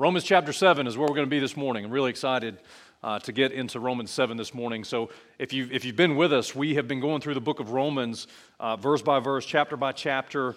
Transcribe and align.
Romans 0.00 0.22
chapter 0.22 0.52
7 0.52 0.86
is 0.86 0.96
where 0.96 1.08
we're 1.08 1.16
going 1.16 1.26
to 1.26 1.30
be 1.30 1.40
this 1.40 1.56
morning. 1.56 1.84
I'm 1.84 1.90
really 1.90 2.10
excited 2.10 2.58
uh, 3.02 3.18
to 3.18 3.32
get 3.32 3.50
into 3.50 3.80
Romans 3.80 4.12
7 4.12 4.36
this 4.36 4.54
morning. 4.54 4.84
So, 4.84 5.10
if 5.40 5.52
you've, 5.52 5.72
if 5.72 5.84
you've 5.84 5.96
been 5.96 6.14
with 6.14 6.32
us, 6.32 6.54
we 6.54 6.76
have 6.76 6.86
been 6.86 7.00
going 7.00 7.20
through 7.20 7.34
the 7.34 7.40
book 7.40 7.58
of 7.58 7.72
Romans, 7.72 8.28
uh, 8.60 8.76
verse 8.76 9.02
by 9.02 9.18
verse, 9.18 9.44
chapter 9.44 9.76
by 9.76 9.90
chapter. 9.90 10.54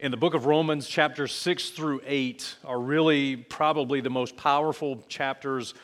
In 0.00 0.10
the 0.10 0.16
book 0.16 0.34
of 0.34 0.46
Romans, 0.46 0.88
chapters 0.88 1.30
6 1.30 1.70
through 1.70 2.00
8 2.04 2.56
are 2.64 2.80
really 2.80 3.36
probably 3.36 4.00
the 4.00 4.10
most 4.10 4.36
powerful 4.36 5.04
chapters 5.06 5.74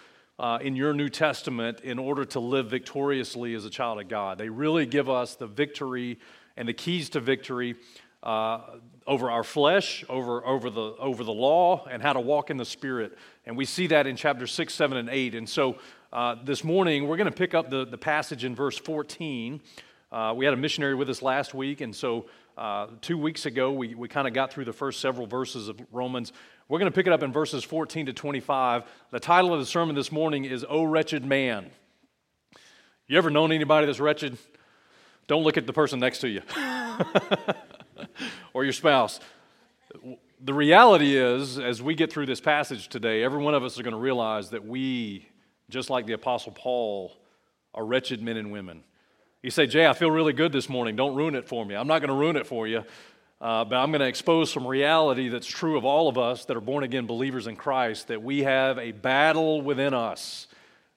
uh, 0.41 0.59
in 0.61 0.75
your 0.75 0.93
New 0.93 1.09
Testament 1.09 1.83
in 1.83 1.97
order 1.97 2.25
to 2.25 2.41
live 2.41 2.71
victoriously 2.71 3.55
as 3.55 3.65
a 3.65 3.71
child 3.71 4.01
of 4.01 4.09
God. 4.09 4.37
They 4.37 4.49
really 4.49 4.85
give 4.85 5.09
us 5.09 5.37
the 5.37 5.47
victory 5.47 6.19
and 6.57 6.67
the 6.67 6.75
keys 6.75 7.09
to 7.11 7.21
victory 7.21 7.77
uh, 8.25 8.63
over 9.07 9.31
our 9.31 9.45
flesh, 9.45 10.05
over, 10.09 10.45
over, 10.47 10.71
the, 10.71 10.95
over 10.99 11.25
the 11.25 11.33
law, 11.33 11.87
and 11.91 12.03
how 12.03 12.13
to 12.13 12.21
walk 12.21 12.51
in 12.51 12.57
the 12.57 12.65
Spirit. 12.65 13.17
And 13.47 13.57
we 13.57 13.65
see 13.65 13.87
that 13.89 14.07
in 14.07 14.17
chapter 14.17 14.47
6, 14.47 14.73
7, 14.73 14.97
and 14.97 15.09
8. 15.09 15.35
And 15.35 15.49
so 15.49 15.77
uh, 16.13 16.37
this 16.45 16.65
morning, 16.65 17.09
we're 17.09 17.17
going 17.17 17.31
to 17.31 17.37
pick 17.37 17.55
up 17.55 17.71
the, 17.71 17.85
the 17.85 17.99
passage 17.99 18.45
in 18.45 18.55
verse 18.55 18.79
14. 18.79 19.61
Uh, 20.13 20.35
we 20.37 20.45
had 20.45 20.55
a 20.55 20.57
missionary 20.57 20.95
with 20.95 21.09
us 21.09 21.23
last 21.23 21.55
week, 21.55 21.81
and 21.81 21.95
so 21.95 22.27
uh, 22.59 22.89
two 23.01 23.17
weeks 23.17 23.47
ago, 23.47 23.73
we, 23.73 23.95
we 23.95 24.09
kind 24.09 24.29
of 24.29 24.35
got 24.35 24.53
through 24.53 24.65
the 24.65 24.73
first 24.73 25.01
several 25.01 25.27
verses 25.27 25.69
of 25.69 25.81
Romans. 25.93 26.33
We're 26.69 26.79
going 26.79 26.91
to 26.91 26.95
pick 26.95 27.07
it 27.07 27.13
up 27.13 27.23
in 27.23 27.33
verses 27.33 27.65
14 27.65 28.07
to 28.07 28.13
25. 28.13 28.85
The 29.11 29.21
title 29.21 29.55
of 29.55 29.61
the 29.61 29.67
sermon 29.67 29.95
this 29.95 30.13
morning 30.13 30.45
is 30.45 30.65
O 30.69 30.83
Wretched 30.83 31.25
Man. 31.25 31.71
You 33.07 33.19
ever 33.19 33.31
known 33.31 33.51
anybody 33.51 33.87
that's 33.87 33.99
wretched? 33.99 34.37
Don't 35.27 35.43
look 35.43 35.57
at 35.57 35.67
the 35.67 35.73
person 35.73 36.01
next 36.01 36.19
to 36.21 36.29
you. 36.29 36.43
or 38.55 38.65
your 38.65 38.73
spouse. 38.73 39.21
The 40.43 40.55
reality 40.55 41.17
is, 41.17 41.59
as 41.59 41.83
we 41.83 41.95
get 41.95 42.13
through 42.13 42.27
this 42.27 42.41
passage 42.41 42.89
today, 42.89 43.23
every 43.23 43.43
one 43.43 43.55
of 43.55 43.63
us 43.63 43.79
are 43.79 43.83
going 43.83 43.95
to 43.95 44.01
realize 44.01 44.51
that 44.51 44.65
we, 44.65 45.29
just 45.69 45.91
like 45.91 46.07
the 46.07 46.15
Apostle 46.15 46.53
Paul, 46.53 47.13
are 47.75 47.85
wretched 47.85 48.23
men 48.23 48.37
and 48.37 48.51
women. 48.51 48.83
You 49.43 49.51
say, 49.51 49.67
Jay, 49.67 49.87
I 49.87 49.95
feel 49.95 50.11
really 50.11 50.33
good 50.33 50.53
this 50.53 50.69
morning. 50.69 50.97
Don't 50.97 51.15
ruin 51.15 51.35
it 51.35 51.49
for 51.49 51.65
me. 51.65 51.75
I'm 51.75 51.87
not 51.87 52.01
going 52.01 52.09
to 52.09 52.15
ruin 52.15 52.37
it 52.37 52.47
for 52.47 52.67
you, 52.67 52.85
uh, 53.41 53.65
but 53.65 53.77
I'm 53.77 53.91
going 53.91 54.01
to 54.01 54.07
expose 54.07 54.53
some 54.53 54.67
reality 54.67 55.29
that's 55.29 55.47
true 55.47 55.79
of 55.79 55.85
all 55.85 56.09
of 56.09 56.19
us 56.19 56.45
that 56.45 56.57
are 56.57 56.61
born 56.61 56.85
again 56.85 57.07
believers 57.07 57.47
in 57.47 57.57
Christ 57.57 58.09
that 58.09 58.23
we 58.23 58.43
have 58.43 58.79
a 58.79 58.93
battle 58.93 59.63
within 59.63 59.95
us, 59.95 60.47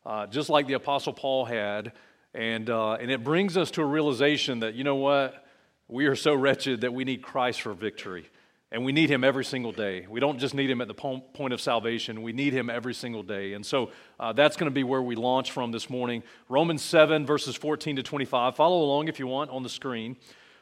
uh, 0.05 0.27
just 0.27 0.49
like 0.49 0.67
the 0.67 0.73
Apostle 0.73 1.13
Paul 1.13 1.45
had. 1.45 1.93
And, 2.33 2.69
uh, 2.69 2.93
and 2.93 3.11
it 3.11 3.23
brings 3.23 3.55
us 3.55 3.71
to 3.71 3.81
a 3.81 3.85
realization 3.85 4.59
that, 4.59 4.73
you 4.73 4.83
know 4.83 4.95
what? 4.95 5.42
We 5.87 6.05
are 6.05 6.15
so 6.15 6.33
wretched 6.33 6.81
that 6.81 6.93
we 6.93 7.03
need 7.03 7.21
Christ 7.21 7.61
for 7.61 7.73
victory. 7.73 8.29
And 8.71 8.83
we 8.83 8.91
need 8.91 9.11
him 9.11 9.23
every 9.23 9.45
single 9.45 9.71
day. 9.71 10.07
We 10.09 10.19
don't 10.19 10.39
just 10.39 10.55
need 10.55 10.67
him 10.67 10.81
at 10.81 10.87
the 10.87 10.95
point 10.95 11.53
of 11.53 11.61
salvation, 11.61 12.23
we 12.23 12.33
need 12.33 12.53
him 12.53 12.71
every 12.71 12.95
single 12.95 13.21
day. 13.21 13.53
And 13.53 13.63
so 13.63 13.91
uh, 14.19 14.33
that's 14.33 14.57
going 14.57 14.65
to 14.69 14.73
be 14.73 14.83
where 14.83 15.01
we 15.01 15.15
launch 15.15 15.51
from 15.51 15.71
this 15.71 15.91
morning. 15.91 16.23
Romans 16.49 16.81
7, 16.81 17.23
verses 17.23 17.55
14 17.55 17.97
to 17.97 18.03
25. 18.03 18.55
Follow 18.55 18.81
along 18.81 19.09
if 19.09 19.19
you 19.19 19.27
want 19.27 19.51
on 19.51 19.61
the 19.61 19.69
screen. 19.69 20.17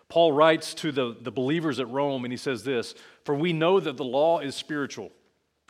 Paul 0.09 0.33
writes 0.33 0.73
to 0.73 0.91
the, 0.91 1.15
the 1.21 1.31
believers 1.31 1.79
at 1.79 1.87
Rome, 1.87 2.25
and 2.25 2.33
he 2.33 2.37
says 2.37 2.65
this 2.65 2.95
For 3.23 3.33
we 3.33 3.53
know 3.53 3.79
that 3.79 3.95
the 3.95 4.03
law 4.03 4.39
is 4.39 4.55
spiritual, 4.55 5.13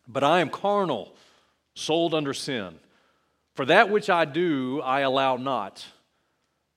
but 0.07 0.23
I 0.23 0.39
am 0.39 0.49
carnal, 0.49 1.15
sold 1.75 2.15
under 2.15 2.33
sin. 2.33 2.79
For 3.53 3.65
that 3.65 3.91
which 3.91 4.09
I 4.09 4.25
do, 4.25 4.81
I 4.81 5.01
allow 5.01 5.35
not. 5.37 5.85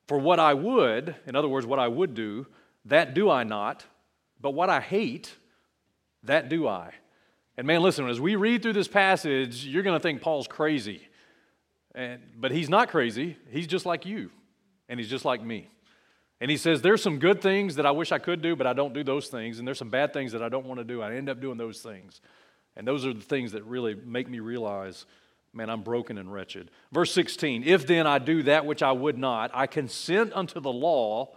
For 0.08 0.18
what 0.18 0.38
I 0.38 0.52
would, 0.52 1.14
in 1.26 1.36
other 1.36 1.48
words, 1.48 1.64
what 1.64 1.78
I 1.78 1.88
would 1.88 2.14
do, 2.14 2.46
that 2.86 3.14
do 3.14 3.30
I 3.30 3.44
not, 3.44 3.84
but 4.40 4.50
what 4.50 4.70
I 4.70 4.80
hate, 4.80 5.34
that 6.24 6.48
do 6.48 6.68
I. 6.68 6.92
And 7.56 7.66
man, 7.66 7.82
listen, 7.82 8.08
as 8.08 8.20
we 8.20 8.36
read 8.36 8.62
through 8.62 8.72
this 8.72 8.88
passage, 8.88 9.64
you're 9.64 9.82
going 9.82 9.98
to 9.98 10.02
think 10.02 10.20
Paul's 10.20 10.48
crazy. 10.48 11.02
And, 11.94 12.20
but 12.36 12.50
he's 12.50 12.68
not 12.68 12.88
crazy. 12.88 13.36
He's 13.50 13.66
just 13.66 13.86
like 13.86 14.04
you, 14.04 14.30
and 14.88 14.98
he's 14.98 15.08
just 15.08 15.24
like 15.24 15.42
me. 15.42 15.68
And 16.40 16.50
he 16.50 16.56
says, 16.56 16.82
There's 16.82 17.02
some 17.02 17.18
good 17.18 17.40
things 17.40 17.76
that 17.76 17.86
I 17.86 17.92
wish 17.92 18.10
I 18.10 18.18
could 18.18 18.42
do, 18.42 18.56
but 18.56 18.66
I 18.66 18.72
don't 18.72 18.92
do 18.92 19.04
those 19.04 19.28
things. 19.28 19.58
And 19.58 19.66
there's 19.66 19.78
some 19.78 19.90
bad 19.90 20.12
things 20.12 20.32
that 20.32 20.42
I 20.42 20.48
don't 20.48 20.66
want 20.66 20.78
to 20.78 20.84
do. 20.84 21.00
I 21.00 21.14
end 21.14 21.28
up 21.28 21.40
doing 21.40 21.56
those 21.56 21.80
things. 21.80 22.20
And 22.76 22.86
those 22.86 23.06
are 23.06 23.14
the 23.14 23.20
things 23.20 23.52
that 23.52 23.64
really 23.64 23.94
make 23.94 24.28
me 24.28 24.40
realize, 24.40 25.06
man, 25.52 25.70
I'm 25.70 25.82
broken 25.82 26.18
and 26.18 26.32
wretched. 26.32 26.70
Verse 26.92 27.12
16 27.12 27.62
If 27.64 27.86
then 27.86 28.06
I 28.06 28.18
do 28.18 28.42
that 28.44 28.66
which 28.66 28.82
I 28.82 28.92
would 28.92 29.16
not, 29.16 29.52
I 29.54 29.68
consent 29.68 30.32
unto 30.34 30.58
the 30.60 30.72
law 30.72 31.36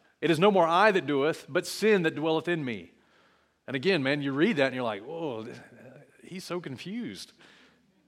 it 0.21 0.31
is 0.31 0.39
no 0.39 0.51
more 0.51 0.67
I 0.67 0.91
that 0.91 1.07
doeth, 1.07 1.45
but 1.49 1.67
sin 1.67 2.03
that 2.03 2.15
dwelleth 2.15 2.47
in 2.47 2.63
me. 2.63 2.91
And 3.67 3.75
again, 3.75 4.03
man, 4.03 4.21
you 4.21 4.31
read 4.31 4.57
that 4.57 4.67
and 4.67 4.75
you're 4.75 4.83
like, 4.83 5.03
whoa, 5.03 5.47
he's 6.23 6.43
so 6.43 6.59
confused. 6.59 7.33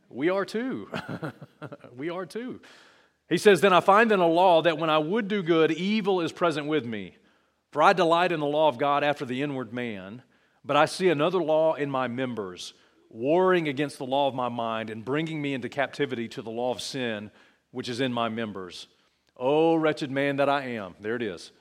We 0.09 0.29
are 0.29 0.45
too. 0.45 0.89
we 1.97 2.09
are 2.09 2.25
too. 2.25 2.61
He 3.29 3.37
says, 3.37 3.61
Then 3.61 3.73
I 3.73 3.79
find 3.79 4.11
in 4.11 4.19
a 4.19 4.27
law 4.27 4.61
that 4.61 4.77
when 4.77 4.89
I 4.89 4.99
would 4.99 5.27
do 5.27 5.41
good, 5.41 5.71
evil 5.71 6.21
is 6.21 6.31
present 6.31 6.67
with 6.67 6.85
me. 6.85 7.17
For 7.71 7.81
I 7.81 7.93
delight 7.93 8.31
in 8.31 8.39
the 8.39 8.45
law 8.45 8.67
of 8.67 8.77
God 8.77 9.03
after 9.03 9.25
the 9.25 9.41
inward 9.41 9.73
man, 9.73 10.21
but 10.63 10.77
I 10.77 10.85
see 10.85 11.09
another 11.09 11.41
law 11.41 11.73
in 11.73 11.89
my 11.89 12.07
members, 12.07 12.75
warring 13.09 13.67
against 13.67 13.97
the 13.97 14.05
law 14.05 14.27
of 14.27 14.35
my 14.35 14.49
mind 14.49 14.91
and 14.91 15.03
bringing 15.03 15.41
me 15.41 15.55
into 15.55 15.69
captivity 15.69 16.27
to 16.29 16.43
the 16.43 16.51
law 16.51 16.71
of 16.71 16.81
sin, 16.81 17.31
which 17.71 17.89
is 17.89 17.99
in 17.99 18.13
my 18.13 18.29
members. 18.29 18.87
O 19.35 19.73
wretched 19.75 20.11
man 20.11 20.35
that 20.35 20.49
I 20.49 20.65
am. 20.65 20.93
There 20.99 21.15
it 21.15 21.23
is. 21.23 21.51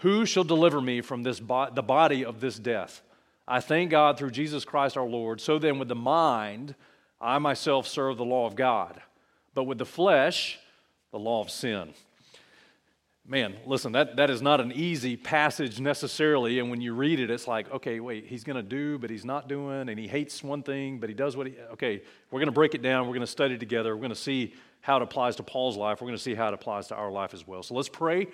Who 0.00 0.26
shall 0.26 0.44
deliver 0.44 0.80
me 0.80 1.00
from 1.00 1.22
this 1.22 1.40
bo- 1.40 1.70
the 1.70 1.82
body 1.82 2.24
of 2.24 2.40
this 2.40 2.58
death? 2.58 3.02
I 3.46 3.60
thank 3.60 3.90
God 3.90 4.18
through 4.18 4.30
Jesus 4.30 4.64
Christ 4.64 4.96
our 4.96 5.06
Lord. 5.06 5.40
So 5.40 5.58
then, 5.58 5.78
with 5.78 5.88
the 5.88 5.94
mind, 5.94 6.74
I 7.20 7.38
myself 7.38 7.86
serve 7.86 8.16
the 8.16 8.24
law 8.24 8.46
of 8.46 8.54
God, 8.54 9.00
but 9.54 9.64
with 9.64 9.78
the 9.78 9.86
flesh, 9.86 10.58
the 11.10 11.18
law 11.18 11.40
of 11.40 11.50
sin. 11.50 11.94
Man, 13.26 13.56
listen, 13.66 13.92
that, 13.92 14.16
that 14.16 14.30
is 14.30 14.40
not 14.40 14.58
an 14.60 14.72
easy 14.72 15.14
passage 15.14 15.80
necessarily. 15.80 16.60
And 16.60 16.70
when 16.70 16.80
you 16.80 16.94
read 16.94 17.20
it, 17.20 17.30
it's 17.30 17.46
like, 17.46 17.70
okay, 17.70 18.00
wait, 18.00 18.26
he's 18.26 18.42
going 18.42 18.56
to 18.56 18.62
do, 18.62 18.98
but 18.98 19.10
he's 19.10 19.24
not 19.24 19.48
doing, 19.48 19.90
and 19.90 19.98
he 19.98 20.08
hates 20.08 20.42
one 20.42 20.62
thing, 20.62 20.98
but 20.98 21.10
he 21.10 21.14
does 21.14 21.36
what 21.36 21.46
he. 21.46 21.54
Okay, 21.72 22.00
we're 22.30 22.40
going 22.40 22.46
to 22.46 22.52
break 22.52 22.74
it 22.74 22.80
down. 22.80 23.06
We're 23.06 23.14
going 23.14 23.20
to 23.20 23.26
study 23.26 23.58
together. 23.58 23.94
We're 23.94 24.00
going 24.00 24.10
to 24.10 24.14
see 24.14 24.54
how 24.80 24.96
it 24.96 25.02
applies 25.02 25.36
to 25.36 25.42
Paul's 25.42 25.76
life. 25.76 26.00
We're 26.00 26.06
going 26.06 26.16
to 26.16 26.22
see 26.22 26.34
how 26.34 26.48
it 26.48 26.54
applies 26.54 26.86
to 26.88 26.94
our 26.94 27.10
life 27.10 27.34
as 27.34 27.46
well. 27.46 27.62
So 27.62 27.74
let's 27.74 27.88
pray 27.88 28.28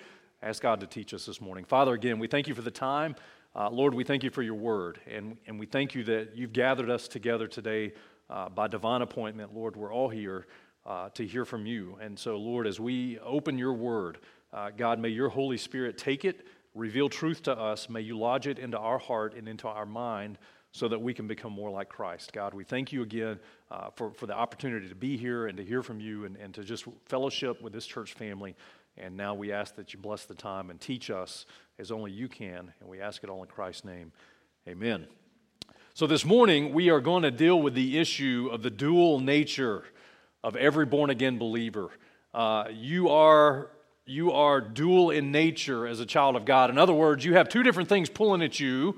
ask 0.45 0.61
God 0.61 0.79
to 0.81 0.87
teach 0.87 1.11
us 1.15 1.25
this 1.25 1.41
morning. 1.41 1.65
Father, 1.65 1.95
again, 1.95 2.19
we 2.19 2.27
thank 2.27 2.47
you 2.47 2.53
for 2.53 2.61
the 2.61 2.69
time. 2.69 3.15
Uh, 3.55 3.67
Lord, 3.71 3.95
we 3.95 4.03
thank 4.03 4.23
you 4.23 4.29
for 4.29 4.43
your 4.43 4.53
word, 4.53 4.99
and, 5.11 5.37
and 5.47 5.59
we 5.59 5.65
thank 5.65 5.95
you 5.95 6.03
that 6.03 6.35
you've 6.35 6.53
gathered 6.53 6.89
us 6.91 7.07
together 7.07 7.47
today 7.47 7.93
uh, 8.29 8.47
by 8.49 8.67
divine 8.67 9.01
appointment. 9.01 9.55
Lord, 9.55 9.75
we're 9.75 9.91
all 9.91 10.07
here 10.07 10.45
uh, 10.85 11.09
to 11.15 11.25
hear 11.25 11.45
from 11.45 11.65
you. 11.65 11.97
And 11.99 12.17
so, 12.17 12.37
Lord, 12.37 12.67
as 12.67 12.79
we 12.79 13.17
open 13.19 13.57
your 13.57 13.73
word, 13.73 14.19
uh, 14.53 14.69
God, 14.69 14.99
may 14.99 15.09
your 15.09 15.29
Holy 15.29 15.57
Spirit 15.57 15.97
take 15.97 16.25
it, 16.25 16.45
reveal 16.75 17.09
truth 17.09 17.41
to 17.43 17.57
us. 17.57 17.89
May 17.89 18.01
you 18.01 18.15
lodge 18.15 18.45
it 18.45 18.59
into 18.59 18.77
our 18.77 18.99
heart 18.99 19.33
and 19.33 19.47
into 19.47 19.67
our 19.67 19.87
mind 19.87 20.37
so 20.73 20.87
that 20.89 21.01
we 21.01 21.13
can 21.13 21.25
become 21.25 21.53
more 21.53 21.71
like 21.71 21.89
Christ. 21.89 22.33
God, 22.33 22.53
we 22.53 22.65
thank 22.65 22.91
you 22.91 23.01
again 23.01 23.39
uh, 23.71 23.89
for, 23.95 24.11
for 24.11 24.27
the 24.27 24.35
opportunity 24.35 24.89
to 24.89 24.95
be 24.95 25.17
here 25.17 25.47
and 25.47 25.57
to 25.57 25.63
hear 25.63 25.81
from 25.81 25.99
you 25.99 26.25
and, 26.25 26.35
and 26.35 26.53
to 26.53 26.63
just 26.63 26.85
fellowship 27.05 27.61
with 27.63 27.73
this 27.73 27.87
church 27.87 28.13
family. 28.13 28.55
And 28.97 29.17
now 29.17 29.33
we 29.33 29.51
ask 29.51 29.75
that 29.75 29.93
you 29.93 29.99
bless 29.99 30.25
the 30.25 30.35
time 30.35 30.69
and 30.69 30.79
teach 30.79 31.09
us 31.09 31.45
as 31.77 31.91
only 31.91 32.11
you 32.11 32.27
can. 32.27 32.73
And 32.79 32.89
we 32.89 33.01
ask 33.01 33.23
it 33.23 33.29
all 33.29 33.41
in 33.41 33.49
Christ's 33.49 33.83
name. 33.83 34.11
Amen. 34.67 35.07
So 35.93 36.07
this 36.07 36.25
morning, 36.25 36.73
we 36.73 36.89
are 36.89 36.99
going 36.99 37.23
to 37.23 37.31
deal 37.31 37.61
with 37.61 37.73
the 37.73 37.97
issue 37.97 38.49
of 38.51 38.63
the 38.63 38.69
dual 38.69 39.19
nature 39.19 39.83
of 40.43 40.55
every 40.55 40.85
born 40.85 41.09
again 41.09 41.37
believer. 41.37 41.89
Uh, 42.33 42.65
you, 42.71 43.09
are, 43.09 43.69
you 44.05 44.31
are 44.31 44.61
dual 44.61 45.11
in 45.11 45.31
nature 45.31 45.87
as 45.87 45.99
a 45.99 46.05
child 46.05 46.35
of 46.35 46.45
God. 46.45 46.69
In 46.69 46.77
other 46.77 46.93
words, 46.93 47.23
you 47.25 47.33
have 47.35 47.49
two 47.49 47.63
different 47.63 47.89
things 47.89 48.09
pulling 48.09 48.41
at 48.41 48.59
you, 48.59 48.97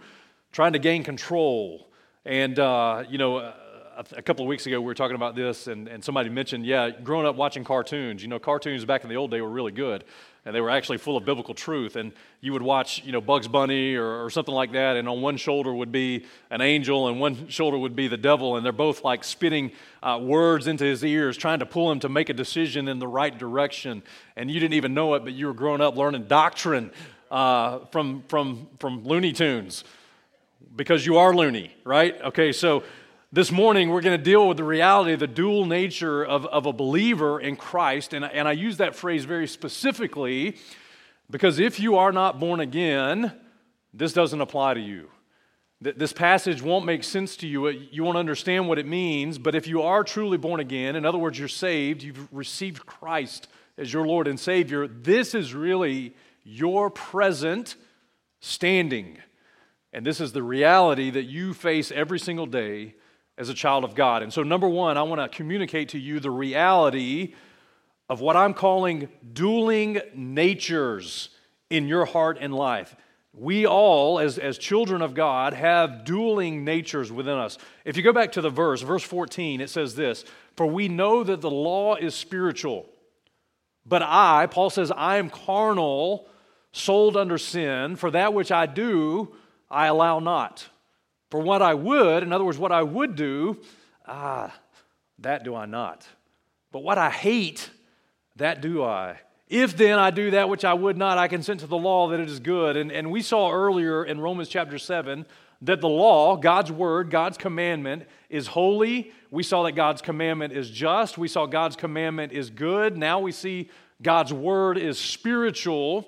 trying 0.51 0.73
to 0.73 0.79
gain 0.79 1.03
control. 1.03 1.87
And, 2.25 2.57
uh, 2.59 3.03
you 3.09 3.17
know, 3.17 3.53
a 4.15 4.21
couple 4.21 4.45
of 4.45 4.47
weeks 4.47 4.67
ago, 4.67 4.79
we 4.79 4.85
were 4.85 4.93
talking 4.93 5.15
about 5.15 5.35
this, 5.35 5.65
and, 5.65 5.87
and 5.87 6.03
somebody 6.03 6.29
mentioned, 6.29 6.65
yeah, 6.65 6.91
growing 6.91 7.25
up 7.25 7.35
watching 7.35 7.63
cartoons. 7.63 8.21
You 8.21 8.27
know, 8.27 8.37
cartoons 8.37 8.85
back 8.85 9.03
in 9.03 9.09
the 9.09 9.15
old 9.15 9.31
day 9.31 9.41
were 9.41 9.49
really 9.49 9.71
good, 9.71 10.03
and 10.45 10.55
they 10.55 10.61
were 10.61 10.69
actually 10.69 10.99
full 10.99 11.17
of 11.17 11.25
biblical 11.25 11.55
truth. 11.55 11.95
And 11.95 12.11
you 12.39 12.53
would 12.53 12.61
watch, 12.61 13.03
you 13.03 13.11
know, 13.11 13.21
Bugs 13.21 13.47
Bunny 13.47 13.95
or, 13.95 14.25
or 14.25 14.29
something 14.29 14.53
like 14.53 14.73
that, 14.73 14.97
and 14.97 15.09
on 15.09 15.21
one 15.21 15.37
shoulder 15.37 15.73
would 15.73 15.91
be 15.91 16.25
an 16.51 16.61
angel, 16.61 17.07
and 17.07 17.19
one 17.19 17.47
shoulder 17.47 17.77
would 17.77 17.95
be 17.95 18.07
the 18.07 18.17
devil, 18.17 18.55
and 18.55 18.63
they're 18.63 18.71
both 18.71 19.03
like 19.03 19.23
spitting 19.23 19.71
uh, 20.03 20.19
words 20.21 20.67
into 20.67 20.83
his 20.83 21.03
ears, 21.03 21.35
trying 21.35 21.59
to 21.59 21.65
pull 21.65 21.91
him 21.91 21.99
to 22.01 22.09
make 22.09 22.29
a 22.29 22.33
decision 22.33 22.87
in 22.87 22.99
the 22.99 23.07
right 23.07 23.35
direction. 23.35 24.03
And 24.35 24.51
you 24.51 24.59
didn't 24.59 24.75
even 24.75 24.93
know 24.93 25.15
it, 25.15 25.23
but 25.23 25.33
you 25.33 25.47
were 25.47 25.53
growing 25.53 25.81
up 25.81 25.95
learning 25.95 26.25
doctrine 26.25 26.91
uh, 27.31 27.79
from, 27.91 28.23
from, 28.27 28.67
from 28.79 29.03
Looney 29.05 29.33
Tunes 29.33 29.83
because 30.75 31.03
you 31.03 31.17
are 31.17 31.35
loony, 31.35 31.73
right? 31.83 32.21
Okay, 32.21 32.51
so 32.51 32.83
this 33.31 33.51
morning 33.51 33.89
we're 33.89 34.01
going 34.01 34.17
to 34.17 34.23
deal 34.23 34.47
with 34.47 34.57
the 34.57 34.63
reality 34.63 35.11
of 35.11 35.19
the 35.19 35.27
dual 35.27 35.65
nature 35.65 36.23
of, 36.23 36.45
of 36.45 36.65
a 36.65 36.71
believer 36.71 37.39
in 37.39 37.57
Christ. 37.57 38.13
And, 38.13 38.23
and 38.23 38.47
I 38.47 38.53
use 38.53 38.77
that 38.77 38.95
phrase 38.95 39.25
very 39.25 39.47
specifically 39.47 40.57
because 41.29 41.59
if 41.59 41.79
you 41.79 41.97
are 41.97 42.13
not 42.13 42.39
born 42.39 42.61
again, 42.61 43.33
this 43.93 44.13
doesn't 44.13 44.39
apply 44.39 44.75
to 44.75 44.79
you. 44.79 45.09
This 45.79 46.13
passage 46.13 46.61
won't 46.61 46.85
make 46.85 47.03
sense 47.03 47.35
to 47.37 47.47
you. 47.47 47.67
You 47.67 48.03
won't 48.03 48.17
understand 48.17 48.67
what 48.67 48.79
it 48.79 48.87
means. 48.87 49.37
But 49.37 49.53
if 49.53 49.67
you 49.67 49.83
are 49.83 50.03
truly 50.03 50.37
born 50.37 50.59
again, 50.59 50.95
in 50.95 51.05
other 51.05 51.19
words, 51.19 51.37
you're 51.37 51.47
saved, 51.47 52.01
you've 52.01 52.33
received 52.33 52.85
Christ 52.87 53.47
as 53.77 53.93
your 53.93 54.07
Lord 54.07 54.27
and 54.27 54.39
Savior, 54.39 54.87
this 54.87 55.35
is 55.35 55.53
really 55.53 56.15
your 56.43 56.89
present 56.89 57.75
standing. 58.39 59.19
And 59.93 60.03
this 60.03 60.19
is 60.19 60.31
the 60.31 60.41
reality 60.41 61.11
that 61.11 61.25
you 61.25 61.53
face 61.53 61.91
every 61.91 62.17
single 62.17 62.47
day 62.47 62.95
as 63.37 63.49
a 63.49 63.53
child 63.53 63.83
of 63.83 63.95
God. 63.95 64.23
And 64.23 64.33
so, 64.33 64.43
number 64.43 64.67
one, 64.67 64.97
I 64.97 65.03
want 65.03 65.21
to 65.21 65.35
communicate 65.35 65.89
to 65.89 65.99
you 65.99 66.19
the 66.19 66.31
reality 66.31 67.33
of 68.09 68.21
what 68.21 68.35
I'm 68.35 68.53
calling 68.53 69.09
dueling 69.33 70.01
natures 70.15 71.29
in 71.69 71.87
your 71.87 72.05
heart 72.05 72.37
and 72.39 72.53
life. 72.53 72.95
We 73.33 73.67
all, 73.67 74.19
as, 74.19 74.39
as 74.39 74.57
children 74.57 75.01
of 75.01 75.13
God, 75.13 75.53
have 75.53 76.05
dueling 76.05 76.63
natures 76.63 77.11
within 77.11 77.37
us. 77.37 77.57
If 77.85 77.95
you 77.95 78.01
go 78.01 78.13
back 78.13 78.31
to 78.31 78.41
the 78.41 78.49
verse, 78.49 78.81
verse 78.81 79.03
14, 79.03 79.61
it 79.61 79.69
says 79.69 79.95
this 79.95 80.25
For 80.55 80.65
we 80.65 80.87
know 80.87 81.23
that 81.23 81.41
the 81.41 81.51
law 81.51 81.95
is 81.95 82.15
spiritual, 82.15 82.89
but 83.85 84.01
I, 84.01 84.47
Paul 84.47 84.69
says, 84.69 84.91
I 84.91 85.17
am 85.17 85.29
carnal, 85.29 86.27
sold 86.71 87.15
under 87.15 87.37
sin. 87.37 87.95
For 87.95 88.09
that 88.11 88.33
which 88.33 88.51
I 88.51 88.65
do, 88.65 89.35
I 89.69 89.87
allow 89.87 90.19
not. 90.19 90.67
For 91.29 91.39
what 91.39 91.61
I 91.61 91.73
would, 91.73 92.23
in 92.23 92.31
other 92.31 92.43
words, 92.43 92.57
what 92.57 92.71
I 92.71 92.83
would 92.83 93.15
do, 93.15 93.57
ah, 94.05 94.53
that 95.19 95.43
do 95.43 95.55
I 95.55 95.65
not. 95.65 96.07
But 96.71 96.83
what 96.83 96.97
I 96.97 97.09
hate, 97.09 97.69
that 98.37 98.61
do 98.61 98.83
I. 98.83 99.19
If 99.47 99.77
then 99.77 99.97
I 99.97 100.11
do 100.11 100.31
that 100.31 100.49
which 100.49 100.65
I 100.65 100.73
would 100.73 100.97
not, 100.97 101.17
I 101.17 101.27
consent 101.27 101.61
to 101.61 101.67
the 101.67 101.77
law 101.77 102.09
that 102.09 102.19
it 102.19 102.29
is 102.29 102.39
good. 102.39 102.75
And, 102.75 102.91
and 102.91 103.11
we 103.11 103.21
saw 103.21 103.51
earlier 103.51 104.03
in 104.03 104.19
Romans 104.19 104.49
chapter 104.49 104.77
7 104.77 105.25
that 105.61 105.81
the 105.81 105.89
law, 105.89 106.35
God's 106.35 106.71
word, 106.71 107.09
God's 107.09 107.37
commandment, 107.37 108.03
is 108.29 108.47
holy. 108.47 109.11
We 109.31 109.43
saw 109.43 109.63
that 109.63 109.71
God's 109.71 110.01
commandment 110.01 110.53
is 110.53 110.69
just. 110.69 111.17
We 111.17 111.27
saw 111.27 111.45
God's 111.45 111.75
commandment 111.75 112.33
is 112.33 112.49
good. 112.49 112.97
Now 112.97 113.19
we 113.19 113.31
see 113.31 113.69
God's 114.01 114.33
word 114.33 114.77
is 114.77 114.99
spiritual. 114.99 116.07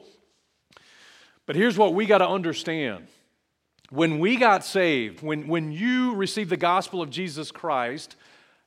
But 1.45 1.56
here's 1.56 1.77
what 1.77 1.94
we 1.94 2.06
got 2.06 2.19
to 2.19 2.27
understand 2.27 3.07
when 3.89 4.19
we 4.19 4.38
got 4.38 4.63
saved, 4.63 5.21
when, 5.21 5.47
when 5.47 5.71
you 5.71 6.15
received 6.15 6.50
the 6.50 6.57
gospel 6.57 7.01
of 7.01 7.09
Jesus 7.09 7.51
Christ, 7.51 8.15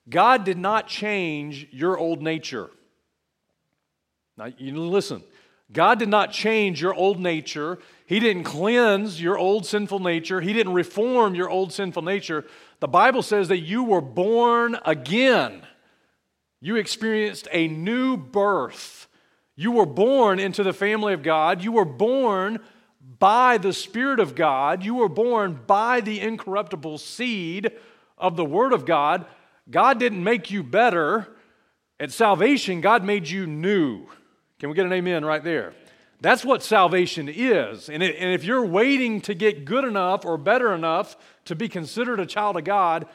God 0.08 0.44
did 0.44 0.58
not 0.58 0.88
change 0.88 1.68
your 1.70 1.96
old 1.96 2.22
nature. 2.22 2.70
Now, 4.36 4.48
you 4.58 4.76
listen. 4.78 5.22
God 5.72 5.98
did 5.98 6.08
not 6.08 6.32
change 6.32 6.82
your 6.82 6.94
old 6.94 7.18
nature. 7.18 7.78
He 8.04 8.20
didn't 8.20 8.44
cleanse 8.44 9.22
your 9.22 9.38
old 9.38 9.64
sinful 9.64 10.00
nature. 10.00 10.40
He 10.40 10.52
didn't 10.52 10.74
reform 10.74 11.34
your 11.34 11.48
old 11.48 11.72
sinful 11.72 12.02
nature. 12.02 12.44
The 12.80 12.88
Bible 12.88 13.22
says 13.22 13.48
that 13.48 13.60
you 13.60 13.84
were 13.84 14.00
born 14.00 14.76
again. 14.84 15.62
You 16.60 16.76
experienced 16.76 17.48
a 17.52 17.68
new 17.68 18.16
birth. 18.16 19.08
You 19.56 19.72
were 19.72 19.86
born 19.86 20.38
into 20.38 20.62
the 20.62 20.72
family 20.72 21.14
of 21.14 21.22
God. 21.22 21.62
You 21.62 21.72
were 21.72 21.84
born 21.84 22.58
by 23.22 23.56
the 23.56 23.72
Spirit 23.72 24.18
of 24.18 24.34
God. 24.34 24.82
You 24.82 24.96
were 24.96 25.08
born 25.08 25.60
by 25.68 26.00
the 26.00 26.18
incorruptible 26.18 26.98
seed 26.98 27.70
of 28.18 28.34
the 28.34 28.44
Word 28.44 28.72
of 28.72 28.84
God. 28.84 29.26
God 29.70 30.00
didn't 30.00 30.24
make 30.24 30.50
you 30.50 30.64
better. 30.64 31.28
At 32.00 32.10
salvation, 32.10 32.80
God 32.80 33.04
made 33.04 33.28
you 33.28 33.46
new. 33.46 34.08
Can 34.58 34.70
we 34.70 34.74
get 34.74 34.86
an 34.86 34.92
amen 34.92 35.24
right 35.24 35.44
there? 35.44 35.72
That's 36.20 36.44
what 36.44 36.64
salvation 36.64 37.28
is. 37.28 37.88
And, 37.88 38.02
it, 38.02 38.16
and 38.18 38.34
if 38.34 38.42
you're 38.42 38.66
waiting 38.66 39.20
to 39.20 39.34
get 39.34 39.64
good 39.64 39.84
enough 39.84 40.24
or 40.24 40.36
better 40.36 40.74
enough 40.74 41.16
to 41.44 41.54
be 41.54 41.68
considered 41.68 42.18
a 42.18 42.26
child 42.26 42.56
of 42.56 42.64
God, 42.64 43.06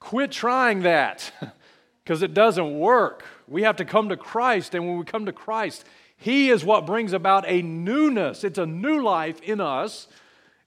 quit 0.00 0.32
trying 0.32 0.80
that 0.80 1.32
because 2.02 2.24
it 2.24 2.34
doesn't 2.34 2.80
work. 2.80 3.24
We 3.46 3.62
have 3.62 3.76
to 3.76 3.84
come 3.84 4.08
to 4.08 4.16
Christ. 4.16 4.74
And 4.74 4.88
when 4.88 4.98
we 4.98 5.04
come 5.04 5.26
to 5.26 5.32
Christ, 5.32 5.84
he 6.22 6.50
is 6.50 6.64
what 6.64 6.86
brings 6.86 7.12
about 7.12 7.44
a 7.48 7.62
newness. 7.62 8.44
It's 8.44 8.58
a 8.58 8.66
new 8.66 9.02
life 9.02 9.40
in 9.42 9.60
us. 9.60 10.06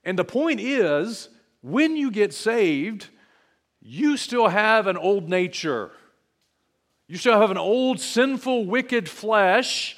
And 0.04 0.18
the 0.18 0.24
point 0.24 0.60
is, 0.60 1.30
when 1.62 1.96
you 1.96 2.10
get 2.10 2.34
saved, 2.34 3.08
you 3.80 4.18
still 4.18 4.48
have 4.48 4.86
an 4.86 4.98
old 4.98 5.30
nature. 5.30 5.92
You 7.08 7.16
still 7.16 7.40
have 7.40 7.50
an 7.50 7.56
old, 7.56 8.00
sinful, 8.00 8.66
wicked 8.66 9.08
flesh. 9.08 9.96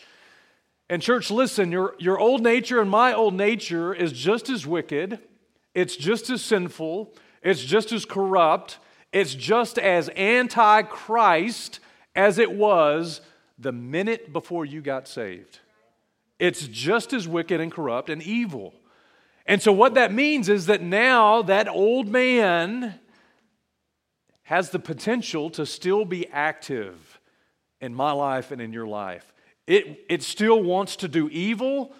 And, 0.88 1.02
church, 1.02 1.30
listen, 1.30 1.72
your, 1.72 1.96
your 1.98 2.18
old 2.18 2.42
nature 2.42 2.80
and 2.80 2.88
my 2.88 3.12
old 3.12 3.34
nature 3.34 3.92
is 3.92 4.12
just 4.12 4.48
as 4.48 4.66
wicked, 4.66 5.18
it's 5.74 5.96
just 5.96 6.30
as 6.30 6.40
sinful, 6.40 7.14
it's 7.42 7.64
just 7.64 7.92
as 7.92 8.04
corrupt, 8.04 8.78
it's 9.12 9.34
just 9.34 9.78
as 9.78 10.08
anti 10.10 10.82
Christ 10.82 11.80
as 12.14 12.38
it 12.38 12.52
was 12.52 13.20
the 13.58 13.72
minute 13.72 14.32
before 14.32 14.64
you 14.64 14.80
got 14.80 15.08
saved. 15.08 15.60
It's 16.38 16.66
just 16.68 17.12
as 17.12 17.26
wicked 17.26 17.60
and 17.60 17.72
corrupt 17.72 18.10
and 18.10 18.22
evil. 18.22 18.74
And 19.46 19.60
so, 19.60 19.72
what 19.72 19.94
that 19.94 20.12
means 20.12 20.48
is 20.48 20.66
that 20.66 20.82
now 20.82 21.42
that 21.42 21.68
old 21.68 22.06
man 22.06 23.00
has 24.44 24.70
the 24.70 24.78
potential 24.78 25.50
to 25.50 25.66
still 25.66 26.04
be 26.04 26.28
active 26.28 27.20
in 27.80 27.94
my 27.94 28.12
life 28.12 28.50
and 28.50 28.60
in 28.60 28.72
your 28.72 28.86
life. 28.86 29.32
It, 29.66 30.06
it 30.08 30.22
still 30.22 30.62
wants 30.62 30.96
to 30.96 31.08
do 31.08 31.28
evil, 31.28 31.92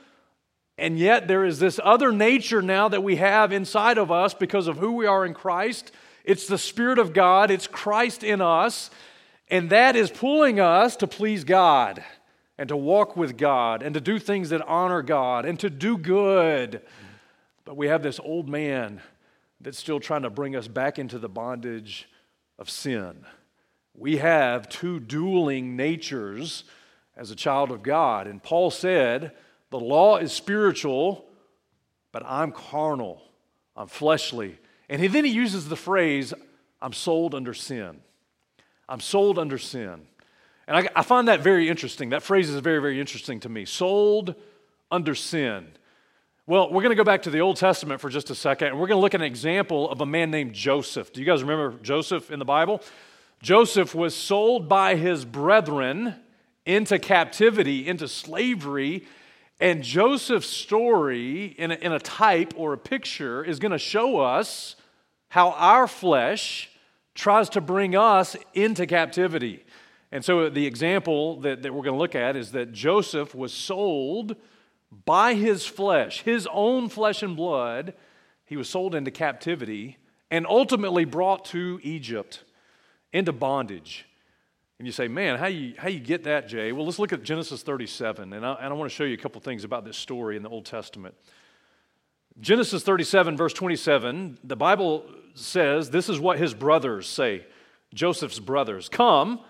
and 0.78 0.98
yet 0.98 1.28
there 1.28 1.44
is 1.44 1.58
this 1.58 1.78
other 1.82 2.12
nature 2.12 2.62
now 2.62 2.88
that 2.88 3.02
we 3.02 3.16
have 3.16 3.52
inside 3.52 3.98
of 3.98 4.10
us 4.10 4.32
because 4.32 4.66
of 4.66 4.78
who 4.78 4.92
we 4.92 5.06
are 5.06 5.26
in 5.26 5.34
Christ. 5.34 5.92
It's 6.24 6.46
the 6.46 6.58
Spirit 6.58 6.98
of 6.98 7.12
God, 7.12 7.50
it's 7.50 7.66
Christ 7.66 8.24
in 8.24 8.40
us. 8.40 8.90
And 9.50 9.70
that 9.70 9.96
is 9.96 10.10
pulling 10.10 10.60
us 10.60 10.96
to 10.96 11.06
please 11.06 11.44
God 11.44 12.04
and 12.58 12.68
to 12.68 12.76
walk 12.76 13.16
with 13.16 13.38
God 13.38 13.82
and 13.82 13.94
to 13.94 14.00
do 14.00 14.18
things 14.18 14.50
that 14.50 14.66
honor 14.66 15.02
God 15.02 15.44
and 15.44 15.58
to 15.60 15.70
do 15.70 15.96
good. 15.96 16.82
But 17.64 17.76
we 17.76 17.86
have 17.86 18.02
this 18.02 18.20
old 18.20 18.48
man 18.48 19.00
that's 19.60 19.78
still 19.78 20.00
trying 20.00 20.22
to 20.22 20.30
bring 20.30 20.54
us 20.54 20.68
back 20.68 20.98
into 20.98 21.18
the 21.18 21.28
bondage 21.28 22.08
of 22.58 22.68
sin. 22.68 23.24
We 23.94 24.18
have 24.18 24.68
two 24.68 25.00
dueling 25.00 25.76
natures 25.76 26.64
as 27.16 27.30
a 27.30 27.36
child 27.36 27.70
of 27.70 27.82
God. 27.82 28.26
And 28.26 28.42
Paul 28.42 28.70
said, 28.70 29.32
The 29.70 29.80
law 29.80 30.18
is 30.18 30.32
spiritual, 30.32 31.26
but 32.12 32.22
I'm 32.24 32.52
carnal, 32.52 33.22
I'm 33.76 33.88
fleshly. 33.88 34.58
And 34.88 35.02
then 35.02 35.24
he 35.24 35.30
uses 35.30 35.68
the 35.68 35.76
phrase, 35.76 36.32
I'm 36.80 36.92
sold 36.92 37.34
under 37.34 37.54
sin. 37.54 38.00
I'm 38.88 39.00
sold 39.00 39.38
under 39.38 39.58
sin. 39.58 40.06
And 40.66 40.76
I, 40.76 40.88
I, 40.96 41.02
find 41.02 41.28
that 41.28 41.40
very 41.40 41.68
interesting. 41.68 42.10
That 42.10 42.22
phrase 42.22 42.48
is 42.48 42.60
very, 42.60 42.80
very 42.80 43.00
interesting 43.00 43.40
to 43.40 43.48
me. 43.48 43.64
Sold 43.64 44.34
under 44.90 45.14
sin. 45.14 45.66
Well, 46.46 46.70
we're 46.70 46.82
going 46.82 46.90
to 46.90 46.96
go 46.96 47.04
back 47.04 47.22
to 47.22 47.30
the 47.30 47.40
Old 47.40 47.56
Testament 47.56 48.00
for 48.00 48.08
just 48.08 48.30
a 48.30 48.34
second, 48.34 48.68
and 48.68 48.80
we're 48.80 48.86
going 48.86 48.96
to 48.96 49.02
look 49.02 49.14
at 49.14 49.20
an 49.20 49.26
example 49.26 49.90
of 49.90 50.00
a 50.00 50.06
man 50.06 50.30
named 50.30 50.54
Joseph. 50.54 51.12
Do 51.12 51.20
you 51.20 51.26
guys 51.26 51.42
remember 51.42 51.78
Joseph 51.82 52.30
in 52.30 52.38
the 52.38 52.44
Bible? 52.44 52.82
Joseph 53.42 53.94
was 53.94 54.14
sold 54.14 54.68
by 54.68 54.94
his 54.96 55.24
brethren 55.24 56.14
into 56.64 56.98
captivity, 56.98 57.86
into 57.86 58.08
slavery. 58.08 59.06
And 59.60 59.82
Joseph's 59.82 60.48
story, 60.48 61.46
in 61.46 61.70
a, 61.70 61.74
in 61.74 61.92
a 61.92 61.98
type 61.98 62.54
or 62.56 62.72
a 62.72 62.78
picture, 62.78 63.44
is 63.44 63.58
going 63.58 63.72
to 63.72 63.78
show 63.78 64.18
us 64.18 64.76
how 65.28 65.50
our 65.52 65.86
flesh 65.86 66.70
tries 67.18 67.48
to 67.48 67.60
bring 67.60 67.96
us 67.96 68.36
into 68.54 68.86
captivity. 68.86 69.64
And 70.12 70.24
so 70.24 70.48
the 70.48 70.66
example 70.66 71.40
that, 71.40 71.62
that 71.62 71.74
we're 71.74 71.82
going 71.82 71.96
to 71.96 71.98
look 71.98 72.14
at 72.14 72.36
is 72.36 72.52
that 72.52 72.72
Joseph 72.72 73.34
was 73.34 73.52
sold 73.52 74.36
by 75.04 75.34
his 75.34 75.66
flesh, 75.66 76.22
his 76.22 76.48
own 76.52 76.88
flesh 76.88 77.24
and 77.24 77.36
blood. 77.36 77.94
He 78.44 78.56
was 78.56 78.68
sold 78.68 78.94
into 78.94 79.10
captivity 79.10 79.98
and 80.30 80.46
ultimately 80.46 81.04
brought 81.04 81.44
to 81.46 81.80
Egypt. 81.82 82.44
into 83.12 83.32
bondage. 83.32 84.06
And 84.78 84.86
you 84.86 84.92
say, 84.92 85.08
man, 85.08 85.38
how 85.38 85.46
you, 85.46 85.74
how 85.76 85.88
you 85.88 85.98
get 85.98 86.22
that, 86.22 86.46
Jay? 86.46 86.70
Well, 86.70 86.84
let's 86.84 87.00
look 87.00 87.12
at 87.12 87.24
Genesis 87.24 87.62
37, 87.62 88.32
and 88.32 88.46
I, 88.46 88.52
and 88.54 88.66
I 88.66 88.72
want 88.74 88.88
to 88.88 88.94
show 88.94 89.02
you 89.02 89.14
a 89.14 89.18
couple 89.18 89.40
things 89.40 89.64
about 89.64 89.84
this 89.84 89.96
story 89.96 90.36
in 90.36 90.44
the 90.44 90.50
Old 90.50 90.66
Testament. 90.66 91.16
Genesis 92.38 92.84
37, 92.84 93.36
verse 93.36 93.52
27, 93.54 94.38
the 94.44 94.54
Bible 94.54 95.04
says 95.38 95.90
this 95.90 96.08
is 96.08 96.20
what 96.20 96.38
his 96.38 96.54
brothers 96.54 97.06
say, 97.06 97.46
Joseph's 97.94 98.38
brothers. 98.40 98.88
Come, 98.88 99.40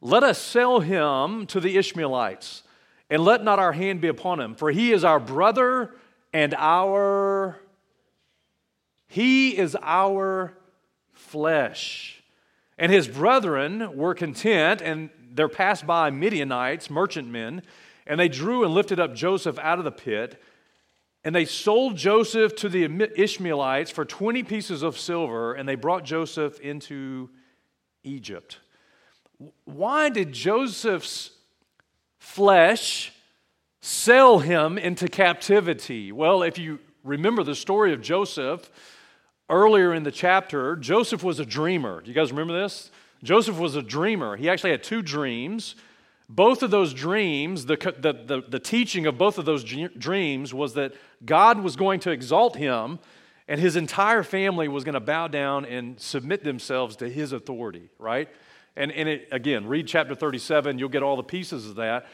let 0.00 0.22
us 0.22 0.38
sell 0.38 0.80
him 0.80 1.46
to 1.46 1.60
the 1.60 1.76
Ishmaelites, 1.76 2.62
and 3.08 3.24
let 3.24 3.42
not 3.42 3.58
our 3.58 3.72
hand 3.72 4.00
be 4.00 4.08
upon 4.08 4.40
him, 4.40 4.54
for 4.54 4.70
he 4.70 4.92
is 4.92 5.04
our 5.04 5.20
brother 5.20 5.94
and 6.32 6.54
our 6.58 7.58
he 9.08 9.56
is 9.56 9.76
our 9.82 10.56
flesh. 11.12 12.22
And 12.78 12.92
his 12.92 13.08
brethren 13.08 13.96
were 13.96 14.14
content, 14.14 14.82
and 14.82 15.10
there 15.32 15.48
passed 15.48 15.86
by 15.86 16.10
Midianites, 16.10 16.90
merchantmen, 16.90 17.62
and 18.06 18.20
they 18.20 18.28
drew 18.28 18.64
and 18.64 18.74
lifted 18.74 19.00
up 19.00 19.14
Joseph 19.14 19.58
out 19.58 19.78
of 19.78 19.84
the 19.84 19.92
pit. 19.92 20.42
And 21.26 21.34
they 21.34 21.44
sold 21.44 21.96
Joseph 21.96 22.54
to 22.54 22.68
the 22.68 22.84
Ishmaelites 23.16 23.90
for 23.90 24.04
20 24.04 24.44
pieces 24.44 24.84
of 24.84 24.96
silver, 24.96 25.54
and 25.54 25.68
they 25.68 25.74
brought 25.74 26.04
Joseph 26.04 26.60
into 26.60 27.30
Egypt. 28.04 28.60
Why 29.64 30.08
did 30.08 30.30
Joseph's 30.30 31.32
flesh 32.20 33.12
sell 33.80 34.38
him 34.38 34.78
into 34.78 35.08
captivity? 35.08 36.12
Well, 36.12 36.44
if 36.44 36.58
you 36.58 36.78
remember 37.02 37.42
the 37.42 37.56
story 37.56 37.92
of 37.92 38.00
Joseph, 38.00 38.70
earlier 39.50 39.92
in 39.92 40.04
the 40.04 40.12
chapter, 40.12 40.76
Joseph 40.76 41.24
was 41.24 41.40
a 41.40 41.44
dreamer. 41.44 42.02
Do 42.02 42.08
you 42.08 42.14
guys 42.14 42.30
remember 42.30 42.62
this? 42.62 42.92
Joseph 43.24 43.58
was 43.58 43.74
a 43.74 43.82
dreamer. 43.82 44.36
He 44.36 44.48
actually 44.48 44.70
had 44.70 44.84
two 44.84 45.02
dreams. 45.02 45.74
Both 46.28 46.62
of 46.62 46.70
those 46.70 46.92
dreams, 46.92 47.66
the, 47.66 47.76
the, 47.76 48.12
the, 48.12 48.42
the 48.48 48.58
teaching 48.58 49.06
of 49.06 49.16
both 49.16 49.38
of 49.38 49.44
those 49.44 49.62
dreams 49.64 50.52
was 50.52 50.74
that 50.74 50.94
God 51.24 51.60
was 51.60 51.76
going 51.76 52.00
to 52.00 52.10
exalt 52.10 52.56
him 52.56 52.98
and 53.48 53.60
his 53.60 53.76
entire 53.76 54.22
family 54.22 54.66
was 54.66 54.82
going 54.82 54.94
to 54.94 55.00
bow 55.00 55.28
down 55.28 55.64
and 55.64 56.00
submit 56.00 56.42
themselves 56.42 56.96
to 56.96 57.08
his 57.08 57.32
authority, 57.32 57.90
right? 57.98 58.28
And, 58.76 58.90
and 58.90 59.08
it, 59.08 59.28
again, 59.30 59.66
read 59.66 59.86
chapter 59.86 60.14
37, 60.14 60.78
you'll 60.78 60.88
get 60.88 61.02
all 61.02 61.16
the 61.16 61.22
pieces 61.22 61.68
of 61.68 61.76
that. 61.76 62.06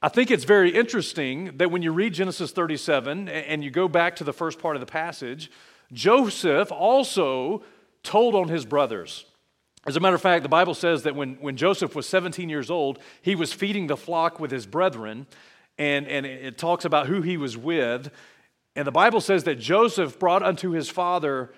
I 0.00 0.08
think 0.08 0.30
it's 0.30 0.44
very 0.44 0.70
interesting 0.70 1.56
that 1.56 1.70
when 1.70 1.82
you 1.82 1.90
read 1.90 2.14
Genesis 2.14 2.52
37 2.52 3.28
and 3.28 3.64
you 3.64 3.70
go 3.70 3.88
back 3.88 4.16
to 4.16 4.24
the 4.24 4.32
first 4.32 4.58
part 4.58 4.76
of 4.76 4.80
the 4.80 4.86
passage, 4.86 5.50
Joseph 5.92 6.70
also 6.70 7.64
told 8.02 8.34
on 8.34 8.48
his 8.48 8.64
brothers. 8.64 9.24
As 9.86 9.96
a 9.96 10.00
matter 10.00 10.16
of 10.16 10.22
fact, 10.22 10.42
the 10.42 10.48
Bible 10.48 10.74
says 10.74 11.02
that 11.02 11.14
when, 11.14 11.34
when 11.40 11.56
Joseph 11.56 11.94
was 11.94 12.06
17 12.08 12.48
years 12.48 12.70
old, 12.70 12.98
he 13.20 13.34
was 13.34 13.52
feeding 13.52 13.86
the 13.86 13.96
flock 13.96 14.40
with 14.40 14.50
his 14.50 14.66
brethren, 14.66 15.26
and, 15.76 16.06
and 16.08 16.24
it 16.24 16.56
talks 16.56 16.84
about 16.84 17.06
who 17.06 17.20
he 17.22 17.36
was 17.36 17.56
with. 17.56 18.10
And 18.76 18.86
the 18.86 18.92
Bible 18.92 19.20
says 19.20 19.44
that 19.44 19.56
Joseph 19.58 20.18
brought 20.18 20.42
unto 20.42 20.70
his 20.70 20.88
father 20.88 21.52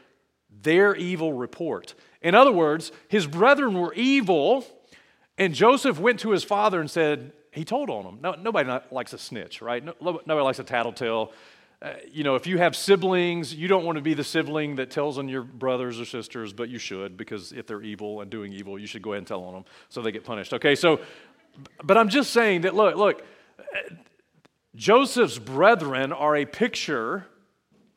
their 0.50 0.95
evil 0.97 1.33
report. 1.33 1.95
In 2.21 2.35
other 2.35 2.52
words, 2.52 2.92
his 3.09 3.26
brethren 3.26 3.78
were 3.78 3.95
evil, 3.95 4.64
and 5.38 5.54
Joseph 5.54 6.00
went 6.00 6.21
to 6.21 6.30
his 6.30 6.42
father 6.42 6.80
and 6.80 6.90
said, 6.90 7.33
he 7.56 7.64
told 7.64 7.88
on 7.88 8.04
them. 8.04 8.18
No, 8.21 8.33
nobody 8.35 8.71
likes 8.90 9.12
a 9.14 9.18
snitch, 9.18 9.62
right? 9.62 9.83
No, 9.83 9.95
nobody 10.02 10.45
likes 10.45 10.59
a 10.59 10.64
tattletale. 10.64 11.33
Uh, 11.87 11.95
you 12.11 12.25
know, 12.25 12.35
if 12.35 12.49
you 12.49 12.59
have 12.59 12.75
siblings, 12.75 13.55
you 13.55 13.69
don't 13.69 13.85
want 13.85 13.95
to 13.95 14.02
be 14.02 14.12
the 14.12 14.25
sibling 14.25 14.75
that 14.75 14.90
tells 14.90 15.19
on 15.19 15.28
your 15.28 15.43
brothers 15.43 16.00
or 16.00 16.05
sisters, 16.05 16.52
but 16.52 16.69
you 16.69 16.78
should 16.78 17.16
because 17.16 17.52
if 17.52 17.64
they're 17.64 17.83
evil 17.83 18.23
and 18.23 18.28
doing 18.31 18.52
evil, 18.52 18.76
you 18.76 18.88
should 18.88 19.02
go 19.02 19.12
ahead 19.12 19.19
and 19.19 19.26
tell 19.28 19.45
on 19.45 19.55
them 19.55 19.64
so 19.88 20.02
they 20.02 20.11
get 20.11 20.25
punished. 20.25 20.52
Okay, 20.52 20.75
so, 20.75 20.99
but 21.85 21.97
I'm 21.97 22.09
just 22.09 22.33
saying 22.33 22.62
that 22.62 22.75
look, 22.75 22.97
look, 22.97 23.25
Joseph's 24.75 25.38
brethren 25.38 26.12
are 26.12 26.35
a 26.35 26.45
picture 26.45 27.28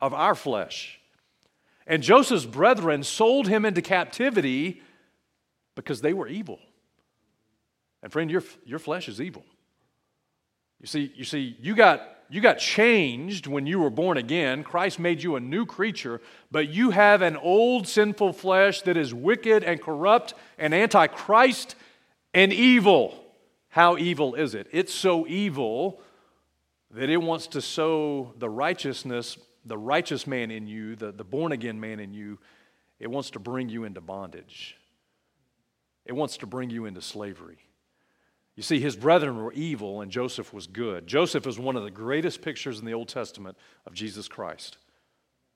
of 0.00 0.14
our 0.14 0.36
flesh. 0.36 1.00
And 1.84 2.00
Joseph's 2.00 2.46
brethren 2.46 3.02
sold 3.02 3.48
him 3.48 3.64
into 3.64 3.82
captivity 3.82 4.82
because 5.74 6.00
they 6.00 6.12
were 6.12 6.28
evil. 6.28 6.60
And 8.04 8.12
friend, 8.12 8.30
your, 8.30 8.44
your 8.64 8.78
flesh 8.78 9.08
is 9.08 9.20
evil. 9.20 9.44
You 10.80 10.86
see, 10.86 11.12
you 11.16 11.24
see, 11.24 11.56
you 11.60 11.74
got 11.74 12.19
you 12.30 12.40
got 12.40 12.58
changed 12.58 13.48
when 13.48 13.66
you 13.66 13.80
were 13.80 13.90
born 13.90 14.16
again. 14.16 14.62
Christ 14.62 15.00
made 15.00 15.22
you 15.22 15.34
a 15.34 15.40
new 15.40 15.66
creature, 15.66 16.20
but 16.50 16.68
you 16.68 16.90
have 16.90 17.22
an 17.22 17.36
old 17.36 17.88
sinful 17.88 18.34
flesh 18.34 18.82
that 18.82 18.96
is 18.96 19.12
wicked 19.12 19.64
and 19.64 19.82
corrupt 19.82 20.34
and 20.56 20.72
antichrist 20.72 21.74
and 22.32 22.52
evil. 22.52 23.24
How 23.68 23.98
evil 23.98 24.36
is 24.36 24.54
it? 24.54 24.68
It's 24.70 24.94
so 24.94 25.26
evil 25.26 26.00
that 26.92 27.10
it 27.10 27.18
wants 27.18 27.48
to 27.48 27.60
sow 27.60 28.32
the 28.38 28.48
righteousness, 28.48 29.36
the 29.64 29.78
righteous 29.78 30.26
man 30.26 30.52
in 30.52 30.68
you, 30.68 30.94
the, 30.94 31.10
the 31.10 31.24
born 31.24 31.50
again 31.50 31.80
man 31.80 31.98
in 31.98 32.14
you, 32.14 32.38
it 33.00 33.10
wants 33.10 33.30
to 33.30 33.40
bring 33.40 33.68
you 33.68 33.84
into 33.84 34.00
bondage. 34.00 34.76
It 36.06 36.12
wants 36.12 36.36
to 36.38 36.46
bring 36.46 36.70
you 36.70 36.86
into 36.86 37.02
slavery. 37.02 37.58
You 38.56 38.62
see, 38.62 38.80
his 38.80 38.96
brethren 38.96 39.42
were 39.42 39.52
evil 39.52 40.00
and 40.00 40.10
Joseph 40.10 40.52
was 40.52 40.66
good. 40.66 41.06
Joseph 41.06 41.46
is 41.46 41.58
one 41.58 41.76
of 41.76 41.84
the 41.84 41.90
greatest 41.90 42.42
pictures 42.42 42.78
in 42.78 42.84
the 42.84 42.92
Old 42.92 43.08
Testament 43.08 43.56
of 43.86 43.94
Jesus 43.94 44.28
Christ. 44.28 44.76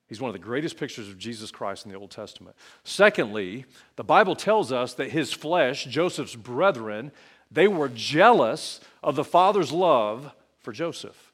He's 0.09 0.21
one 0.21 0.29
of 0.29 0.35
the 0.35 0.39
greatest 0.39 0.77
pictures 0.77 1.09
of 1.09 1.19
Jesus 1.19 1.51
Christ 1.51 1.87
in 1.87 1.93
the 1.93 1.99
Old 1.99 2.11
Testament. 2.11 2.57
Secondly, 2.85 3.65
the 3.97 4.05
Bible 4.05 4.37
tells 4.37 4.71
us 4.71 4.95
that 4.95 5.11
his 5.11 5.33
flesh, 5.33 5.85
Joseph's 5.87 6.37
brethren, 6.37 7.11
they 7.51 7.69
were 7.69 7.89
jealous 7.89 8.81
of 9.03 9.17
the 9.17 9.25
father's 9.25 9.73
love 9.73 10.33
for 10.61 10.73
Joseph. 10.73 11.33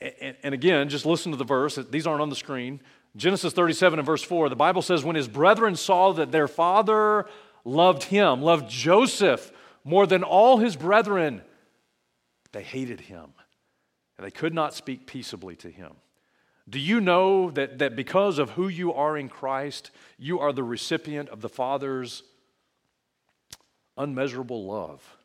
And 0.00 0.54
again, 0.54 0.88
just 0.88 1.06
listen 1.06 1.32
to 1.32 1.38
the 1.38 1.44
verse. 1.44 1.76
These 1.90 2.06
aren't 2.06 2.20
on 2.20 2.30
the 2.30 2.36
screen. 2.36 2.80
Genesis 3.16 3.52
37 3.52 3.98
and 3.98 4.06
verse 4.06 4.22
4, 4.22 4.48
the 4.48 4.56
Bible 4.56 4.82
says, 4.82 5.04
When 5.04 5.16
his 5.16 5.28
brethren 5.28 5.76
saw 5.76 6.12
that 6.12 6.32
their 6.32 6.48
father 6.48 7.26
loved 7.64 8.04
him, 8.04 8.42
loved 8.42 8.68
Joseph 8.68 9.52
more 9.84 10.06
than 10.06 10.22
all 10.22 10.58
his 10.58 10.76
brethren, 10.76 11.42
they 12.52 12.62
hated 12.62 13.00
him, 13.00 13.32
and 14.16 14.26
they 14.26 14.30
could 14.30 14.54
not 14.54 14.74
speak 14.74 15.06
peaceably 15.06 15.56
to 15.56 15.70
him. 15.70 15.92
Do 16.68 16.78
you 16.78 17.00
know 17.00 17.50
that, 17.50 17.78
that 17.78 17.94
because 17.94 18.38
of 18.38 18.50
who 18.50 18.68
you 18.68 18.94
are 18.94 19.18
in 19.18 19.28
Christ, 19.28 19.90
you 20.18 20.40
are 20.40 20.52
the 20.52 20.62
recipient 20.62 21.28
of 21.28 21.42
the 21.42 21.48
Father's 21.50 22.22
unmeasurable 23.98 24.64
love? 24.64 25.16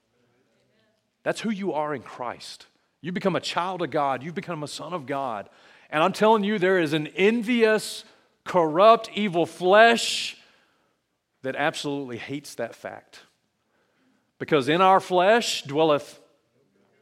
That's 1.23 1.39
who 1.39 1.49
you 1.49 1.73
are 1.73 1.95
in 1.95 2.01
Christ. 2.01 2.65
You 3.01 3.13
become 3.13 3.37
a 3.37 3.41
child 3.41 3.81
of 3.81 3.91
God, 3.91 4.23
you 4.23 4.33
become 4.33 4.63
a 4.63 4.67
son 4.67 4.93
of 4.93 5.05
God. 5.05 5.49
And 5.89 6.03
I'm 6.03 6.13
telling 6.13 6.43
you, 6.43 6.59
there 6.59 6.77
is 6.77 6.91
an 6.91 7.07
envious, 7.07 8.03
corrupt, 8.43 9.09
evil 9.13 9.45
flesh 9.45 10.35
that 11.41 11.55
absolutely 11.55 12.17
hates 12.17 12.55
that 12.55 12.75
fact. 12.75 13.21
Because 14.39 14.69
in 14.69 14.81
our 14.81 14.99
flesh 14.99 15.63
dwelleth 15.63 16.19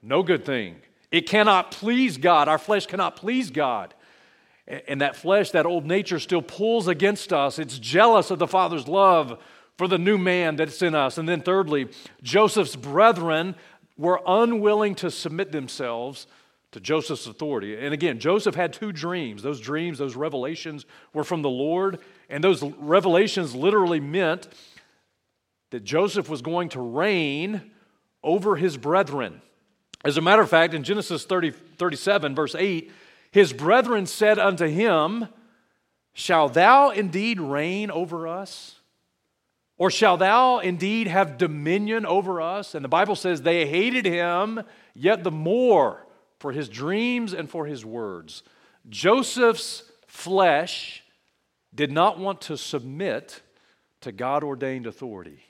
no 0.01 0.24
good 0.24 0.44
thing. 0.46 0.75
It 1.12 1.22
cannot 1.22 1.72
please 1.72 2.17
God. 2.17 2.48
Our 2.48 2.58
flesh 2.58 2.86
cannot 2.86 3.15
please 3.15 3.50
God. 3.51 3.94
And 4.67 5.00
that 5.00 5.15
flesh, 5.15 5.51
that 5.51 5.65
old 5.65 5.86
nature, 5.86 6.20
still 6.20 6.41
pulls 6.41 6.89
against 6.89 7.32
us. 7.32 7.58
It's 7.58 7.79
jealous 7.79 8.32
of 8.32 8.39
the 8.39 8.48
Father's 8.48 8.88
love 8.88 9.41
for 9.77 9.88
the 9.88 9.98
new 9.98 10.17
man 10.17 10.58
that's 10.58 10.82
in 10.82 10.94
us. 10.94 11.17
And 11.17 11.29
then, 11.29 11.41
thirdly, 11.41 11.88
Joseph's 12.22 12.75
brethren 12.75 13.56
were 13.98 14.20
unwilling 14.27 14.96
to 14.96 15.10
submit 15.10 15.51
themselves 15.51 16.27
to 16.72 16.82
Joseph's 16.82 17.27
authority. 17.27 17.77
And 17.77 17.94
again, 17.94 18.20
Joseph 18.20 18.56
had 18.56 18.74
two 18.74 18.91
dreams. 18.91 19.41
Those 19.41 19.62
dreams, 19.62 20.00
those 20.00 20.17
revelations 20.17 20.86
were 21.13 21.24
from 21.24 21.44
the 21.44 21.50
Lord. 21.50 22.00
And 22.29 22.44
those 22.44 22.62
revelations 22.62 23.56
literally 23.56 24.01
meant 24.01 24.50
that 25.71 25.83
Joseph 25.83 26.29
was 26.29 26.41
going 26.41 26.69
to 26.69 26.81
reign 26.81 27.71
over 28.24 28.55
his 28.55 28.77
brethren. 28.77 29.41
As 30.03 30.17
a 30.17 30.21
matter 30.21 30.41
of 30.41 30.50
fact, 30.50 30.74
in 30.74 30.83
Genesis 30.83 31.25
30, 31.25 31.51
37, 31.51 32.36
verse 32.36 32.55
8, 32.55 32.91
his 33.31 33.53
brethren 33.53 34.05
said 34.05 34.39
unto 34.39 34.67
him, 34.67 35.27
Shall 36.13 36.50
thou 36.50 36.89
indeed 36.89 37.39
reign 37.39 37.91
over 37.91 38.27
us? 38.27 38.79
Or 39.77 39.91
shall 39.91 40.17
thou 40.17 40.59
indeed 40.59 41.07
have 41.07 41.38
dominion 41.38 42.05
over 42.05 42.41
us? 42.41 42.74
And 42.74 42.83
the 42.83 42.89
Bible 42.89 43.15
says 43.15 43.41
they 43.41 43.67
hated 43.67 44.05
him 44.05 44.63
yet 44.95 45.24
the 45.24 45.31
more 45.31 46.07
for 46.39 46.51
his 46.51 46.67
dreams 46.67 47.33
and 47.33 47.50
for 47.50 47.65
his 47.65 47.86
words. 47.86 48.41
Joseph's 48.89 49.83
flesh 50.07 51.03
did 51.75 51.91
not 51.91 52.17
want 52.17 52.41
to 52.41 52.57
submit 52.57 53.41
to 54.01 54.12
God 54.12 54.43
ordained 54.43 54.88
authority. 54.88 55.43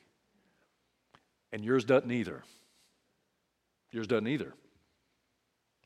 And 1.51 1.63
yours 1.63 1.85
doesn't 1.85 2.11
either. 2.11 2.43
Yours 3.91 4.07
doesn't 4.07 4.27
either. 4.27 4.53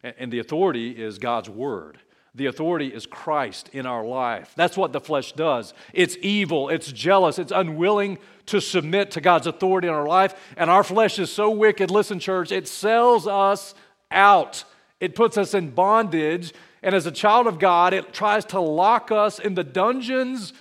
And 0.03 0.31
the 0.31 0.39
authority 0.39 0.91
is 0.91 1.19
God's 1.19 1.49
word. 1.49 1.99
The 2.33 2.45
authority 2.45 2.87
is 2.87 3.05
Christ 3.05 3.69
in 3.73 3.85
our 3.85 4.05
life. 4.05 4.53
That's 4.55 4.77
what 4.77 4.93
the 4.93 5.01
flesh 5.01 5.33
does. 5.33 5.73
It's 5.93 6.17
evil, 6.21 6.69
it's 6.69 6.91
jealous, 6.91 7.37
it's 7.37 7.51
unwilling 7.51 8.19
to 8.45 8.61
submit 8.61 9.11
to 9.11 9.21
God's 9.21 9.47
authority 9.47 9.89
in 9.89 9.93
our 9.93 10.07
life. 10.07 10.33
And 10.55 10.69
our 10.69 10.83
flesh 10.83 11.19
is 11.19 11.31
so 11.31 11.51
wicked, 11.51 11.91
listen, 11.91 12.19
church, 12.19 12.51
it 12.51 12.67
sells 12.67 13.27
us 13.27 13.75
out. 14.09 14.63
It 15.01 15.13
puts 15.13 15.37
us 15.37 15.53
in 15.53 15.71
bondage. 15.71 16.53
And 16.81 16.95
as 16.95 17.05
a 17.05 17.11
child 17.11 17.47
of 17.47 17.59
God, 17.59 17.93
it 17.93 18.13
tries 18.13 18.45
to 18.45 18.61
lock 18.61 19.11
us 19.11 19.37
in 19.37 19.55
the 19.55 19.63
dungeons 19.63 20.53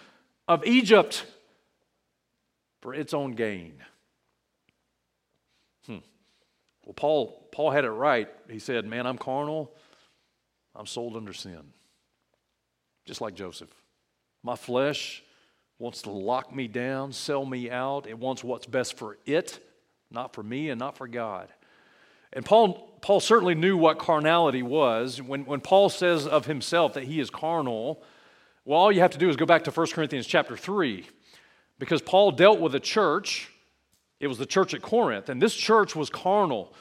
of 0.48 0.66
Egypt 0.66 1.24
for 2.80 2.94
its 2.94 3.14
own 3.14 3.32
gain. 3.32 3.74
Well, 6.90 6.94
Paul, 6.96 7.46
Paul 7.52 7.70
had 7.70 7.84
it 7.84 7.90
right. 7.90 8.28
He 8.50 8.58
said, 8.58 8.84
Man, 8.84 9.06
I'm 9.06 9.16
carnal 9.16 9.72
I'm 10.74 10.86
sold 10.86 11.16
under 11.16 11.32
sin, 11.32 11.62
just 13.04 13.20
like 13.20 13.34
Joseph. 13.34 13.70
My 14.42 14.56
flesh 14.56 15.22
wants 15.78 16.02
to 16.02 16.10
lock 16.10 16.52
me 16.52 16.66
down, 16.66 17.12
sell 17.12 17.46
me 17.46 17.70
out. 17.70 18.08
It 18.08 18.18
wants 18.18 18.42
what's 18.42 18.66
best 18.66 18.98
for 18.98 19.18
it, 19.24 19.64
not 20.10 20.34
for 20.34 20.42
me 20.42 20.68
and 20.68 20.80
not 20.80 20.96
for 20.96 21.06
God. 21.06 21.48
And 22.32 22.44
Paul, 22.44 22.98
Paul 23.02 23.20
certainly 23.20 23.54
knew 23.54 23.76
what 23.76 24.00
carnality 24.00 24.64
was. 24.64 25.22
When, 25.22 25.44
when 25.44 25.60
Paul 25.60 25.90
says 25.90 26.26
of 26.26 26.46
himself 26.46 26.94
that 26.94 27.04
he 27.04 27.20
is 27.20 27.30
carnal, 27.30 28.02
well, 28.64 28.80
all 28.80 28.90
you 28.90 29.00
have 29.00 29.12
to 29.12 29.18
do 29.18 29.28
is 29.28 29.36
go 29.36 29.46
back 29.46 29.62
to 29.64 29.70
1 29.70 29.86
Corinthians 29.92 30.26
chapter 30.26 30.56
3, 30.56 31.06
because 31.78 32.02
Paul 32.02 32.32
dealt 32.32 32.58
with 32.58 32.74
a 32.74 32.80
church. 32.80 33.48
It 34.20 34.26
was 34.26 34.38
the 34.38 34.46
church 34.46 34.74
at 34.74 34.82
Corinth, 34.82 35.28
and 35.28 35.40
this 35.40 35.54
church 35.54 35.96
was 35.96 36.10
carnal. 36.10 36.72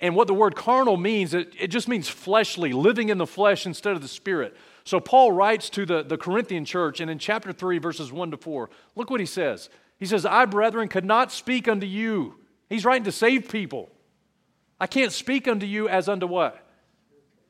And 0.00 0.14
what 0.14 0.26
the 0.26 0.34
word 0.34 0.54
carnal 0.54 0.96
means, 0.96 1.34
it 1.34 1.68
just 1.68 1.88
means 1.88 2.08
fleshly, 2.08 2.72
living 2.72 3.08
in 3.08 3.18
the 3.18 3.26
flesh 3.26 3.64
instead 3.64 3.94
of 3.94 4.02
the 4.02 4.08
spirit. 4.08 4.56
So 4.84 5.00
Paul 5.00 5.32
writes 5.32 5.70
to 5.70 5.86
the, 5.86 6.02
the 6.02 6.18
Corinthian 6.18 6.64
church, 6.64 7.00
and 7.00 7.10
in 7.10 7.18
chapter 7.18 7.52
3, 7.52 7.78
verses 7.78 8.12
1 8.12 8.32
to 8.32 8.36
4, 8.36 8.70
look 8.96 9.10
what 9.10 9.20
he 9.20 9.26
says. 9.26 9.68
He 9.98 10.06
says, 10.06 10.26
I, 10.26 10.44
brethren, 10.44 10.88
could 10.88 11.04
not 11.04 11.30
speak 11.30 11.68
unto 11.68 11.86
you. 11.86 12.34
He's 12.68 12.84
writing 12.84 13.04
to 13.04 13.12
save 13.12 13.48
people. 13.48 13.90
I 14.80 14.88
can't 14.88 15.12
speak 15.12 15.46
unto 15.46 15.66
you 15.66 15.88
as 15.88 16.08
unto 16.08 16.26
what? 16.26 16.66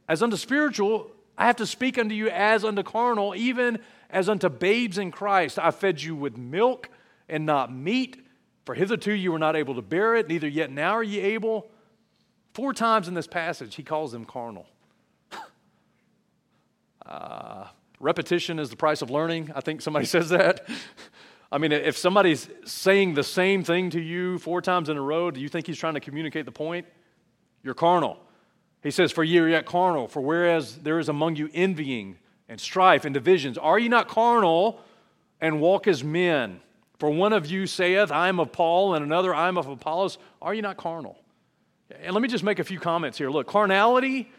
As 0.06 0.22
unto 0.22 0.37
spiritual. 0.37 1.11
I 1.38 1.46
have 1.46 1.56
to 1.56 1.66
speak 1.66 1.96
unto 1.96 2.14
you 2.14 2.28
as 2.28 2.62
unto 2.64 2.82
carnal, 2.82 3.34
even 3.34 3.78
as 4.11 4.28
unto 4.28 4.50
babes 4.50 4.99
in 4.99 5.11
Christ. 5.11 5.58
I 5.58 5.70
fed 5.70 6.02
you 6.02 6.14
with 6.14 6.37
milk 6.37 6.90
and 7.28 7.46
not 7.46 7.75
meat, 7.75 8.21
for 8.64 8.75
hitherto 8.75 9.12
you 9.12 9.33
were 9.33 9.38
not 9.38 9.57
able 9.57 9.75
to 9.75 9.83
bear 9.83 10.14
it, 10.14 10.28
neither 10.28 10.49
yet 10.49 10.71
now 10.71 10.92
are 10.92 11.02
ye 11.02 11.21
able. 11.21 11.71
Four 12.54 12.73
times 12.73 13.09
in 13.09 13.14
this 13.14 13.26
passage, 13.26 13.75
he 13.75 13.83
calls 13.83 14.12
them 14.12 14.25
carnal. 14.25 14.66
uh, 17.07 17.66
repetition 17.99 18.59
is 18.59 18.71
the 18.71 18.76
price 18.76 19.02
of 19.02 19.11
learning. 19.11 19.50
I 19.54 19.61
think 19.61 19.81
somebody 19.81 20.07
says 20.16 20.28
that. 20.28 20.69
I 21.50 21.59
mean, 21.59 21.73
if 21.73 21.99
somebody's 21.99 22.49
saying 22.64 23.14
the 23.14 23.23
same 23.23 23.62
thing 23.62 23.90
to 23.90 24.00
you 24.00 24.38
four 24.38 24.62
times 24.62 24.88
in 24.88 24.97
a 24.97 25.02
row, 25.02 25.31
do 25.31 25.40
you 25.40 25.49
think 25.49 25.66
he's 25.66 25.78
trying 25.78 25.95
to 25.95 26.00
communicate 26.00 26.47
the 26.47 26.52
point? 26.52 26.87
You're 27.62 27.75
carnal. 27.75 28.19
He 28.83 28.90
says, 28.90 29.12
For 29.12 29.23
ye 29.23 29.38
are 29.38 29.49
yet 29.49 29.66
carnal, 29.66 30.09
for 30.09 30.21
whereas 30.21 30.76
there 30.78 30.99
is 30.99 31.09
among 31.09 31.37
you 31.37 31.50
envying 31.52 32.16
and 32.49 32.61
strife 32.61 33.04
and 33.04 33.14
divisions, 33.14 33.59
are 33.59 33.78
ye 33.78 33.88
not 33.88 34.09
carnal 34.09 34.81
and 35.40 35.61
walk 35.61 35.87
as 35.87 36.02
men? 36.02 36.61
For 37.02 37.11
one 37.11 37.32
of 37.32 37.47
you 37.47 37.66
saith, 37.66 38.12
I 38.12 38.28
am 38.28 38.38
of 38.38 38.52
Paul, 38.52 38.94
and 38.94 39.04
another, 39.04 39.35
I 39.35 39.49
am 39.49 39.59
of 39.59 39.66
Apollos. 39.66 40.18
Are 40.40 40.54
you 40.54 40.62
not 40.62 40.76
carnal? 40.76 41.18
And 42.00 42.14
let 42.14 42.23
me 42.23 42.28
just 42.28 42.44
make 42.44 42.61
a 42.61 42.64
few 42.64 42.78
comments 42.78 43.18
here. 43.18 43.28
Look, 43.28 43.49
carnality 43.49 44.30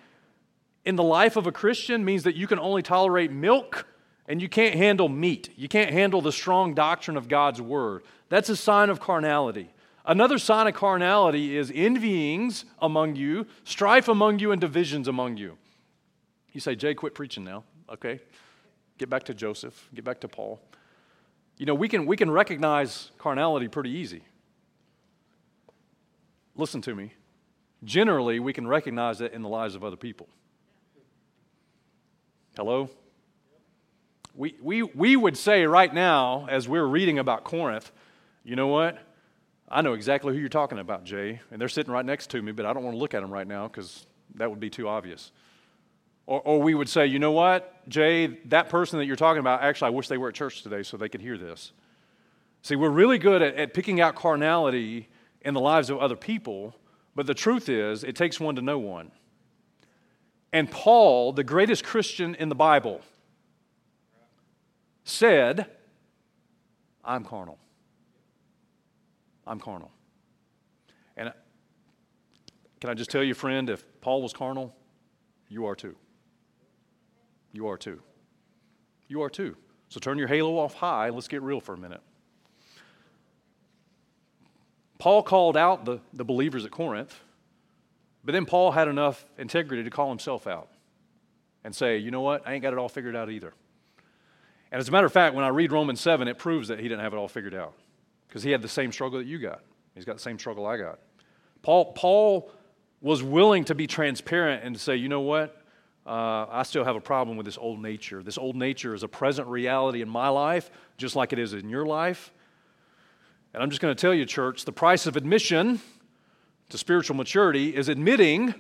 in 0.86 0.96
the 0.96 1.04
life 1.04 1.36
of 1.36 1.46
a 1.46 1.52
Christian 1.52 2.06
means 2.06 2.24
that 2.24 2.38
you 2.38 2.48
can 2.48 2.60
only 2.60 2.82
tolerate 2.82 3.34
milk 3.34 3.86
and 4.30 4.42
you 4.42 4.48
can't 4.48 4.76
handle 4.76 5.10
meat. 5.10 5.50
You 5.58 5.68
can't 5.68 5.92
handle 5.92 6.22
the 6.22 6.32
strong 6.32 6.74
doctrine 6.74 7.18
of 7.18 7.28
God's 7.28 7.62
word. 7.62 8.04
That's 8.30 8.48
a 8.48 8.56
sign 8.56 8.90
of 8.90 9.02
carnality. 9.02 9.70
Another 10.06 10.38
sign 10.38 10.66
of 10.68 10.74
carnality 10.74 11.58
is 11.58 11.70
envyings 11.70 12.64
among 12.82 13.18
you, 13.18 13.46
strife 13.66 14.08
among 14.08 14.40
you, 14.40 14.54
and 14.54 14.62
divisions 14.62 15.10
among 15.10 15.36
you. 15.36 15.58
You 16.54 16.62
say, 16.62 16.76
Jay, 16.76 16.94
quit 16.94 17.14
preaching 17.14 17.44
now. 17.44 17.66
Okay. 17.90 18.22
Get 18.98 19.10
back 19.10 19.24
to 19.24 19.34
Joseph, 19.34 19.90
get 19.94 20.06
back 20.06 20.22
to 20.22 20.30
Paul. 20.30 20.62
You 21.58 21.66
know, 21.66 21.76
we 21.76 21.88
can, 21.88 22.06
we 22.06 22.18
can 22.18 22.32
recognize 22.32 23.12
carnality 23.18 23.68
pretty 23.68 23.92
easy. 23.92 24.24
Listen 26.56 26.82
to 26.82 26.96
me 26.96 27.14
generally 27.84 28.40
we 28.40 28.54
can 28.54 28.68
recognize 28.68 29.22
it 29.22 29.34
in 29.34 29.42
the 29.42 29.50
lives 29.50 29.76
of 29.76 29.84
other 29.84 29.96
people. 29.96 30.28
Hello? 32.56 32.90
We, 34.36 34.56
we, 34.62 34.84
we 34.84 35.16
would 35.16 35.38
say 35.38 35.66
right 35.66 35.94
now, 35.94 36.48
as 36.50 36.68
we're 36.68 36.86
reading 36.86 37.20
about 37.20 37.44
Corinth, 37.44 37.92
you 38.44 38.56
know 38.56 38.68
what? 38.68 39.00
I 39.70 39.82
know 39.82 39.94
exactly 39.94 40.34
who 40.34 40.40
you're 40.40 40.50
talking 40.50 40.80
about, 40.80 41.04
Jay, 41.04 41.40
and 41.52 41.60
they're 41.60 41.70
sitting 41.70 41.92
right 41.92 42.06
next 42.06 42.30
to 42.32 42.42
me, 42.42 42.52
but 42.52 42.66
I 42.66 42.74
don't 42.74 42.84
want 42.84 42.96
to 42.96 43.00
look 43.00 43.14
at 43.14 43.22
them 43.22 43.32
right 43.32 43.48
now 43.48 43.68
because 43.68 44.06
that 44.36 44.50
would 44.50 44.60
be 44.60 44.70
too 44.70 44.88
obvious. 44.88 45.32
Or, 46.26 46.42
or 46.42 46.62
we 46.62 46.74
would 46.74 46.90
say, 46.90 47.06
you 47.06 47.20
know 47.20 47.32
what, 47.32 47.88
Jay, 47.90 48.28
that 48.46 48.70
person 48.70 49.00
that 49.00 49.06
you're 49.06 49.16
talking 49.16 49.40
about, 49.40 49.62
actually, 49.62 49.88
I 49.88 49.90
wish 49.92 50.08
they 50.08 50.18
were 50.18 50.30
at 50.30 50.36
church 50.36 50.64
today 50.64 50.84
so 50.84 50.96
they 50.96 51.10
could 51.10 51.22
hear 51.22 51.38
this. 51.38 51.74
See, 52.62 52.78
we're 52.78 52.90
really 52.90 53.18
good 53.18 53.42
at, 53.42 53.56
at 53.56 53.74
picking 53.74 54.00
out 54.00 54.16
carnality 54.16 55.10
in 55.42 55.54
the 55.54 55.60
lives 55.60 55.90
of 55.90 55.98
other 55.98 56.16
people, 56.16 56.76
but 57.14 57.28
the 57.28 57.34
truth 57.34 57.68
is, 57.68 58.04
it 58.04 58.16
takes 58.16 58.40
one 58.40 58.56
to 58.56 58.62
know 58.62 58.80
one. 58.80 59.12
And 60.54 60.72
Paul, 60.72 61.34
the 61.34 61.44
greatest 61.44 61.84
Christian 61.84 62.36
in 62.36 62.48
the 62.48 62.56
Bible, 62.56 63.02
said, 65.04 65.68
I'm 67.04 67.26
carnal. 67.26 67.58
I'm 69.46 69.60
carnal. 69.60 69.92
And 71.18 71.30
uh, 71.30 71.34
can 72.80 72.90
I 72.90 72.94
just 72.94 73.10
tell 73.10 73.24
you, 73.24 73.34
friend, 73.34 73.70
if 73.70 73.84
Paul 74.00 74.22
was 74.22 74.32
carnal, 74.32 74.74
you 75.50 75.66
are 75.66 75.76
too. 75.76 75.96
You 77.54 77.68
are 77.70 77.78
too. 77.78 78.02
You 79.08 79.22
are 79.22 79.30
too. 79.30 79.56
So 79.88 80.00
turn 80.00 80.18
your 80.18 80.28
halo 80.28 80.58
off 80.58 80.74
high. 80.74 81.10
Let's 81.10 81.28
get 81.30 81.42
real 81.42 81.62
for 81.62 81.74
a 81.74 81.78
minute. 81.78 82.02
Paul 84.98 85.24
called 85.24 85.56
out 85.56 85.86
the, 85.86 86.00
the 86.14 86.26
believers 86.26 86.66
at 86.66 86.72
Corinth, 86.72 87.18
but 88.24 88.32
then 88.32 88.46
Paul 88.46 88.72
had 88.72 88.88
enough 88.88 89.26
integrity 89.38 89.84
to 89.84 89.90
call 89.90 90.10
himself 90.10 90.48
out 90.48 90.70
and 91.64 91.76
say, 91.76 91.98
you 91.98 92.10
know 92.10 92.22
what, 92.22 92.48
I 92.48 92.54
ain't 92.54 92.62
got 92.62 92.74
it 92.74 92.80
all 92.80 92.90
figured 92.90 93.16
out 93.16 93.30
either. 93.30 93.54
And 94.72 94.80
as 94.80 94.88
a 94.88 94.92
matter 94.92 95.06
of 95.06 95.14
fact, 95.14 95.36
when 95.36 95.46
I 95.46 95.50
read 95.50 95.72
Romans 95.72 96.02
7, 96.02 96.28
it 96.28 96.40
proves 96.40 96.70
that 96.70 96.80
he 96.80 96.88
didn't 96.88 97.02
have 97.02 97.14
it 97.14 97.18
all 97.18 97.28
figured 97.28 97.54
out 97.54 97.74
because 98.28 98.44
he 98.44 98.52
had 98.52 98.62
the 98.62 98.68
same 98.68 98.92
struggle 98.92 99.20
that 99.20 99.28
you 99.28 99.38
got. 99.38 99.62
He's 99.94 100.06
got 100.06 100.16
the 100.16 100.22
same 100.22 100.40
struggle 100.40 100.66
I 100.66 100.78
got. 100.78 101.00
Paul, 101.62 101.94
Paul 101.94 102.52
was 103.00 103.22
willing 103.22 103.66
to 103.66 103.76
be 103.76 103.86
transparent 103.86 104.64
and 104.64 104.80
say, 104.80 104.96
you 104.96 105.10
know 105.10 105.22
what, 105.22 105.63
uh, 106.06 106.46
I 106.50 106.64
still 106.64 106.84
have 106.84 106.96
a 106.96 107.02
problem 107.02 107.38
with 107.38 107.46
this 107.46 107.58
old 107.58 107.82
nature. 107.82 108.22
This 108.22 108.38
old 108.38 108.56
nature 108.56 108.94
is 108.94 109.04
a 109.04 109.08
present 109.08 109.48
reality 109.48 110.02
in 110.02 110.10
my 110.10 110.28
life, 110.30 110.70
just 110.98 111.16
like 111.16 111.32
it 111.32 111.40
is 111.40 111.54
in 111.54 111.70
your 111.70 111.86
life. 111.86 112.32
And 113.54 113.64
I'm 113.64 113.70
just 113.70 113.82
going 113.82 113.96
to 113.96 114.00
tell 114.00 114.14
you, 114.14 114.26
church, 114.26 114.66
the 114.66 114.72
price 114.72 115.06
of 115.06 115.16
admission 115.16 115.80
to 116.70 116.78
spiritual 116.78 117.16
maturity 117.16 117.76
is 117.76 117.88
admitting 117.88 118.54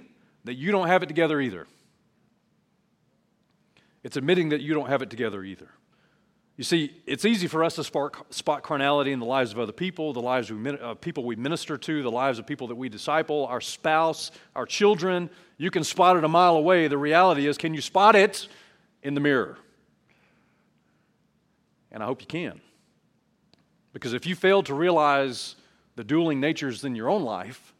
that 0.45 0.53
you 0.53 0.71
don't 0.71 0.87
have 0.87 1.03
it 1.03 1.07
together 1.07 1.41
either. 1.41 1.67
It's 4.03 4.17
admitting 4.17 4.49
that 4.49 4.61
you 4.61 4.73
don't 4.73 4.89
have 4.89 5.01
it 5.01 5.09
together 5.09 5.43
either. 5.43 5.69
You 6.55 6.63
see, 6.63 7.01
it's 7.07 7.25
easy 7.25 7.47
for 7.47 7.63
us 7.63 7.75
to 7.75 7.83
spot 7.83 8.63
carnality 8.63 9.11
in 9.11 9.19
the 9.19 9.25
lives 9.25 9.51
of 9.51 9.59
other 9.59 9.71
people, 9.71 10.13
the 10.13 10.21
lives 10.21 10.51
of 10.51 10.67
uh, 10.67 10.93
people 10.95 11.23
we 11.23 11.35
minister 11.35 11.77
to, 11.77 12.03
the 12.03 12.11
lives 12.11 12.37
of 12.37 12.45
people 12.45 12.67
that 12.67 12.75
we 12.75 12.89
disciple, 12.89 13.47
our 13.47 13.61
spouse, 13.61 14.29
our 14.55 14.67
children. 14.67 15.31
You 15.63 15.71
can 15.71 15.85
spot 15.85 16.17
it 16.17 16.25
a 16.25 16.27
mile 16.27 16.57
away. 16.57 16.89
The 16.89 16.97
reality 16.97 17.47
is, 17.47 17.57
can 17.57 17.73
you 17.73 17.79
spot 17.79 18.17
it 18.17 18.49
in 19.01 19.13
the 19.13 19.21
mirror? 19.21 19.57
And 21.89 22.03
I 22.03 22.05
hope 22.05 22.19
you 22.19 22.27
can. 22.27 22.59
Because 23.93 24.11
if 24.11 24.25
you 24.25 24.35
fail 24.35 24.61
to 24.63 24.73
realize 24.73 25.55
the 25.95 26.03
dueling 26.03 26.41
natures 26.41 26.83
in 26.83 26.97
your 26.97 27.09
own 27.09 27.23
life, 27.23 27.73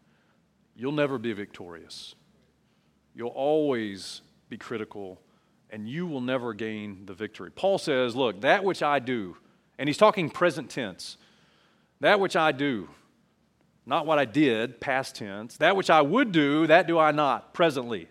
you'll 0.78 0.94
never 0.94 1.18
be 1.18 1.34
victorious. 1.34 2.16
You'll 3.14 3.28
always 3.28 4.22
be 4.48 4.58
critical 4.58 5.20
and 5.70 5.86
you 5.86 6.08
will 6.08 6.22
never 6.22 6.54
gain 6.54 7.06
the 7.06 7.14
victory. 7.14 7.52
Paul 7.52 7.80
says, 7.80 8.16
Look, 8.16 8.40
that 8.42 8.64
which 8.64 8.82
I 8.82 9.00
do, 9.00 9.36
and 9.78 9.90
he's 9.90 9.98
talking 9.98 10.30
present 10.30 10.70
tense, 10.70 11.18
that 12.00 12.22
which 12.22 12.38
I 12.38 12.54
do, 12.54 12.88
not 13.86 14.06
what 14.06 14.20
I 14.20 14.26
did, 14.26 14.80
past 14.80 15.16
tense, 15.16 15.58
that 15.58 15.76
which 15.76 15.90
I 15.90 16.02
would 16.02 16.32
do, 16.32 16.68
that 16.68 16.88
do 16.88 16.98
I 16.98 17.12
not, 17.12 17.54
presently. 17.54 18.08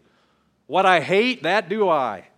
What 0.66 0.86
I 0.86 1.00
hate, 1.00 1.42
that 1.44 1.68
do 1.68 1.88
I, 1.88 2.28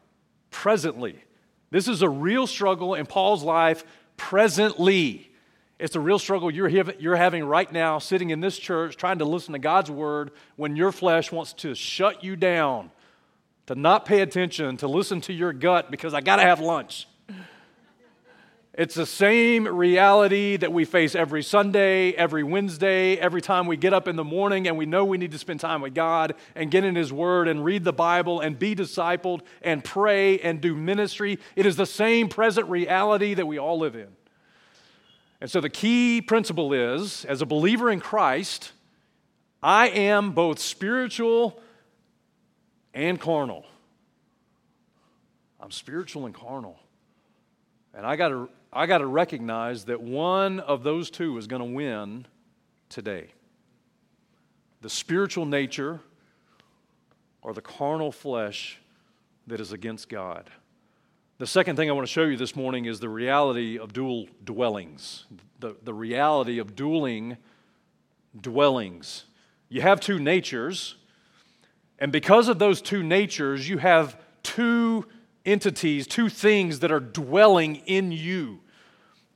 presently. 0.50 1.22
This 1.70 1.88
is 1.88 2.02
a 2.02 2.08
real 2.08 2.46
struggle 2.46 2.94
in 2.94 3.06
Paul's 3.06 3.42
life, 3.42 3.84
presently. 4.16 5.30
It's 5.78 5.96
a 5.96 6.00
real 6.00 6.20
struggle 6.20 6.50
you're, 6.50 7.16
having 7.16 7.44
right 7.44 7.70
now, 7.72 7.98
sitting 7.98 8.30
in 8.30 8.40
this 8.40 8.56
church, 8.56 8.96
trying 8.96 9.18
to 9.18 9.24
listen 9.24 9.52
to 9.52 9.58
God's 9.58 9.90
word 9.90 10.30
when 10.54 10.76
your 10.76 10.92
flesh 10.92 11.32
wants 11.32 11.52
to 11.54 11.74
shut 11.74 12.22
you 12.22 12.36
down 12.36 12.90
to 13.66 13.74
not 13.74 14.04
pay 14.04 14.20
attention, 14.20 14.76
to 14.76 14.86
listen 14.86 15.20
to 15.22 15.32
your 15.32 15.52
gut 15.52 15.90
because 15.90 16.14
I 16.14 16.20
got 16.20 16.36
to 16.36 16.42
have 16.42 16.60
lunch. 16.60 17.08
It's 18.76 18.96
the 18.96 19.06
same 19.06 19.68
reality 19.68 20.56
that 20.56 20.72
we 20.72 20.84
face 20.84 21.14
every 21.14 21.44
Sunday, 21.44 22.10
every 22.10 22.42
Wednesday, 22.42 23.16
every 23.16 23.40
time 23.40 23.66
we 23.66 23.76
get 23.76 23.92
up 23.92 24.08
in 24.08 24.16
the 24.16 24.24
morning 24.24 24.66
and 24.66 24.76
we 24.76 24.84
know 24.84 25.04
we 25.04 25.16
need 25.16 25.30
to 25.30 25.38
spend 25.38 25.60
time 25.60 25.80
with 25.80 25.94
God 25.94 26.34
and 26.56 26.72
get 26.72 26.82
in 26.82 26.96
His 26.96 27.12
Word 27.12 27.46
and 27.46 27.64
read 27.64 27.84
the 27.84 27.92
Bible 27.92 28.40
and 28.40 28.58
be 28.58 28.74
discipled 28.74 29.42
and 29.62 29.84
pray 29.84 30.40
and 30.40 30.60
do 30.60 30.74
ministry. 30.74 31.38
It 31.54 31.66
is 31.66 31.76
the 31.76 31.86
same 31.86 32.28
present 32.28 32.68
reality 32.68 33.34
that 33.34 33.46
we 33.46 33.58
all 33.58 33.78
live 33.78 33.94
in. 33.94 34.08
And 35.40 35.48
so 35.48 35.60
the 35.60 35.70
key 35.70 36.20
principle 36.20 36.72
is 36.72 37.24
as 37.26 37.42
a 37.42 37.46
believer 37.46 37.92
in 37.92 38.00
Christ, 38.00 38.72
I 39.62 39.88
am 39.88 40.32
both 40.32 40.58
spiritual 40.58 41.60
and 42.92 43.20
carnal. 43.20 43.66
I'm 45.60 45.70
spiritual 45.70 46.26
and 46.26 46.34
carnal. 46.34 46.76
And 47.96 48.04
I 48.04 48.16
got 48.16 48.30
to 48.30 48.48
I 48.74 48.86
got 48.86 48.98
to 48.98 49.06
recognize 49.06 49.84
that 49.84 50.02
one 50.02 50.58
of 50.58 50.82
those 50.82 51.08
two 51.08 51.38
is 51.38 51.46
going 51.46 51.60
to 51.60 51.72
win 51.72 52.26
today 52.88 53.28
the 54.80 54.90
spiritual 54.90 55.46
nature 55.46 56.00
or 57.40 57.54
the 57.54 57.62
carnal 57.62 58.12
flesh 58.12 58.78
that 59.46 59.58
is 59.58 59.72
against 59.72 60.10
God. 60.10 60.50
The 61.38 61.46
second 61.46 61.76
thing 61.76 61.88
I 61.88 61.92
want 61.94 62.06
to 62.06 62.12
show 62.12 62.24
you 62.24 62.36
this 62.36 62.54
morning 62.54 62.84
is 62.84 63.00
the 63.00 63.08
reality 63.08 63.78
of 63.78 63.94
dual 63.94 64.26
dwellings, 64.44 65.24
the, 65.58 65.74
the 65.82 65.94
reality 65.94 66.58
of 66.58 66.76
dueling 66.76 67.38
dwellings. 68.38 69.24
You 69.70 69.80
have 69.80 70.00
two 70.00 70.18
natures, 70.18 70.96
and 71.98 72.12
because 72.12 72.48
of 72.48 72.58
those 72.58 72.82
two 72.82 73.02
natures, 73.02 73.68
you 73.68 73.78
have 73.78 74.20
two 74.42 75.06
entities, 75.46 76.06
two 76.06 76.28
things 76.28 76.80
that 76.80 76.92
are 76.92 77.00
dwelling 77.00 77.76
in 77.86 78.12
you. 78.12 78.60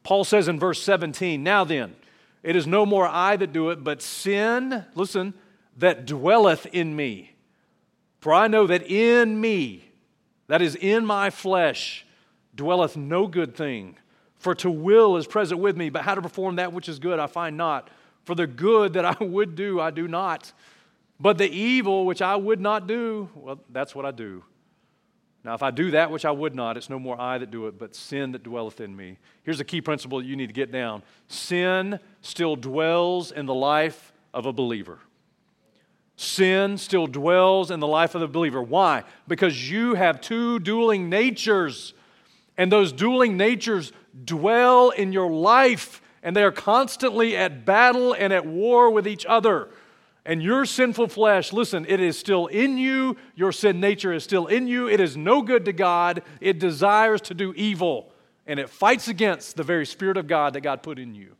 Paul 0.02 0.24
says 0.24 0.48
in 0.48 0.58
verse 0.58 0.82
17, 0.82 1.42
Now 1.42 1.64
then, 1.64 1.96
it 2.42 2.56
is 2.56 2.66
no 2.66 2.86
more 2.86 3.06
I 3.06 3.36
that 3.36 3.52
do 3.52 3.70
it, 3.70 3.82
but 3.82 4.00
sin, 4.00 4.84
listen, 4.94 5.34
that 5.76 6.06
dwelleth 6.06 6.66
in 6.66 6.94
me. 6.94 7.32
For 8.20 8.32
I 8.32 8.48
know 8.48 8.66
that 8.66 8.82
in 8.82 9.40
me, 9.40 9.90
that 10.48 10.62
is 10.62 10.74
in 10.74 11.04
my 11.04 11.30
flesh, 11.30 12.06
dwelleth 12.54 12.96
no 12.96 13.26
good 13.26 13.54
thing. 13.54 13.96
For 14.38 14.54
to 14.56 14.70
will 14.70 15.16
is 15.16 15.26
present 15.26 15.60
with 15.60 15.76
me, 15.76 15.90
but 15.90 16.02
how 16.02 16.14
to 16.14 16.22
perform 16.22 16.56
that 16.56 16.72
which 16.72 16.88
is 16.88 16.98
good 16.98 17.18
I 17.18 17.26
find 17.26 17.56
not. 17.56 17.90
For 18.24 18.34
the 18.34 18.46
good 18.46 18.94
that 18.94 19.04
I 19.04 19.16
would 19.20 19.54
do, 19.54 19.80
I 19.80 19.90
do 19.90 20.08
not. 20.08 20.52
But 21.20 21.38
the 21.38 21.50
evil 21.50 22.06
which 22.06 22.22
I 22.22 22.36
would 22.36 22.60
not 22.60 22.86
do, 22.86 23.28
well, 23.34 23.60
that's 23.70 23.94
what 23.94 24.06
I 24.06 24.12
do. 24.12 24.44
Now, 25.48 25.54
if 25.54 25.62
I 25.62 25.70
do 25.70 25.92
that 25.92 26.10
which 26.10 26.26
I 26.26 26.30
would 26.30 26.54
not, 26.54 26.76
it's 26.76 26.90
no 26.90 26.98
more 26.98 27.18
I 27.18 27.38
that 27.38 27.50
do 27.50 27.68
it, 27.68 27.78
but 27.78 27.94
sin 27.94 28.32
that 28.32 28.42
dwelleth 28.42 28.82
in 28.82 28.94
me. 28.94 29.16
Here's 29.44 29.60
a 29.60 29.64
key 29.64 29.80
principle 29.80 30.22
you 30.22 30.36
need 30.36 30.48
to 30.48 30.52
get 30.52 30.70
down 30.70 31.02
sin 31.26 32.00
still 32.20 32.54
dwells 32.54 33.32
in 33.32 33.46
the 33.46 33.54
life 33.54 34.12
of 34.34 34.44
a 34.44 34.52
believer. 34.52 34.98
Sin 36.16 36.76
still 36.76 37.06
dwells 37.06 37.70
in 37.70 37.80
the 37.80 37.86
life 37.86 38.14
of 38.14 38.20
the 38.20 38.28
believer. 38.28 38.60
Why? 38.60 39.04
Because 39.26 39.70
you 39.70 39.94
have 39.94 40.20
two 40.20 40.58
dueling 40.58 41.08
natures, 41.08 41.94
and 42.58 42.70
those 42.70 42.92
dueling 42.92 43.38
natures 43.38 43.90
dwell 44.26 44.90
in 44.90 45.14
your 45.14 45.30
life, 45.30 46.02
and 46.22 46.36
they 46.36 46.42
are 46.42 46.52
constantly 46.52 47.34
at 47.34 47.64
battle 47.64 48.12
and 48.12 48.34
at 48.34 48.44
war 48.44 48.90
with 48.90 49.08
each 49.08 49.24
other. 49.24 49.70
And 50.28 50.42
your 50.42 50.66
sinful 50.66 51.08
flesh, 51.08 51.54
listen, 51.54 51.86
it 51.88 52.00
is 52.00 52.18
still 52.18 52.48
in 52.48 52.76
you. 52.76 53.16
Your 53.34 53.50
sin 53.50 53.80
nature 53.80 54.12
is 54.12 54.22
still 54.22 54.46
in 54.46 54.68
you. 54.68 54.86
It 54.86 55.00
is 55.00 55.16
no 55.16 55.40
good 55.40 55.64
to 55.64 55.72
God. 55.72 56.22
It 56.38 56.58
desires 56.58 57.22
to 57.22 57.34
do 57.34 57.54
evil, 57.56 58.12
and 58.46 58.60
it 58.60 58.68
fights 58.68 59.08
against 59.08 59.56
the 59.56 59.62
very 59.62 59.86
Spirit 59.86 60.18
of 60.18 60.26
God 60.26 60.52
that 60.52 60.60
God 60.60 60.82
put 60.82 60.98
in 60.98 61.14
you. 61.14 61.34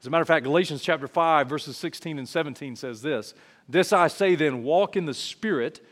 As 0.00 0.06
a 0.06 0.10
matter 0.10 0.22
of 0.22 0.26
fact, 0.26 0.44
Galatians 0.44 0.80
chapter 0.80 1.06
5, 1.06 1.50
verses 1.50 1.76
16 1.76 2.18
and 2.18 2.26
17 2.26 2.76
says 2.76 3.02
this 3.02 3.34
This 3.68 3.92
I 3.92 4.08
say 4.08 4.36
then, 4.36 4.62
walk 4.62 4.96
in 4.96 5.04
the 5.04 5.12
Spirit, 5.12 5.86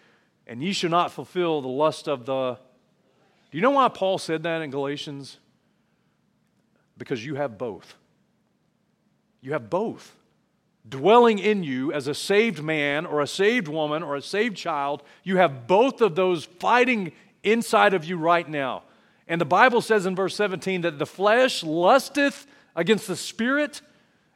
and 0.47 0.63
ye 0.63 0.73
shall 0.73 0.89
not 0.89 1.13
fulfill 1.13 1.61
the 1.61 1.69
lust 1.69 2.09
of 2.09 2.25
the. 2.25 2.59
Do 3.51 3.59
you 3.59 3.61
know 3.61 3.73
why 3.73 3.89
Paul 3.89 4.17
said 4.17 4.45
that 4.45 4.63
in 4.63 4.71
Galatians? 4.71 5.37
Because 6.97 7.23
you 7.23 7.35
have 7.35 7.59
both. 7.59 7.95
You 9.43 9.53
have 9.53 9.69
both 9.69 10.15
dwelling 10.89 11.39
in 11.39 11.63
you 11.63 11.93
as 11.93 12.09
a 12.09 12.15
saved 12.15 12.63
man 12.63 13.07
or 13.07 13.21
a 13.21 13.27
saved 13.27 13.69
woman 13.69 14.03
or 14.03 14.17
a 14.17 14.23
saved 14.23 14.57
child. 14.57 15.03
You 15.23 15.37
have 15.37 15.67
both 15.67 16.01
of 16.01 16.15
those 16.15 16.45
fighting 16.45 17.13
inside 17.43 17.95
of 17.95 18.05
you 18.05 18.17
right 18.17 18.49
now. 18.49 18.83
And 19.27 19.41
the 19.41 19.47
Bible 19.47 19.81
says 19.81 20.07
in 20.07 20.17
verse 20.17 20.35
17 20.35 20.83
that 20.83 20.99
the 20.99 21.07
flesh 21.07 21.63
lusteth 21.63 22.47
against 22.75 23.07
the 23.07 23.17
spirit, 23.17 23.83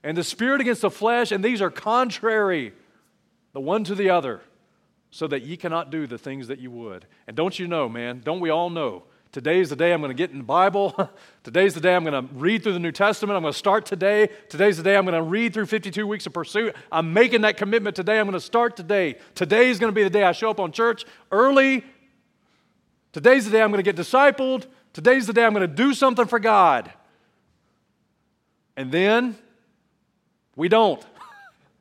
and 0.03 0.17
the 0.17 0.25
spirit 0.25 0.61
against 0.61 0.83
the 0.83 0.91
flesh, 0.91 1.31
and 1.31 1.45
these 1.45 1.63
are 1.63 1.71
contrary, 1.71 2.73
the 3.53 3.61
one 3.61 3.85
to 3.85 3.95
the 3.95 4.11
other, 4.11 4.41
so 5.11 5.27
that 5.29 5.43
ye 5.43 5.57
cannot 5.57 5.91
do 5.91 6.07
the 6.07 6.19
things 6.19 6.49
that 6.49 6.59
you 6.59 6.71
would. 6.71 7.07
And 7.27 7.37
don't 7.37 7.59
you 7.59 7.69
know, 7.69 7.89
man, 7.89 8.21
don't 8.25 8.41
we 8.41 8.51
all 8.51 8.69
know 8.69 9.05
Today's 9.33 9.71
the 9.71 9.77
day 9.77 9.95
I'm 9.95 10.03
going 10.03 10.11
to 10.11 10.15
get 10.15 10.31
in 10.31 10.37
the 10.37 10.45
Bible. 10.45 11.11
Today's 11.43 11.73
the 11.73 11.81
day 11.81 11.97
I'm 11.97 12.05
going 12.05 12.29
to 12.29 12.35
read 12.35 12.63
through 12.63 12.75
the 12.75 12.79
New 12.79 12.93
Testament. 12.93 13.35
I'm 13.35 13.43
going 13.43 13.53
to 13.53 13.59
start 13.59 13.87
today. 13.87 14.29
Today's 14.51 14.77
the 14.77 14.83
day 14.83 14.95
I'm 14.95 15.07
going 15.07 15.15
to 15.15 15.23
read 15.23 15.55
through 15.55 15.67
52 15.67 16.07
weeks 16.07 16.27
of 16.27 16.35
pursuit. 16.35 16.77
I'm 16.93 17.15
making 17.15 17.41
that 17.41 17.57
commitment 17.57 17.97
today. 17.97 18.21
I'm 18.21 18.27
going 18.27 18.39
to 18.39 18.45
start 18.45 18.77
today. 18.77 19.17
Today 19.35 19.71
is 19.71 19.79
going 19.79 19.91
to 19.91 19.95
be 19.95 20.03
the 20.03 20.11
day 20.11 20.23
I 20.23 20.33
show 20.33 20.51
up 20.51 20.61
on 20.61 20.71
church 20.71 21.07
early. 21.31 21.83
Today's 23.13 23.47
the 23.47 23.51
day 23.53 23.63
I'm 23.63 23.71
going 23.71 23.83
to 23.83 23.91
get 23.91 23.97
discipled. 23.97 24.67
Today's 24.93 25.27
the 25.27 25.33
day 25.33 25.47
I'm 25.47 25.55
going 25.55 25.67
to 25.67 25.75
do 25.75 25.95
something 25.95 26.27
for 26.27 26.39
God. 26.39 26.93
And 28.77 28.93
then 28.93 29.35
we 30.57 30.69
don't. 30.69 31.03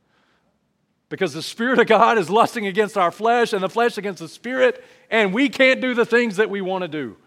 because 1.10 1.34
the 1.34 1.44
Spirit 1.44 1.80
of 1.80 1.88
God 1.88 2.18
is 2.18 2.30
lusting 2.30 2.66
against 2.66 2.98
our 2.98 3.12
flesh 3.12 3.52
and 3.52 3.62
the 3.62 3.70
flesh 3.70 3.98
against 3.98 4.22
the 4.22 4.30
Spirit, 4.30 4.82
and 5.10 5.34
we 5.34 5.50
can't 5.50 5.82
do 5.82 5.94
the 5.94 6.06
things 6.06 6.38
that 6.38 6.50
we 6.50 6.62
want 6.62 6.84
to 6.84 6.88
do. 6.88 7.18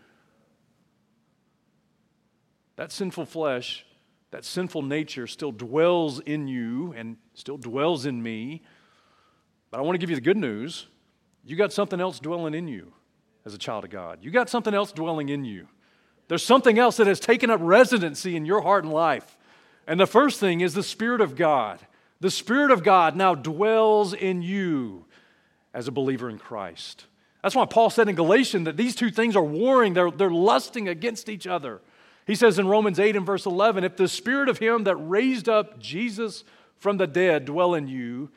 That 2.77 2.91
sinful 2.91 3.27
flesh, 3.27 3.85
that 4.31 4.45
sinful 4.45 4.83
nature 4.83 5.27
still 5.27 5.53
dwells 5.53 6.21
in 6.21 6.49
you 6.49 6.93
and 6.97 7.17
still 7.35 7.57
dwells 7.57 8.07
in 8.07 8.23
me. 8.23 8.63
But 9.71 9.79
I 9.79 9.83
want 9.83 9.95
to 9.95 9.99
give 9.99 10.11
you 10.11 10.17
the 10.17 10.23
good 10.23 10.37
news. 10.37 10.87
You 11.45 11.57
got 11.57 11.73
something 11.73 12.01
else 12.01 12.19
dwelling 12.19 12.55
in 12.55 12.69
you 12.69 12.93
as 13.45 13.55
a 13.55 13.59
child 13.59 13.85
of 13.85 13.91
God. 13.91 14.19
You 14.23 14.31
got 14.31 14.49
something 14.49 14.75
else 14.75 14.93
dwelling 14.93 15.29
in 15.29 15.45
you. 15.45 15.69
There's 16.29 16.45
something 16.45 16.79
else 16.79 16.97
that 16.97 17.07
has 17.07 17.21
taken 17.21 17.51
up 17.51 17.61
residency 17.63 18.35
in 18.35 18.47
your 18.47 18.63
heart 18.63 18.85
and 18.85 18.93
life. 18.93 19.37
And 19.87 20.01
the 20.01 20.07
first 20.07 20.41
thing 20.41 20.63
is 20.63 20.75
the 20.75 20.83
Spirit 20.83 21.21
of 21.21 21.37
God. 21.37 21.81
The 22.21 22.31
Spirit 22.31 22.71
of 22.71 22.83
God 22.83 23.17
now 23.17 23.35
dwells 23.35 24.15
in 24.15 24.41
you 24.41 25.05
as 25.75 25.89
a 25.89 25.93
believer 25.93 26.31
in 26.31 26.39
Christ. 26.39 27.07
That's 27.43 27.55
why 27.55 27.67
Paul 27.67 27.91
said 27.91 28.09
in 28.09 28.15
Galatians 28.15 28.65
that 28.65 28.79
these 28.79 28.97
two 28.97 29.11
things 29.11 29.37
are 29.37 29.45
warring, 29.45 29.93
they're, 29.93 30.11
they're 30.11 30.31
lusting 30.31 30.89
against 30.89 31.29
each 31.29 31.47
other. 31.47 31.83
He 32.27 32.35
says 32.35 32.59
in 32.59 32.69
Romans 32.69 32.99
8 32.99 33.17
and 33.17 33.27
verse 33.27 33.47
11, 33.47 33.85
if 33.85 33.97
the 33.97 34.09
spirit 34.09 34.49
of 34.49 34.59
him 34.59 34.85
that 34.85 34.97
raised 34.97 35.49
up 35.49 35.79
Jesus 35.79 36.45
from 36.79 36.97
the 36.97 37.07
dead 37.07 37.45
dwell 37.45 37.75
in 37.75 37.87
you, 37.87 38.31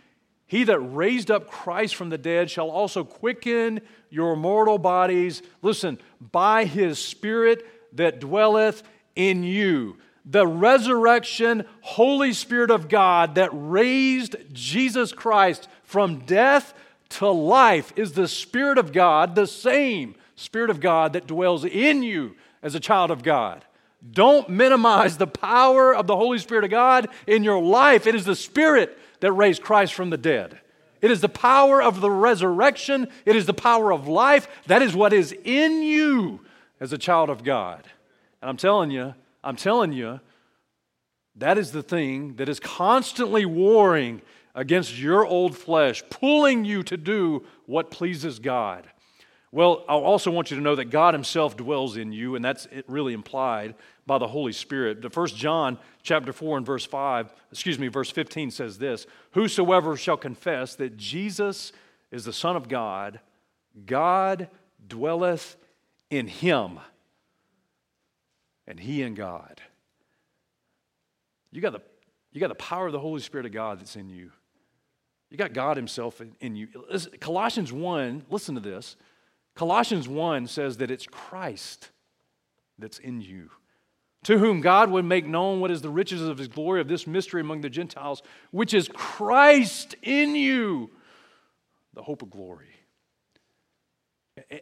he 0.46 0.64
that 0.64 0.80
raised 0.80 1.30
up 1.30 1.50
Christ 1.50 1.96
from 1.96 2.10
the 2.10 2.18
dead 2.18 2.50
shall 2.50 2.70
also 2.70 3.04
quicken 3.04 3.82
your 4.10 4.36
mortal 4.36 4.78
bodies, 4.78 5.42
listen, 5.62 6.00
by 6.32 6.66
his 6.66 7.00
spirit 7.00 7.66
that 7.94 8.20
dwelleth 8.20 8.84
in 9.16 9.44
you. 9.44 9.98
The 10.26 10.48
resurrection, 10.48 11.66
Holy 11.82 12.34
Spirit 12.34 12.72
of 12.72 12.90
God 12.90 13.36
that 13.36 13.50
raised 13.54 14.36
Jesus 14.54 15.14
Christ 15.14 15.68
from 15.84 16.20
death 16.20 16.74
to 17.10 17.30
life 17.30 17.94
is 17.96 18.14
the 18.14 18.28
Spirit 18.28 18.78
of 18.78 18.92
God, 18.92 19.36
the 19.36 19.48
same 19.48 20.16
Spirit 20.36 20.70
of 20.70 20.82
God 20.82 21.14
that 21.14 21.28
dwells 21.28 21.64
in 21.64 22.04
you 22.04 22.36
as 22.62 22.76
a 22.76 22.80
child 22.80 23.12
of 23.12 23.24
God. 23.24 23.64
Don't 24.12 24.50
minimize 24.50 25.18
the 25.18 25.28
power 25.28 25.94
of 25.94 26.08
the 26.08 26.16
Holy 26.16 26.38
Spirit 26.38 26.64
of 26.64 26.70
God 26.70 27.08
in 27.26 27.44
your 27.44 27.62
life. 27.62 28.06
It 28.08 28.16
is 28.16 28.26
the 28.26 28.36
Spirit 28.36 28.98
that 29.20 29.32
raised 29.32 29.62
Christ 29.62 29.94
from 29.94 30.10
the 30.10 30.18
dead. 30.18 30.60
It 31.02 31.12
is 31.12 31.22
the 31.22 31.30
power 31.30 31.82
of 31.82 32.02
the 32.02 32.10
resurrection. 32.10 33.08
It 33.26 33.36
is 33.36 33.46
the 33.46 33.54
power 33.54 33.92
of 33.92 34.08
life. 34.08 34.48
That 34.68 34.82
is 34.82 34.96
what 34.96 35.14
is 35.14 35.36
in 35.44 35.84
you 35.84 36.42
as 36.80 36.94
a 36.94 36.98
child 36.98 37.30
of 37.30 37.44
God. 37.44 37.88
And 38.42 38.50
I'm 38.50 38.58
telling 38.58 38.92
you, 38.92 39.14
I'm 39.44 39.56
telling 39.56 39.94
you, 39.94 40.20
that 41.36 41.58
is 41.58 41.72
the 41.72 41.84
thing 41.84 42.36
that 42.36 42.50
is 42.50 42.60
constantly 42.60 43.46
warring 43.46 44.22
against 44.56 44.98
your 44.98 45.26
old 45.26 45.56
flesh, 45.56 46.04
pulling 46.10 46.66
you 46.66 46.82
to 46.84 46.98
do 46.98 47.46
what 47.68 47.92
pleases 47.92 48.40
God. 48.40 48.88
Well, 49.52 49.86
I 49.88 49.94
also 49.94 50.30
want 50.30 50.52
you 50.52 50.58
to 50.58 50.64
know 50.64 50.76
that 50.76 50.86
God 50.86 51.14
Himself 51.14 51.56
dwells 51.56 51.96
in 51.96 52.12
you, 52.12 52.36
and 52.36 52.44
that's 52.44 52.68
really 52.88 53.14
implied 53.14 53.76
by 54.06 54.18
the 54.18 54.28
Holy 54.28 54.52
Spirit. 54.52 55.02
The 55.02 55.10
First 55.10 55.38
John 55.38 55.78
chapter 56.04 56.34
4 56.34 56.58
and 56.58 56.66
verse 56.66 56.86
5, 56.86 57.34
excuse 57.52 57.80
me, 57.80 57.88
verse 57.88 58.12
15 58.12 58.52
says 58.52 58.78
this 58.78 59.08
Whosoever 59.32 59.96
shall 59.96 60.18
confess 60.18 60.76
that 60.76 60.98
Jesus 60.98 61.72
is 62.12 62.26
the 62.26 62.34
Son 62.34 62.56
of 62.56 62.68
God, 62.68 63.22
God 63.86 64.50
dwelleth 64.86 65.56
in 66.10 66.28
him, 66.28 66.80
and 68.66 68.80
he 68.80 69.02
in 69.02 69.14
God. 69.14 69.62
You 71.52 71.62
got 71.62 71.72
the, 71.72 71.82
you 72.34 72.42
got 72.42 72.50
the 72.50 72.56
power 72.56 72.88
of 72.88 72.94
the 72.94 73.00
Holy 73.00 73.22
Spirit 73.22 73.46
of 73.46 73.54
God 73.54 73.80
that's 73.80 73.96
in 73.96 74.10
you. 74.10 74.32
You 75.30 75.38
got 75.38 75.54
God 75.54 75.78
Himself 75.78 76.22
in, 76.22 76.36
in 76.40 76.56
you. 76.56 76.68
Colossians 77.20 77.74
1, 77.74 78.26
listen 78.30 78.56
to 78.56 78.62
this. 78.62 78.96
Colossians 79.58 80.08
1 80.08 80.46
says 80.46 80.78
that 80.78 80.92
it's 80.92 81.08
Christ 81.08 81.90
that's 82.78 83.00
in 83.00 83.22
you, 83.22 83.50
to 84.24 84.38
whom 84.38 84.62
God 84.62 84.92
would 84.92 85.04
make 85.04 85.26
known 85.26 85.60
what 85.60 85.72
is 85.72 85.82
the 85.82 85.90
riches 85.90 86.22
of 86.22 86.38
His 86.38 86.48
glory 86.48 86.80
of 86.80 86.88
this 86.88 87.08
mystery 87.08 87.42
among 87.42 87.62
the 87.62 87.70
Gentiles, 87.70 88.22
which 88.52 88.76
is 88.76 88.88
Christ 88.88 89.96
in 90.04 90.36
you, 90.36 90.92
the 91.96 92.04
hope 92.04 92.22
of 92.22 92.30
glory. 92.30 92.70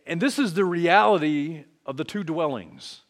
And 0.08 0.22
this 0.22 0.40
is 0.40 0.54
the 0.54 0.64
reality 0.64 1.66
of 1.86 1.98
the 1.98 2.06
two 2.06 2.24
dwellings. 2.24 3.02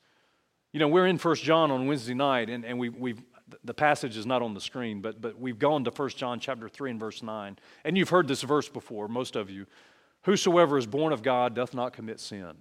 You 0.73 0.79
know, 0.79 0.87
we're 0.87 1.05
in 1.05 1.19
First 1.19 1.43
John 1.43 1.69
on 1.69 1.85
Wednesday 1.85 2.15
night, 2.15 2.49
and, 2.49 2.65
and 2.65 2.79
we, 2.79 2.89
we've 2.89 3.21
the 3.63 3.75
passage 3.75 4.17
is 4.17 4.25
not 4.25 4.41
on 4.41 4.55
the 4.55 4.59
screen, 4.59 5.01
but, 5.01 5.21
but 5.21 5.39
we've 5.39 5.59
gone 5.59 5.83
to 5.83 5.91
1 5.91 6.09
John 6.09 6.39
chapter 6.39 6.67
3 6.67 6.89
and 6.89 6.99
verse 6.99 7.21
9. 7.21 7.59
And 7.83 7.95
you've 7.95 8.09
heard 8.09 8.27
this 8.27 8.41
verse 8.41 8.67
before, 8.67 9.07
most 9.07 9.35
of 9.35 9.51
you. 9.51 9.67
Whosoever 10.25 10.77
is 10.79 10.87
born 10.87 11.13
of 11.13 11.21
God 11.21 11.53
doth 11.53 11.75
not 11.75 11.93
commit 11.93 12.19
sin. 12.19 12.55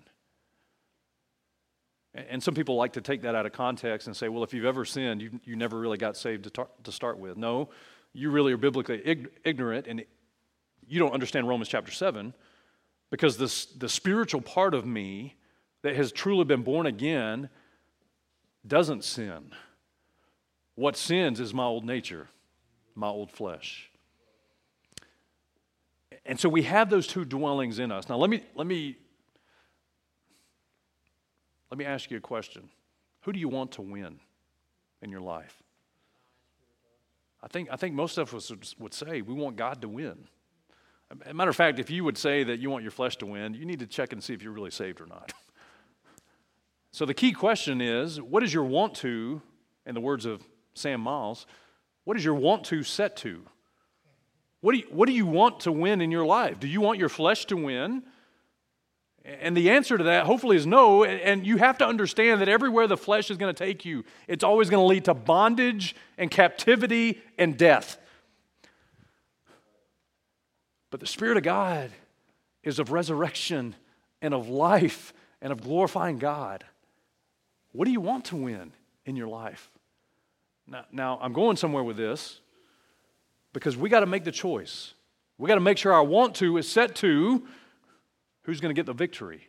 And 2.14 2.42
some 2.42 2.54
people 2.54 2.76
like 2.76 2.92
to 2.92 3.00
take 3.00 3.22
that 3.22 3.34
out 3.34 3.46
of 3.46 3.52
context 3.52 4.06
and 4.06 4.14
say, 4.14 4.28
well, 4.28 4.44
if 4.44 4.52
you've 4.52 4.66
ever 4.66 4.84
sinned, 4.84 5.22
you, 5.22 5.40
you 5.44 5.56
never 5.56 5.78
really 5.78 5.96
got 5.96 6.16
saved 6.16 6.44
to, 6.44 6.50
tar- 6.50 6.68
to 6.84 6.92
start 6.92 7.18
with. 7.18 7.38
No, 7.38 7.70
you 8.12 8.30
really 8.30 8.52
are 8.52 8.58
biblically 8.58 9.00
ig- 9.04 9.30
ignorant 9.44 9.86
and 9.86 10.04
you 10.86 10.98
don't 10.98 11.12
understand 11.12 11.48
Romans 11.48 11.68
chapter 11.68 11.90
7 11.90 12.34
because 13.10 13.38
this, 13.38 13.64
the 13.64 13.88
spiritual 13.88 14.42
part 14.42 14.74
of 14.74 14.84
me 14.84 15.34
that 15.82 15.96
has 15.96 16.12
truly 16.12 16.44
been 16.44 16.62
born 16.62 16.84
again 16.84 17.48
doesn't 18.66 19.04
sin. 19.04 19.52
What 20.74 20.96
sins 20.96 21.40
is 21.40 21.54
my 21.54 21.64
old 21.64 21.84
nature, 21.84 22.28
my 22.94 23.08
old 23.08 23.30
flesh. 23.32 23.90
And 26.26 26.40
so 26.40 26.48
we 26.48 26.62
have 26.62 26.90
those 26.90 27.06
two 27.06 27.24
dwellings 27.24 27.78
in 27.78 27.92
us. 27.92 28.08
Now 28.08 28.16
let 28.16 28.30
me 28.30 28.42
let 28.54 28.66
me 28.66 28.96
let 31.70 31.78
me 31.78 31.84
ask 31.84 32.10
you 32.10 32.16
a 32.18 32.20
question. 32.20 32.68
Who 33.22 33.32
do 33.32 33.38
you 33.38 33.48
want 33.48 33.72
to 33.72 33.82
win 33.82 34.20
in 35.02 35.10
your 35.10 35.20
life? 35.20 35.62
I 37.42 37.48
think, 37.48 37.68
I 37.70 37.76
think 37.76 37.94
most 37.94 38.16
of 38.16 38.34
us 38.34 38.52
would 38.78 38.94
say 38.94 39.20
we 39.20 39.34
want 39.34 39.56
God 39.56 39.82
to 39.82 39.88
win. 39.88 40.28
As 41.10 41.30
a 41.30 41.34
matter 41.34 41.50
of 41.50 41.56
fact, 41.56 41.78
if 41.78 41.90
you 41.90 42.04
would 42.04 42.16
say 42.16 42.42
that 42.44 42.58
you 42.58 42.70
want 42.70 42.84
your 42.84 42.90
flesh 42.90 43.16
to 43.16 43.26
win, 43.26 43.54
you 43.54 43.66
need 43.66 43.80
to 43.80 43.86
check 43.86 44.12
and 44.12 44.22
see 44.22 44.32
if 44.32 44.42
you're 44.42 44.52
really 44.52 44.70
saved 44.70 45.00
or 45.00 45.06
not. 45.06 45.32
so 46.90 47.04
the 47.04 47.12
key 47.12 47.32
question 47.32 47.80
is 47.80 48.20
what 48.20 48.42
is 48.42 48.54
your 48.54 48.64
want 48.64 48.94
to, 48.96 49.42
in 49.84 49.94
the 49.94 50.00
words 50.00 50.24
of 50.24 50.42
Sam 50.72 51.00
Miles, 51.00 51.46
what 52.04 52.16
is 52.16 52.24
your 52.24 52.34
want 52.34 52.64
to 52.64 52.82
set 52.82 53.16
to? 53.18 53.42
What 54.64 54.72
do, 54.72 54.78
you, 54.78 54.86
what 54.88 55.06
do 55.06 55.12
you 55.12 55.26
want 55.26 55.60
to 55.60 55.72
win 55.72 56.00
in 56.00 56.10
your 56.10 56.24
life? 56.24 56.58
Do 56.58 56.66
you 56.66 56.80
want 56.80 56.98
your 56.98 57.10
flesh 57.10 57.44
to 57.46 57.54
win? 57.54 58.02
And 59.22 59.54
the 59.54 59.68
answer 59.68 59.98
to 59.98 60.04
that, 60.04 60.24
hopefully, 60.24 60.56
is 60.56 60.66
no. 60.66 61.04
And 61.04 61.46
you 61.46 61.58
have 61.58 61.76
to 61.78 61.86
understand 61.86 62.40
that 62.40 62.48
everywhere 62.48 62.86
the 62.86 62.96
flesh 62.96 63.30
is 63.30 63.36
going 63.36 63.54
to 63.54 63.58
take 63.58 63.84
you, 63.84 64.06
it's 64.26 64.42
always 64.42 64.70
going 64.70 64.80
to 64.80 64.86
lead 64.86 65.04
to 65.04 65.12
bondage 65.12 65.94
and 66.16 66.30
captivity 66.30 67.20
and 67.36 67.58
death. 67.58 67.98
But 70.90 71.00
the 71.00 71.06
Spirit 71.06 71.36
of 71.36 71.42
God 71.42 71.90
is 72.62 72.78
of 72.78 72.90
resurrection 72.90 73.74
and 74.22 74.32
of 74.32 74.48
life 74.48 75.12
and 75.42 75.52
of 75.52 75.60
glorifying 75.60 76.16
God. 76.16 76.64
What 77.72 77.84
do 77.84 77.90
you 77.90 78.00
want 78.00 78.24
to 78.26 78.36
win 78.36 78.72
in 79.04 79.14
your 79.14 79.28
life? 79.28 79.70
Now, 80.66 80.86
now 80.90 81.18
I'm 81.20 81.34
going 81.34 81.58
somewhere 81.58 81.84
with 81.84 81.98
this 81.98 82.40
because 83.54 83.74
we 83.78 83.88
got 83.88 84.00
to 84.00 84.06
make 84.06 84.24
the 84.24 84.32
choice. 84.32 84.92
We 85.38 85.48
got 85.48 85.54
to 85.54 85.60
make 85.60 85.78
sure 85.78 85.94
our 85.94 86.04
want 86.04 86.34
to 86.36 86.58
is 86.58 86.70
set 86.70 86.94
to 86.96 87.46
who's 88.42 88.60
going 88.60 88.74
to 88.74 88.78
get 88.78 88.84
the 88.84 88.92
victory. 88.92 89.48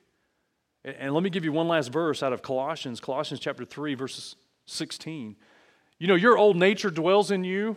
And 0.85 1.13
let 1.13 1.23
me 1.23 1.29
give 1.29 1.43
you 1.43 1.51
one 1.51 1.67
last 1.67 1.91
verse 1.91 2.23
out 2.23 2.31
of 2.31 2.41
Colossians, 2.41 3.01
Colossians 3.01 3.41
chapter 3.41 3.65
3, 3.65 3.95
verses 3.95 4.35
16. 4.67 5.35
You 5.97 6.07
know, 6.07 6.15
your 6.15 6.37
old 6.37 6.55
nature 6.55 6.91
dwells 6.91 7.31
in 7.31 7.43
you, 7.43 7.75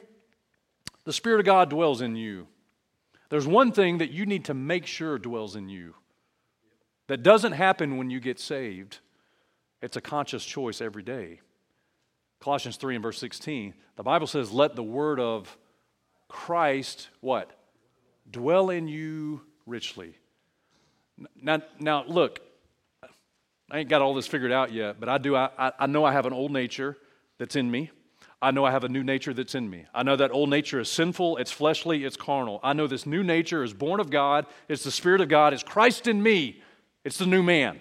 the 1.05 1.13
Spirit 1.13 1.41
of 1.41 1.47
God 1.47 1.71
dwells 1.71 2.03
in 2.03 2.15
you. 2.15 2.47
There's 3.31 3.47
one 3.47 3.73
thing 3.73 3.99
that 3.99 4.11
you 4.11 4.27
need 4.27 4.45
to 4.47 4.55
make 4.55 4.87
sure 4.87 5.19
dwells 5.19 5.57
in 5.57 5.69
you 5.69 5.95
that 7.07 7.23
doesn't 7.23 7.53
happen 7.53 7.97
when 7.97 8.11
you 8.11 8.21
get 8.21 8.39
saved. 8.39 8.99
It's 9.81 9.97
a 9.97 10.01
conscious 10.01 10.45
choice 10.45 10.81
every 10.81 11.03
day. 11.03 11.41
Colossians 12.41 12.77
3 12.77 12.97
and 12.97 13.03
verse 13.03 13.19
16, 13.19 13.75
the 13.97 14.03
Bible 14.03 14.27
says, 14.27 14.53
Let 14.53 14.77
the 14.77 14.83
word 14.83 15.19
of 15.19 15.57
Christ, 16.29 17.09
what? 17.21 17.51
Dwell 18.31 18.71
in 18.71 18.89
you 18.89 19.41
richly. 19.67 20.15
Now, 21.41 21.63
now 21.81 22.05
look, 22.07 22.41
I 23.71 23.81
ain't 23.81 23.89
got 23.89 24.03
all 24.03 24.15
this 24.15 24.27
figured 24.27 24.53
out 24.53 24.73
yet, 24.73 25.01
but 25.01 25.09
I 25.09 25.19
do. 25.19 25.37
I, 25.37 25.73
I 25.79 25.87
know 25.87 26.05
I 26.05 26.13
have 26.13 26.27
an 26.27 26.33
old 26.33 26.53
nature 26.53 26.97
that's 27.39 27.57
in 27.57 27.71
me. 27.71 27.91
I 28.41 28.53
know 28.53 28.65
I 28.65 28.71
have 28.71 28.85
a 28.85 28.89
new 28.89 29.03
nature 29.03 29.35
that's 29.35 29.55
in 29.55 29.69
me. 29.69 29.87
I 29.93 30.05
know 30.05 30.15
that 30.15 30.31
old 30.31 30.49
nature 30.49 30.79
is 30.79 30.89
sinful, 30.89 31.39
it's 31.39 31.51
fleshly, 31.51 32.05
it's 32.05 32.17
carnal. 32.17 32.61
I 32.63 32.73
know 32.73 32.87
this 32.87 33.05
new 33.05 33.25
nature 33.25 33.65
is 33.65 33.75
born 33.75 33.99
of 33.99 34.11
God, 34.11 34.47
it's 34.69 34.85
the 34.85 34.93
Spirit 34.93 35.21
of 35.21 35.29
God, 35.29 35.53
it's 35.53 35.65
Christ 35.65 36.07
in 36.07 36.23
me, 36.23 36.63
it's 37.05 37.19
the 37.19 37.27
new 37.27 37.43
man. 37.43 37.81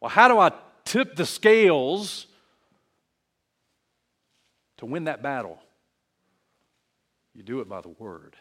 Well, 0.00 0.10
how 0.10 0.26
do 0.26 0.38
I 0.38 0.50
tip 0.84 1.14
the 1.14 1.24
scales 1.24 2.26
to 4.78 4.86
win 4.86 5.04
that 5.04 5.22
battle? 5.22 5.60
You 7.34 7.42
do 7.42 7.60
it 7.60 7.68
by 7.68 7.80
the 7.80 7.88
Word. 7.88 8.36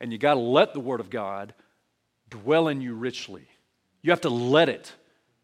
And 0.00 0.12
you 0.12 0.18
got 0.18 0.34
to 0.34 0.40
let 0.40 0.74
the 0.74 0.80
Word 0.80 1.00
of 1.00 1.10
God 1.10 1.54
dwell 2.28 2.68
in 2.68 2.80
you 2.80 2.94
richly. 2.94 3.46
You 4.02 4.10
have 4.10 4.20
to 4.22 4.30
let 4.30 4.68
it. 4.68 4.92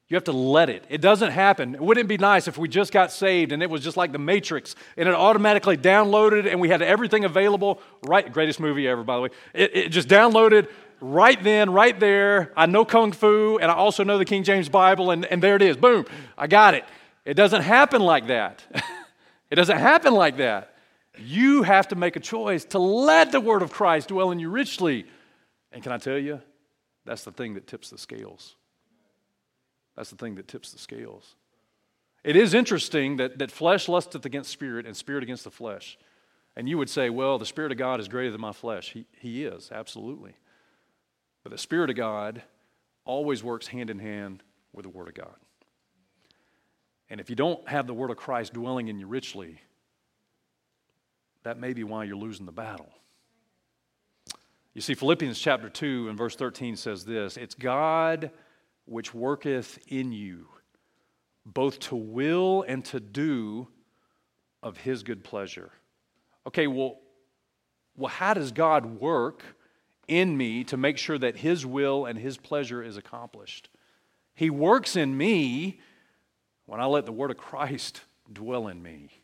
You 0.08 0.16
have 0.16 0.24
to 0.24 0.32
let 0.32 0.68
it. 0.68 0.84
It 0.90 1.00
doesn't 1.00 1.30
happen. 1.30 1.76
Wouldn't 1.78 2.04
it 2.04 2.08
be 2.08 2.18
nice 2.18 2.46
if 2.46 2.58
we 2.58 2.68
just 2.68 2.92
got 2.92 3.10
saved 3.10 3.50
and 3.50 3.62
it 3.62 3.70
was 3.70 3.82
just 3.82 3.96
like 3.96 4.12
the 4.12 4.18
Matrix 4.18 4.74
and 4.98 5.08
it 5.08 5.14
automatically 5.14 5.78
downloaded 5.78 6.46
and 6.46 6.60
we 6.60 6.68
had 6.68 6.82
everything 6.82 7.24
available? 7.24 7.80
Right, 8.04 8.30
greatest 8.30 8.60
movie 8.60 8.86
ever, 8.86 9.04
by 9.04 9.16
the 9.16 9.22
way. 9.22 9.28
It, 9.54 9.76
it 9.76 9.88
just 9.88 10.08
downloaded 10.08 10.68
right 11.00 11.42
then, 11.42 11.70
right 11.70 11.98
there. 11.98 12.52
I 12.56 12.66
know 12.66 12.84
Kung 12.84 13.12
Fu 13.12 13.58
and 13.58 13.70
I 13.70 13.74
also 13.74 14.04
know 14.04 14.18
the 14.18 14.26
King 14.26 14.44
James 14.44 14.68
Bible, 14.68 15.12
and, 15.12 15.24
and 15.24 15.42
there 15.42 15.56
it 15.56 15.62
is. 15.62 15.78
Boom, 15.78 16.04
I 16.36 16.46
got 16.46 16.74
it. 16.74 16.84
It 17.24 17.34
doesn't 17.34 17.62
happen 17.62 18.02
like 18.02 18.26
that. 18.26 18.62
it 19.50 19.54
doesn't 19.54 19.78
happen 19.78 20.12
like 20.12 20.36
that. 20.36 20.71
You 21.18 21.62
have 21.62 21.88
to 21.88 21.96
make 21.96 22.16
a 22.16 22.20
choice 22.20 22.64
to 22.66 22.78
let 22.78 23.32
the 23.32 23.40
word 23.40 23.62
of 23.62 23.72
Christ 23.72 24.08
dwell 24.08 24.30
in 24.30 24.38
you 24.38 24.50
richly. 24.50 25.06
And 25.70 25.82
can 25.82 25.92
I 25.92 25.98
tell 25.98 26.18
you, 26.18 26.40
that's 27.04 27.24
the 27.24 27.32
thing 27.32 27.54
that 27.54 27.66
tips 27.66 27.90
the 27.90 27.98
scales. 27.98 28.56
That's 29.96 30.10
the 30.10 30.16
thing 30.16 30.36
that 30.36 30.48
tips 30.48 30.72
the 30.72 30.78
scales. 30.78 31.34
It 32.24 32.36
is 32.36 32.54
interesting 32.54 33.16
that, 33.16 33.38
that 33.38 33.50
flesh 33.50 33.88
lusteth 33.88 34.24
against 34.24 34.50
spirit 34.50 34.86
and 34.86 34.96
spirit 34.96 35.22
against 35.22 35.44
the 35.44 35.50
flesh. 35.50 35.98
And 36.56 36.68
you 36.68 36.76
would 36.78 36.90
say, 36.90 37.10
well, 37.10 37.38
the 37.38 37.46
Spirit 37.46 37.72
of 37.72 37.78
God 37.78 37.98
is 38.00 38.08
greater 38.08 38.30
than 38.30 38.40
my 38.40 38.52
flesh. 38.52 38.92
He, 38.92 39.06
he 39.18 39.44
is, 39.44 39.70
absolutely. 39.72 40.34
But 41.42 41.50
the 41.50 41.58
Spirit 41.58 41.90
of 41.90 41.96
God 41.96 42.42
always 43.04 43.42
works 43.42 43.66
hand 43.66 43.90
in 43.90 43.98
hand 43.98 44.42
with 44.72 44.84
the 44.84 44.90
Word 44.90 45.08
of 45.08 45.14
God. 45.14 45.34
And 47.08 47.20
if 47.20 47.30
you 47.30 47.36
don't 47.36 47.66
have 47.68 47.86
the 47.86 47.94
Word 47.94 48.10
of 48.10 48.16
Christ 48.16 48.52
dwelling 48.52 48.88
in 48.88 48.98
you 48.98 49.06
richly, 49.06 49.58
that 51.44 51.58
may 51.58 51.72
be 51.72 51.84
why 51.84 52.04
you're 52.04 52.16
losing 52.16 52.46
the 52.46 52.52
battle. 52.52 52.90
You 54.74 54.80
see, 54.80 54.94
Philippians 54.94 55.38
chapter 55.38 55.68
2 55.68 56.08
and 56.08 56.16
verse 56.16 56.34
13 56.34 56.76
says 56.76 57.04
this 57.04 57.36
It's 57.36 57.54
God 57.54 58.30
which 58.84 59.14
worketh 59.14 59.78
in 59.88 60.12
you, 60.12 60.48
both 61.44 61.78
to 61.80 61.96
will 61.96 62.64
and 62.66 62.84
to 62.86 63.00
do 63.00 63.68
of 64.62 64.78
his 64.78 65.02
good 65.02 65.24
pleasure. 65.24 65.70
Okay, 66.46 66.66
well, 66.66 67.00
well 67.96 68.08
how 68.08 68.34
does 68.34 68.52
God 68.52 69.00
work 69.00 69.42
in 70.08 70.36
me 70.36 70.64
to 70.64 70.76
make 70.76 70.98
sure 70.98 71.18
that 71.18 71.36
his 71.36 71.66
will 71.66 72.06
and 72.06 72.18
his 72.18 72.38
pleasure 72.38 72.82
is 72.82 72.96
accomplished? 72.96 73.68
He 74.34 74.48
works 74.48 74.96
in 74.96 75.16
me 75.16 75.80
when 76.64 76.80
I 76.80 76.86
let 76.86 77.04
the 77.04 77.12
word 77.12 77.30
of 77.30 77.36
Christ 77.36 78.00
dwell 78.32 78.68
in 78.68 78.82
me. 78.82 79.21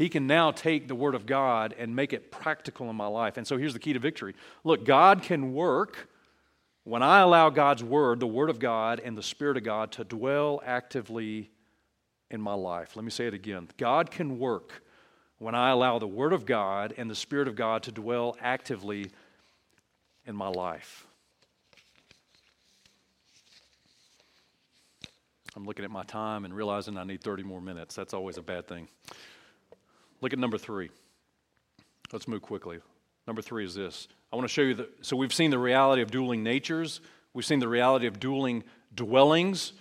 He 0.00 0.08
can 0.08 0.26
now 0.26 0.50
take 0.50 0.88
the 0.88 0.94
Word 0.94 1.14
of 1.14 1.26
God 1.26 1.74
and 1.78 1.94
make 1.94 2.14
it 2.14 2.30
practical 2.30 2.88
in 2.88 2.96
my 2.96 3.06
life. 3.06 3.36
And 3.36 3.46
so 3.46 3.58
here's 3.58 3.74
the 3.74 3.78
key 3.78 3.92
to 3.92 3.98
victory. 3.98 4.34
Look, 4.64 4.86
God 4.86 5.22
can 5.22 5.52
work 5.52 6.08
when 6.84 7.02
I 7.02 7.20
allow 7.20 7.50
God's 7.50 7.84
Word, 7.84 8.18
the 8.18 8.26
Word 8.26 8.48
of 8.48 8.58
God, 8.58 9.02
and 9.04 9.14
the 9.14 9.22
Spirit 9.22 9.58
of 9.58 9.62
God 9.62 9.92
to 9.92 10.04
dwell 10.04 10.62
actively 10.64 11.50
in 12.30 12.40
my 12.40 12.54
life. 12.54 12.96
Let 12.96 13.04
me 13.04 13.10
say 13.10 13.26
it 13.26 13.34
again. 13.34 13.68
God 13.76 14.10
can 14.10 14.38
work 14.38 14.82
when 15.36 15.54
I 15.54 15.68
allow 15.68 15.98
the 15.98 16.08
Word 16.08 16.32
of 16.32 16.46
God 16.46 16.94
and 16.96 17.10
the 17.10 17.14
Spirit 17.14 17.46
of 17.46 17.54
God 17.54 17.82
to 17.82 17.92
dwell 17.92 18.38
actively 18.40 19.10
in 20.24 20.34
my 20.34 20.48
life. 20.48 21.06
I'm 25.54 25.66
looking 25.66 25.84
at 25.84 25.90
my 25.90 26.04
time 26.04 26.46
and 26.46 26.54
realizing 26.54 26.96
I 26.96 27.04
need 27.04 27.20
30 27.20 27.42
more 27.42 27.60
minutes. 27.60 27.94
That's 27.94 28.14
always 28.14 28.38
a 28.38 28.42
bad 28.42 28.66
thing. 28.66 28.88
Look 30.20 30.32
at 30.32 30.38
number 30.38 30.58
three. 30.58 30.90
Let's 32.12 32.28
move 32.28 32.42
quickly. 32.42 32.78
Number 33.26 33.42
three 33.42 33.64
is 33.64 33.74
this. 33.74 34.08
I 34.32 34.36
want 34.36 34.48
to 34.48 34.52
show 34.52 34.62
you 34.62 34.74
that. 34.74 35.04
So 35.04 35.16
we've 35.16 35.32
seen 35.32 35.50
the 35.50 35.58
reality 35.58 36.02
of 36.02 36.10
dueling 36.10 36.42
natures, 36.42 37.00
we've 37.32 37.44
seen 37.44 37.60
the 37.60 37.68
reality 37.68 38.06
of 38.06 38.20
dueling 38.20 38.64
dwellings. 38.94 39.72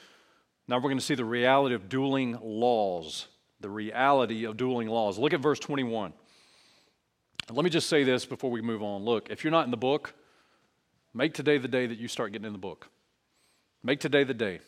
Now 0.68 0.76
we're 0.76 0.84
going 0.84 1.00
to 1.00 1.04
see 1.04 1.16
the 1.16 1.26
reality 1.26 1.74
of 1.74 1.90
dueling 1.90 2.38
laws. 2.42 3.28
The 3.60 3.70
reality 3.70 4.46
of 4.46 4.56
dueling 4.56 4.88
laws. 4.88 5.18
Look 5.18 5.34
at 5.34 5.40
verse 5.40 5.60
21. 5.60 6.14
Let 7.52 7.64
me 7.64 7.72
just 7.72 7.90
say 7.90 8.04
this 8.04 8.26
before 8.26 8.52
we 8.52 8.62
move 8.62 8.84
on. 8.84 9.04
Look, 9.04 9.32
if 9.32 9.44
you're 9.44 9.52
not 9.52 9.66
in 9.66 9.72
the 9.72 9.78
book, 9.78 10.14
make 11.16 11.34
today 11.34 11.58
the 11.58 11.68
day 11.68 11.88
that 11.88 11.98
you 11.98 12.08
start 12.08 12.32
getting 12.32 12.46
in 12.46 12.54
the 12.54 12.60
book. 12.60 12.88
Make 13.84 14.00
today 14.00 14.24
the 14.24 14.36
day. 14.36 14.60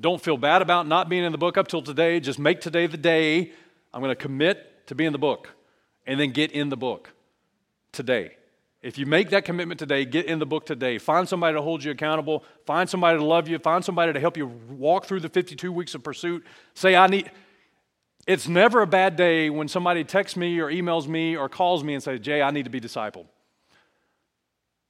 Don't 0.00 0.20
feel 0.20 0.36
bad 0.36 0.60
about 0.60 0.88
not 0.88 1.08
being 1.08 1.22
in 1.22 1.30
the 1.30 1.38
book 1.38 1.56
up 1.56 1.68
till 1.68 1.82
today. 1.82 2.18
Just 2.18 2.40
make 2.40 2.60
today 2.60 2.88
the 2.88 2.96
day. 2.96 3.52
I'm 3.92 4.02
going 4.02 4.10
to 4.10 4.16
commit 4.16 4.73
to 4.86 4.94
be 4.94 5.04
in 5.04 5.12
the 5.12 5.18
book 5.18 5.50
and 6.06 6.18
then 6.18 6.30
get 6.30 6.52
in 6.52 6.68
the 6.68 6.76
book 6.76 7.12
today. 7.92 8.36
If 8.82 8.98
you 8.98 9.06
make 9.06 9.30
that 9.30 9.46
commitment 9.46 9.78
today, 9.78 10.04
get 10.04 10.26
in 10.26 10.38
the 10.38 10.46
book 10.46 10.66
today. 10.66 10.98
Find 10.98 11.26
somebody 11.26 11.56
to 11.56 11.62
hold 11.62 11.82
you 11.82 11.90
accountable. 11.90 12.44
Find 12.66 12.88
somebody 12.88 13.18
to 13.18 13.24
love 13.24 13.48
you. 13.48 13.58
Find 13.58 13.82
somebody 13.82 14.12
to 14.12 14.20
help 14.20 14.36
you 14.36 14.46
walk 14.46 15.06
through 15.06 15.20
the 15.20 15.30
52 15.30 15.72
weeks 15.72 15.94
of 15.94 16.02
pursuit. 16.02 16.44
Say, 16.74 16.94
I 16.94 17.06
need. 17.06 17.30
It's 18.26 18.46
never 18.46 18.82
a 18.82 18.86
bad 18.86 19.16
day 19.16 19.48
when 19.48 19.68
somebody 19.68 20.04
texts 20.04 20.36
me 20.36 20.60
or 20.60 20.70
emails 20.70 21.08
me 21.08 21.34
or 21.34 21.48
calls 21.48 21.82
me 21.82 21.94
and 21.94 22.02
says, 22.02 22.20
Jay, 22.20 22.42
I 22.42 22.50
need 22.50 22.64
to 22.64 22.70
be 22.70 22.80
discipled. 22.80 23.24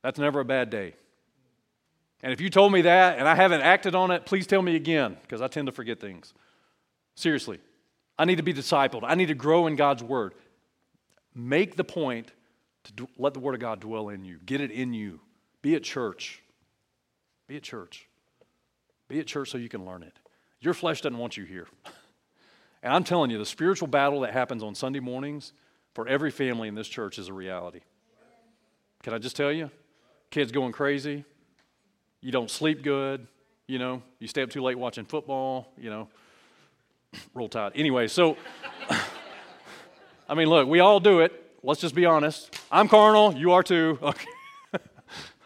That's 0.02 0.18
never 0.18 0.40
a 0.40 0.44
bad 0.44 0.70
day. 0.70 0.94
And 2.22 2.32
if 2.32 2.40
you 2.40 2.50
told 2.50 2.72
me 2.72 2.82
that 2.82 3.18
and 3.18 3.28
I 3.28 3.34
haven't 3.34 3.60
acted 3.60 3.94
on 3.94 4.10
it, 4.10 4.26
please 4.26 4.46
tell 4.46 4.62
me 4.62 4.74
again 4.74 5.16
because 5.22 5.40
I 5.40 5.46
tend 5.46 5.66
to 5.66 5.72
forget 5.72 6.00
things. 6.00 6.34
Seriously, 7.14 7.60
I 8.18 8.24
need 8.24 8.36
to 8.36 8.42
be 8.42 8.54
discipled. 8.54 9.02
I 9.04 9.14
need 9.14 9.26
to 9.26 9.34
grow 9.34 9.66
in 9.66 9.76
God's 9.76 10.02
word. 10.02 10.34
Make 11.34 11.76
the 11.76 11.84
point 11.84 12.32
to 12.84 13.08
let 13.18 13.34
the 13.34 13.40
word 13.40 13.54
of 13.54 13.60
God 13.60 13.80
dwell 13.80 14.08
in 14.08 14.24
you, 14.24 14.38
get 14.44 14.60
it 14.60 14.70
in 14.70 14.92
you. 14.92 15.20
Be 15.62 15.74
at 15.74 15.82
church. 15.82 16.42
Be 17.46 17.56
at 17.56 17.62
church. 17.62 18.06
Be 19.08 19.18
at 19.18 19.26
church 19.26 19.50
so 19.50 19.58
you 19.58 19.68
can 19.68 19.84
learn 19.84 20.02
it. 20.02 20.12
Your 20.60 20.74
flesh 20.74 21.00
doesn't 21.00 21.18
want 21.18 21.36
you 21.36 21.44
here. 21.44 21.66
And 22.82 22.92
I'm 22.92 23.02
telling 23.02 23.30
you, 23.30 23.38
the 23.38 23.46
spiritual 23.46 23.88
battle 23.88 24.20
that 24.20 24.34
happens 24.34 24.62
on 24.62 24.74
Sunday 24.74 25.00
mornings 25.00 25.54
for 25.94 26.06
every 26.06 26.30
family 26.30 26.68
in 26.68 26.74
this 26.74 26.86
church 26.86 27.18
is 27.18 27.28
a 27.28 27.32
reality. 27.32 27.80
Can 29.02 29.14
I 29.14 29.18
just 29.18 29.36
tell 29.36 29.50
you? 29.50 29.70
Kids 30.30 30.52
going 30.52 30.72
crazy, 30.72 31.24
you 32.20 32.30
don't 32.30 32.50
sleep 32.50 32.82
good, 32.82 33.26
you 33.66 33.78
know, 33.78 34.02
you 34.18 34.28
stay 34.28 34.42
up 34.42 34.50
too 34.50 34.60
late 34.60 34.78
watching 34.78 35.06
football, 35.06 35.72
you 35.78 35.88
know, 35.88 36.08
roll 37.34 37.48
tide. 37.48 37.72
Anyway, 37.74 38.08
so, 38.08 38.36
I 40.28 40.34
mean, 40.34 40.48
look, 40.48 40.68
we 40.68 40.80
all 40.80 41.00
do 41.00 41.20
it. 41.20 41.32
Let's 41.62 41.80
just 41.80 41.94
be 41.94 42.06
honest. 42.06 42.58
I'm 42.70 42.88
carnal, 42.88 43.34
you 43.34 43.52
are 43.52 43.62
too. 43.62 43.98
Okay. 44.08 44.26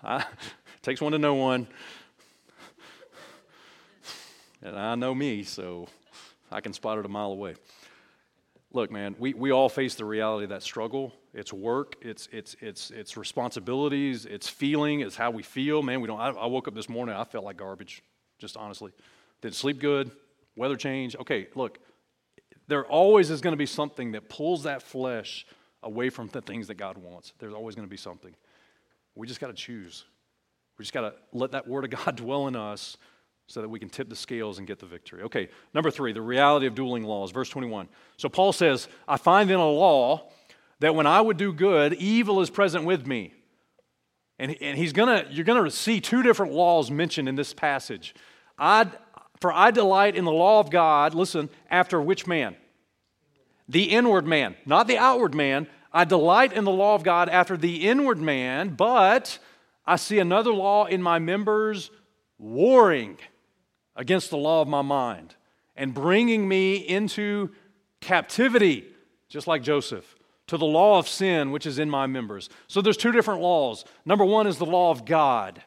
I, 0.03 0.25
takes 0.83 1.01
one 1.01 1.13
to 1.13 1.19
know 1.19 1.35
one. 1.35 1.67
And 4.63 4.77
I 4.77 4.95
know 4.95 5.15
me, 5.15 5.43
so 5.43 5.89
I 6.51 6.61
can 6.61 6.73
spot 6.73 6.99
it 6.99 7.05
a 7.05 7.09
mile 7.09 7.33
away. 7.33 7.57
Look, 8.73 8.91
man, 8.91 9.15
we, 9.19 9.35
we 9.35 9.51
all 9.51 9.69
face 9.69 9.95
the 9.95 10.05
reality 10.05 10.45
of 10.45 10.51
that 10.51 10.63
struggle. 10.63 11.15
It's 11.33 11.53
work, 11.53 11.97
it's, 12.01 12.29
it's, 12.33 12.57
it's, 12.61 12.91
it's 12.91 13.17
responsibilities, 13.17 14.27
it's 14.27 14.49
feeling, 14.49 15.01
it's 15.01 15.17
how 15.17 15.31
we 15.31 15.43
feel. 15.43 15.83
Man, 15.83 16.01
we 16.01 16.07
don't, 16.07 16.21
I, 16.21 16.31
I 16.31 16.47
woke 16.47 16.69
up 16.69 16.75
this 16.75 16.89
morning, 16.89 17.15
I 17.15 17.25
felt 17.25 17.45
like 17.45 17.57
garbage, 17.57 18.03
just 18.39 18.57
honestly. 18.57 18.93
Didn't 19.41 19.55
sleep 19.55 19.79
good, 19.79 20.11
weather 20.59 20.77
change. 20.77 21.17
Okay, 21.17 21.49
look, 21.55 21.79
there 22.67 22.85
always 22.85 23.31
is 23.31 23.41
going 23.41 23.53
to 23.53 23.59
be 23.59 23.67
something 23.67 24.13
that 24.13 24.29
pulls 24.29 24.65
that 24.65 24.83
flesh 24.83 25.47
away 25.83 26.11
from 26.11 26.29
the 26.29 26.43
things 26.43 26.67
that 26.67 26.75
God 26.75 26.99
wants. 26.99 27.33
There's 27.39 27.55
always 27.55 27.75
going 27.75 27.87
to 27.87 27.91
be 27.91 27.97
something. 27.97 28.35
We 29.15 29.27
just 29.27 29.41
got 29.41 29.47
to 29.47 29.55
choose. 29.55 30.05
We 30.77 30.85
just 30.85 30.93
got 30.93 31.01
to 31.03 31.15
let 31.33 31.53
that 31.53 31.67
word 31.67 31.85
of 31.85 31.91
God 32.05 32.17
dwell 32.17 32.47
in 32.49 32.57
us 32.57 32.97
so 33.47 33.63
that 33.63 33.69
we 33.69 33.79
can 33.79 33.89
tip 33.89 34.11
the 34.11 34.17
scales 34.17 34.59
and 34.59 34.67
get 34.67 34.79
the 34.79 34.87
victory. 34.87 35.23
Okay, 35.23 35.49
number 35.73 35.91
three, 35.91 36.13
the 36.13 36.21
reality 36.21 36.67
of 36.67 36.75
dueling 36.75 37.05
laws. 37.05 37.31
Verse 37.31 37.49
21. 37.49 37.89
So 38.19 38.29
Paul 38.29 38.53
says, 38.53 38.89
I 39.07 39.17
find 39.17 39.51
in 39.51 39.59
a 39.59 39.67
law 39.67 40.31
that 40.81 40.95
when 40.95 41.07
I 41.07 41.21
would 41.21 41.39
do 41.39 41.53
good, 41.53 41.95
evil 41.95 42.41
is 42.41 42.51
present 42.51 42.85
with 42.85 43.07
me. 43.07 43.33
And, 44.39 44.55
and 44.61 44.79
he's 44.79 44.93
gonna, 44.93 45.27
you're 45.31 45.47
going 45.47 45.65
to 45.65 45.71
see 45.71 46.01
two 46.01 46.23
different 46.23 46.53
laws 46.53 46.91
mentioned 46.91 47.29
in 47.29 47.35
this 47.35 47.55
passage. 47.55 48.15
I, 48.59 48.87
for 49.41 49.53
I 49.53 49.71
delight 49.71 50.17
in 50.17 50.25
the 50.25 50.33
law 50.33 50.61
of 50.61 50.71
God, 50.71 51.15
listen, 51.15 51.49
after 51.71 52.01
which 52.01 52.27
man? 52.27 52.57
The 53.69 53.85
inward 53.85 54.27
man, 54.27 54.57
not 54.67 54.87
the 54.87 54.99
outward 54.99 55.35
man. 55.35 55.67
I 55.93 56.05
delight 56.05 56.53
in 56.53 56.65
the 56.65 56.71
law 56.71 56.95
of 56.95 57.03
God 57.03 57.29
after 57.29 57.57
the 57.57 57.89
inward 57.89 58.19
man, 58.19 58.71
but 58.71 59.39
I 59.87 59.97
see 59.97 60.19
another 60.19 60.53
law 60.53 60.87
in 60.87 61.03
my 61.03 61.19
members 61.19 61.91
warring 62.39 63.19
against 63.97 64.31
the 64.31 64.37
law 64.37 64.63
of 64.63 64.69
my 64.69 64.83
mind 64.83 65.35
and 65.77 65.95
bringing 65.95 66.49
me 66.49 66.77
into 66.77 67.51
captivity, 68.01 68.87
just 69.29 69.47
like 69.47 69.63
Joseph, 69.63 70.17
to 70.47 70.57
the 70.57 70.67
law 70.67 70.99
of 70.99 71.09
sin 71.09 71.51
which 71.51 71.67
is 71.67 71.79
in 71.79 71.91
my 71.91 72.07
members. 72.07 72.49
So 72.69 72.81
there's 72.81 72.97
two 72.97 73.13
different 73.13 73.41
laws. 73.41 73.85
Number 74.05 74.25
one 74.25 74.47
is 74.47 74.59
the 74.59 74.67
law 74.67 74.91
of 74.91 75.05
God. 75.05 75.63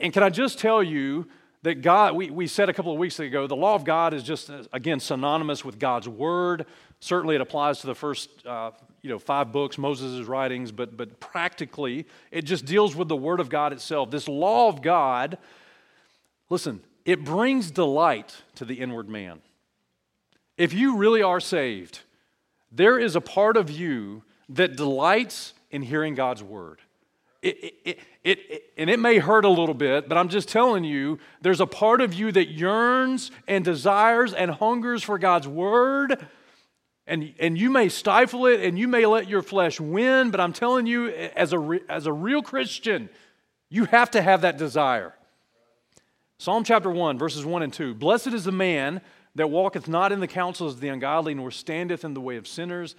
And 0.00 0.12
can 0.12 0.22
I 0.22 0.30
just 0.30 0.58
tell 0.58 0.82
you 0.82 1.28
that 1.62 1.80
God, 1.80 2.16
we, 2.16 2.30
we 2.30 2.46
said 2.46 2.68
a 2.68 2.72
couple 2.72 2.92
of 2.92 2.98
weeks 2.98 3.20
ago, 3.20 3.46
the 3.46 3.56
law 3.56 3.74
of 3.74 3.84
God 3.84 4.14
is 4.14 4.22
just, 4.22 4.50
again, 4.72 4.98
synonymous 4.98 5.64
with 5.64 5.78
God's 5.78 6.08
word. 6.08 6.66
Certainly 7.00 7.36
it 7.36 7.40
applies 7.40 7.80
to 7.80 7.86
the 7.86 7.94
first 7.94 8.28
uh, 8.44 8.72
you 9.00 9.10
know, 9.10 9.18
five 9.18 9.52
books, 9.52 9.78
Moses' 9.78 10.26
writings, 10.26 10.72
but, 10.72 10.96
but 10.96 11.20
practically 11.20 12.06
it 12.30 12.42
just 12.42 12.64
deals 12.64 12.96
with 12.96 13.08
the 13.08 13.16
word 13.16 13.40
of 13.40 13.48
God 13.48 13.72
itself. 13.72 14.10
This 14.10 14.28
law 14.28 14.68
of 14.68 14.82
God, 14.82 15.38
listen, 16.50 16.80
it 17.04 17.24
brings 17.24 17.70
delight 17.70 18.36
to 18.56 18.64
the 18.64 18.74
inward 18.74 19.08
man. 19.08 19.40
If 20.56 20.72
you 20.72 20.96
really 20.96 21.22
are 21.22 21.40
saved, 21.40 22.00
there 22.70 22.98
is 22.98 23.16
a 23.16 23.20
part 23.20 23.56
of 23.56 23.70
you 23.70 24.22
that 24.48 24.76
delights 24.76 25.54
in 25.70 25.82
hearing 25.82 26.14
God's 26.14 26.42
word. 26.42 26.80
It, 27.42 27.74
it, 27.84 27.98
it, 28.22 28.38
it, 28.50 28.62
and 28.78 28.88
it 28.88 29.00
may 29.00 29.18
hurt 29.18 29.44
a 29.44 29.48
little 29.48 29.74
bit, 29.74 30.08
but 30.08 30.16
I'm 30.16 30.28
just 30.28 30.48
telling 30.48 30.84
you, 30.84 31.18
there's 31.40 31.60
a 31.60 31.66
part 31.66 32.00
of 32.00 32.14
you 32.14 32.30
that 32.32 32.50
yearns 32.50 33.32
and 33.48 33.64
desires 33.64 34.32
and 34.32 34.50
hungers 34.50 35.02
for 35.02 35.18
God's 35.18 35.48
word. 35.48 36.24
And, 37.06 37.34
and 37.40 37.58
you 37.58 37.68
may 37.68 37.88
stifle 37.88 38.46
it 38.46 38.60
and 38.60 38.78
you 38.78 38.86
may 38.86 39.06
let 39.06 39.28
your 39.28 39.42
flesh 39.42 39.80
win, 39.80 40.30
but 40.30 40.40
I'm 40.40 40.52
telling 40.52 40.86
you, 40.86 41.08
as 41.08 41.52
a, 41.52 41.80
as 41.88 42.06
a 42.06 42.12
real 42.12 42.42
Christian, 42.42 43.10
you 43.68 43.86
have 43.86 44.12
to 44.12 44.22
have 44.22 44.42
that 44.42 44.56
desire. 44.56 45.12
Psalm 46.38 46.62
chapter 46.62 46.90
1, 46.90 47.18
verses 47.18 47.44
1 47.44 47.62
and 47.62 47.72
2. 47.72 47.94
Blessed 47.94 48.28
is 48.28 48.44
the 48.44 48.52
man 48.52 49.00
that 49.34 49.50
walketh 49.50 49.88
not 49.88 50.12
in 50.12 50.20
the 50.20 50.28
counsels 50.28 50.74
of 50.74 50.80
the 50.80 50.88
ungodly, 50.88 51.34
nor 51.34 51.50
standeth 51.50 52.04
in 52.04 52.14
the 52.14 52.20
way 52.20 52.36
of 52.36 52.46
sinners, 52.46 52.94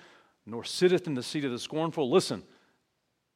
nor 0.45 0.63
sitteth 0.63 1.07
in 1.07 1.13
the 1.13 1.23
seat 1.23 1.45
of 1.45 1.51
the 1.51 1.59
scornful. 1.59 2.09
Listen, 2.09 2.43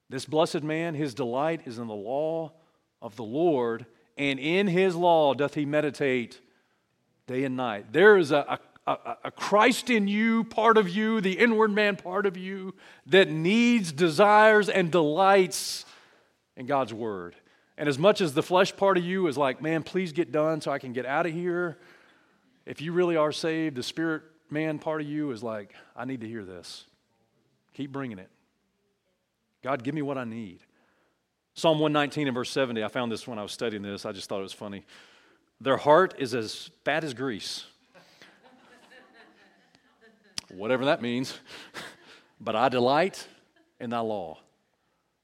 this 0.09 0.25
blessed 0.25 0.63
man, 0.63 0.95
his 0.95 1.13
delight 1.13 1.61
is 1.65 1.77
in 1.77 1.87
the 1.87 1.95
law 1.95 2.53
of 3.01 3.15
the 3.15 3.23
Lord, 3.23 3.85
and 4.17 4.39
in 4.39 4.67
his 4.67 4.95
law 4.95 5.33
doth 5.33 5.53
he 5.53 5.65
meditate 5.65 6.39
day 7.27 7.43
and 7.43 7.57
night. 7.57 7.91
There 7.91 8.17
is 8.17 8.31
a, 8.31 8.59
a, 8.85 8.97
a 9.25 9.31
Christ 9.31 9.89
in 9.89 10.07
you 10.07 10.45
part 10.45 10.77
of 10.77 10.89
you, 10.89 11.19
the 11.21 11.37
inward 11.37 11.71
man 11.71 11.97
part 11.97 12.25
of 12.25 12.37
you, 12.37 12.73
that 13.07 13.29
needs, 13.29 13.91
desires, 13.91 14.69
and 14.69 14.91
delights 14.91 15.85
in 16.55 16.65
God's 16.65 16.93
word. 16.93 17.35
And 17.77 17.87
as 17.87 17.99
much 17.99 18.21
as 18.21 18.33
the 18.33 18.41
flesh 18.41 18.75
part 18.75 18.97
of 18.97 19.03
you 19.03 19.27
is 19.27 19.37
like, 19.37 19.61
man, 19.61 19.83
please 19.83 20.13
get 20.13 20.31
done 20.31 20.61
so 20.61 20.71
I 20.71 20.79
can 20.79 20.93
get 20.93 21.05
out 21.05 21.25
of 21.25 21.33
here, 21.33 21.77
if 22.65 22.81
you 22.81 22.91
really 22.91 23.15
are 23.15 23.31
saved, 23.31 23.75
the 23.75 23.83
spirit 23.83 24.23
man 24.49 24.79
part 24.79 25.01
of 25.01 25.07
you 25.07 25.31
is 25.31 25.43
like, 25.43 25.73
I 25.95 26.05
need 26.05 26.21
to 26.21 26.27
hear 26.27 26.43
this. 26.43 26.85
Keep 27.73 27.91
bringing 27.91 28.19
it. 28.19 28.29
God, 29.63 29.83
give 29.83 29.95
me 29.95 30.01
what 30.01 30.17
I 30.17 30.23
need. 30.23 30.59
Psalm 31.53 31.79
119 31.79 32.27
and 32.27 32.35
verse 32.35 32.51
70, 32.51 32.83
I 32.83 32.87
found 32.87 33.11
this 33.11 33.27
when 33.27 33.39
I 33.39 33.43
was 33.43 33.51
studying 33.51 33.81
this. 33.81 34.05
I 34.05 34.11
just 34.11 34.29
thought 34.29 34.39
it 34.39 34.43
was 34.43 34.53
funny. 34.53 34.85
Their 35.59 35.77
heart 35.77 36.13
is 36.19 36.35
as 36.35 36.69
fat 36.85 37.03
as 37.03 37.13
grease. 37.13 37.65
Whatever 40.49 40.85
that 40.85 41.01
means. 41.01 41.39
but 42.39 42.55
I 42.55 42.69
delight 42.69 43.27
in 43.79 43.89
thy 43.89 43.99
law. 43.99 44.37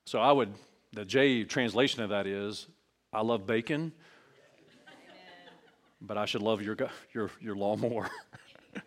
So 0.05 0.19
I 0.19 0.31
would 0.31 0.53
the 0.93 1.05
Jay 1.05 1.43
translation 1.43 2.03
of 2.03 2.11
that 2.11 2.27
is, 2.27 2.67
I 3.11 3.21
love 3.21 3.47
bacon, 3.47 3.91
but 6.01 6.17
I 6.17 6.25
should 6.25 6.43
love 6.43 6.61
your, 6.61 6.77
your, 7.13 7.31
your 7.41 7.55
law 7.55 7.75
more. 7.75 8.09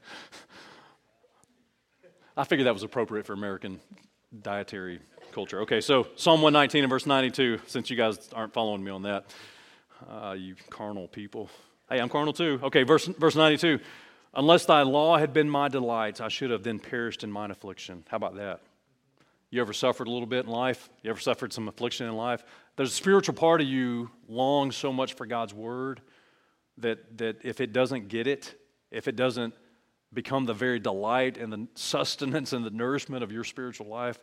I 2.36 2.44
figured 2.44 2.66
that 2.66 2.74
was 2.74 2.84
appropriate 2.84 3.26
for 3.26 3.32
American 3.32 3.80
dietary 4.42 5.01
culture. 5.37 5.61
Okay, 5.61 5.82
so 5.82 6.07
Psalm 6.16 6.41
119 6.41 6.84
and 6.84 6.89
verse 6.91 7.05
92, 7.05 7.61
since 7.66 7.91
you 7.91 7.97
guys 7.97 8.30
aren't 8.32 8.55
following 8.55 8.82
me 8.82 8.91
on 8.91 9.03
that, 9.03 9.34
uh, 10.09 10.32
you 10.32 10.55
carnal 10.70 11.09
people. 11.09 11.51
Hey, 11.91 12.01
I'm 12.01 12.09
carnal 12.09 12.32
too. 12.32 12.59
Okay, 12.62 12.84
verse, 12.84 13.05
verse 13.05 13.37
92. 13.37 13.78
Unless 14.32 14.64
thy 14.64 14.80
law 14.80 15.18
had 15.18 15.34
been 15.34 15.51
my 15.51 15.68
delights, 15.68 16.22
I 16.22 16.28
should 16.28 16.51
have 16.51 16.62
then 16.62 16.78
perished 16.78 17.22
in 17.22 17.30
mine 17.30 17.51
affliction. 17.51 18.03
How 18.09 18.16
about 18.16 18.37
that? 18.37 18.62
You 19.51 19.61
ever 19.61 19.74
suffered 19.74 20.09
a 20.09 20.11
little 20.11 20.26
bit 20.26 20.47
in 20.47 20.51
life? 20.51 20.89
You 21.03 21.11
ever 21.11 21.20
suffered 21.20 21.53
some 21.53 21.68
affliction 21.68 22.07
in 22.07 22.16
life? 22.16 22.43
There's 22.76 22.93
a 22.93 22.97
spiritual 22.97 23.34
part 23.34 23.61
of 23.61 23.66
you 23.66 24.11
longs 24.30 24.74
so 24.74 24.91
much 24.91 25.12
for 25.12 25.26
God's 25.26 25.53
word 25.53 26.01
that, 26.78 27.18
that 27.18 27.45
if 27.45 27.61
it 27.61 27.74
doesn't 27.74 28.09
get 28.09 28.26
it, 28.26 28.55
if 28.91 29.07
it 29.07 29.16
doesn't 29.16 29.53
become 30.14 30.47
the 30.47 30.55
very 30.55 30.78
delight 30.78 31.37
and 31.37 31.53
the 31.53 31.68
sustenance 31.74 32.55
and 32.55 32.64
the 32.64 32.70
nourishment 32.70 33.22
of 33.22 33.30
your 33.30 33.45
spiritual 33.45 33.89
life, 33.89 34.18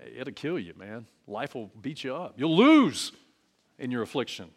it'll 0.00 0.32
kill 0.32 0.58
you, 0.58 0.74
man. 0.76 1.06
Life 1.26 1.54
will 1.54 1.70
beat 1.80 2.04
you 2.04 2.14
up. 2.14 2.34
You'll 2.36 2.56
lose 2.56 3.12
in 3.78 3.90
your 3.90 4.02
affliction. 4.02 4.50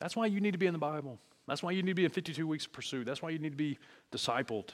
That's 0.00 0.16
why 0.16 0.26
you 0.26 0.40
need 0.40 0.52
to 0.52 0.58
be 0.58 0.66
in 0.66 0.72
the 0.72 0.78
Bible. 0.78 1.18
That's 1.46 1.62
why 1.62 1.72
you 1.72 1.82
need 1.82 1.92
to 1.92 1.94
be 1.94 2.04
in 2.04 2.10
52 2.10 2.46
weeks 2.46 2.66
of 2.66 2.72
pursuit. 2.72 3.06
That's 3.06 3.22
why 3.22 3.30
you 3.30 3.38
need 3.38 3.52
to 3.52 3.56
be 3.56 3.78
discipled. 4.12 4.70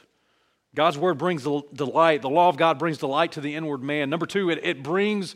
God's 0.75 0.97
word 0.97 1.19
brings 1.19 1.43
the 1.43 1.63
delight. 1.73 2.23
The 2.23 2.31
law 2.31 2.49
of 2.49 2.57
God 2.57 2.79
brings 2.79 2.99
delight 2.99 3.33
to 3.33 3.41
the 3.41 3.55
inward 3.55 3.83
man. 3.83 4.09
Number 4.09 4.27
two, 4.27 4.51
it, 4.51 4.61
it 4.63 4.83
brings, 4.83 5.35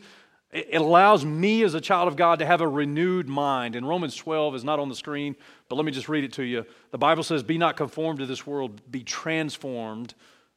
it 0.51 0.79
allows 0.79 1.25
me 1.25 1.63
as 1.63 1.73
a 1.73 1.81
child 1.81 2.07
of 2.07 2.15
God 2.15 2.39
to 2.39 2.45
have 2.45 2.61
a 2.61 2.67
renewed 2.67 3.27
mind. 3.27 3.75
And 3.75 3.87
Romans 3.87 4.15
12 4.15 4.55
is 4.55 4.63
not 4.63 4.79
on 4.79 4.87
the 4.87 4.95
screen, 4.95 5.35
but 5.67 5.75
let 5.75 5.83
me 5.83 5.91
just 5.91 6.07
read 6.07 6.23
it 6.23 6.33
to 6.33 6.43
you. 6.43 6.65
The 6.91 6.97
Bible 6.97 7.23
says, 7.23 7.43
Be 7.43 7.57
not 7.57 7.75
conformed 7.75 8.19
to 8.19 8.25
this 8.25 8.47
world, 8.47 8.81
be 8.89 9.03
transformed 9.03 10.13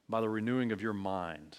by 0.09 0.21
the 0.21 0.29
renewing 0.29 0.71
of 0.71 0.81
your 0.81 0.93
mind. 0.93 1.59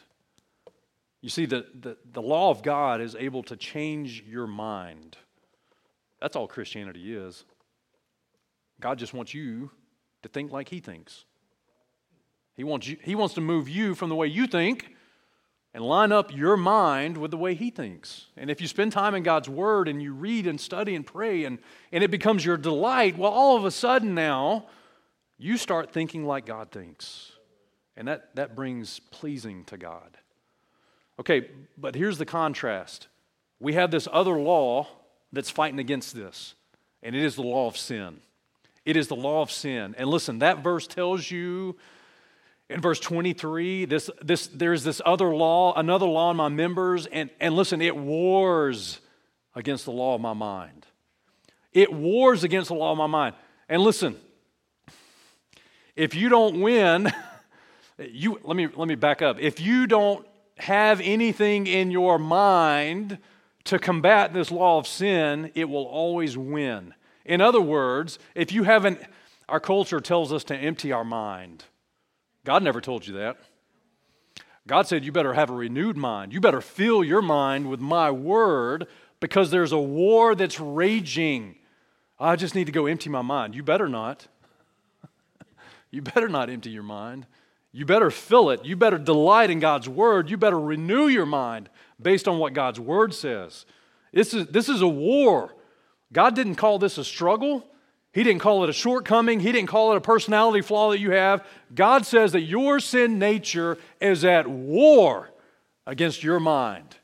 You 1.22 1.30
see, 1.30 1.46
the, 1.46 1.66
the, 1.80 1.98
the 2.12 2.22
law 2.22 2.50
of 2.50 2.64
God 2.64 3.02
is 3.02 3.16
able 3.16 3.44
to 3.44 3.58
change 3.58 4.24
your 4.28 4.48
mind. 4.48 5.18
That's 6.22 6.36
all 6.36 6.48
Christianity 6.48 7.16
is. 7.16 7.44
God 8.80 8.98
just 8.98 9.14
wants 9.14 9.34
you 9.34 9.72
to 10.24 10.30
think 10.30 10.52
like 10.52 10.70
He 10.70 10.80
thinks. 10.80 11.26
He 12.56 12.64
wants, 12.64 12.88
you, 12.88 12.98
he 13.02 13.16
wants 13.16 13.36
to 13.36 13.42
move 13.42 13.70
you 13.70 13.96
from 13.96 14.10
the 14.10 14.16
way 14.16 14.28
you 14.28 14.48
think 14.48 14.94
and 15.74 15.84
line 15.84 16.12
up 16.12 16.36
your 16.36 16.58
mind 16.58 17.18
with 17.18 17.32
the 17.32 17.38
way 17.38 17.54
He 17.54 17.70
thinks. 17.70 18.28
And 18.36 18.50
if 18.50 18.60
you 18.60 18.68
spend 18.68 18.92
time 18.92 19.16
in 19.16 19.24
God's 19.24 19.50
Word 19.50 19.88
and 19.88 20.02
you 20.02 20.14
read 20.14 20.48
and 20.48 20.60
study 20.60 20.96
and 20.96 21.06
pray 21.06 21.44
and, 21.44 21.60
and 21.92 22.04
it 22.04 22.12
becomes 22.12 22.44
your 22.46 22.58
delight, 22.58 23.18
well, 23.18 23.32
all 23.32 23.58
of 23.58 23.66
a 23.66 23.72
sudden 23.72 24.16
now, 24.16 24.68
you 25.38 25.58
start 25.58 25.92
thinking 25.92 26.26
like 26.26 26.46
God 26.46 26.72
thinks. 26.72 27.32
And 27.96 28.08
that, 28.08 28.36
that 28.36 28.56
brings 28.56 29.00
pleasing 29.00 29.64
to 29.66 29.78
God. 29.78 30.18
Okay, 31.20 31.50
but 31.78 31.96
here's 31.96 32.18
the 32.18 32.26
contrast 32.26 33.08
we 33.60 33.74
have 33.74 33.92
this 33.92 34.08
other 34.12 34.38
law 34.40 34.88
that's 35.34 35.50
fighting 35.50 35.80
against 35.80 36.16
this, 36.16 36.56
and 37.04 37.16
it 37.16 37.24
is 37.24 37.36
the 37.36 37.44
law 37.44 37.68
of 37.68 37.78
sin. 37.78 38.22
It 38.86 38.96
is 38.96 39.08
the 39.08 39.16
law 39.16 39.42
of 39.42 39.52
sin. 39.52 39.94
And 39.98 40.10
listen, 40.10 40.40
that 40.40 40.64
verse 40.64 40.88
tells 40.88 41.30
you 41.30 41.76
in 42.70 42.82
verse 42.82 43.00
23 43.00 43.86
this, 43.86 44.10
this, 44.22 44.48
there's 44.48 44.84
this 44.84 45.02
other 45.06 45.36
law, 45.36 45.74
another 45.76 46.06
law 46.08 46.32
in 46.32 46.38
my 46.38 46.48
members, 46.48 47.06
and, 47.06 47.30
and 47.40 47.56
listen, 47.56 47.82
it 47.82 47.96
wars 47.96 49.00
against 49.54 49.86
the 49.86 49.92
law 49.92 50.16
of 50.16 50.22
my 50.22 50.34
mind. 50.34 50.88
It 51.74 51.94
wars 51.94 52.44
against 52.44 52.70
the 52.70 52.76
law 52.76 52.94
of 52.94 52.98
my 52.98 53.08
mind. 53.08 53.36
And 53.68 53.84
listen, 53.84 54.16
if 55.96 56.16
you 56.16 56.30
don't 56.30 56.62
win, 56.62 57.12
you 58.00 58.40
let 58.44 58.56
me 58.56 58.68
let 58.74 58.88
me 58.88 58.96
back 58.96 59.22
up. 59.22 59.38
If 59.40 59.60
you 59.60 59.86
don't 59.86 60.26
have 60.60 61.02
anything 61.02 61.68
in 61.68 61.92
your 61.92 62.20
mind 62.20 63.18
to 63.66 63.80
combat 63.80 64.34
this 64.34 64.52
law 64.52 64.78
of 64.78 64.88
sin, 64.88 65.52
it 65.56 65.70
will 65.70 65.86
always 65.86 66.38
win. 66.38 66.94
In 67.26 67.42
other 67.42 67.62
words, 67.62 68.18
if 68.36 68.52
you 68.52 68.64
haven't, 68.64 69.00
our 69.48 69.60
culture 69.60 70.00
tells 70.00 70.34
us 70.34 70.44
to 70.46 70.56
empty 70.56 70.92
our 70.92 71.06
mind. 71.06 71.66
God 72.44 72.64
never 72.64 72.82
told 72.82 73.06
you 73.06 73.14
that. 73.16 73.38
God 74.68 74.88
said 74.88 75.04
you 75.04 75.12
better 75.12 75.34
have 75.34 75.50
a 75.50 75.54
renewed 75.54 75.98
mind. 75.98 76.34
You 76.34 76.42
better 76.42 76.62
fill 76.62 77.04
your 77.04 77.22
mind 77.22 77.70
with 77.70 77.80
my 77.80 78.12
word 78.12 78.88
because 79.20 79.52
there's 79.52 79.72
a 79.72 79.80
war 79.80 80.36
that's 80.36 80.60
raging. 80.60 81.56
I 82.20 82.36
just 82.36 82.56
need 82.56 82.66
to 82.66 82.72
go 82.72 82.86
empty 82.86 83.10
my 83.10 83.22
mind. 83.22 83.56
You 83.56 83.64
better 83.64 83.88
not. 83.88 84.28
you 85.92 86.02
better 86.02 86.30
not 86.30 86.50
empty 86.50 86.70
your 86.70 86.84
mind. 86.84 87.26
You 87.80 87.86
better 87.86 88.12
fill 88.12 88.50
it. 88.50 88.66
You 88.66 88.76
better 88.76 88.98
delight 88.98 89.50
in 89.50 89.62
God's 89.62 89.88
word. 89.88 90.30
You 90.30 90.36
better 90.36 90.60
renew 90.60 91.08
your 91.08 91.26
mind 91.26 91.70
based 91.98 92.28
on 92.28 92.38
what 92.38 92.52
God's 92.52 92.78
word 92.78 93.14
says. 93.14 93.66
This 94.12 94.34
is, 94.34 94.48
this 94.48 94.68
is 94.68 94.82
a 94.82 94.88
war. 94.88 95.56
God 96.12 96.36
didn't 96.36 96.56
call 96.56 96.78
this 96.78 96.98
a 96.98 97.06
struggle. 97.06 97.66
He 98.12 98.22
didn't 98.24 98.42
call 98.42 98.66
it 98.66 98.70
a 98.70 98.74
shortcoming. 98.74 99.40
He 99.40 99.54
didn't 99.54 99.70
call 99.70 99.94
it 99.94 99.96
a 99.96 100.02
personality 100.02 100.60
flaw 100.60 100.92
that 100.92 101.00
you 101.00 101.12
have. 101.12 101.48
God 101.74 102.06
says 102.06 102.34
that 102.34 102.42
your 102.42 102.82
sin 102.82 103.18
nature 103.18 103.78
is 104.02 104.26
at 104.26 104.46
war 104.46 105.30
against 105.88 106.22
your 106.22 106.42
mind. 106.42 106.98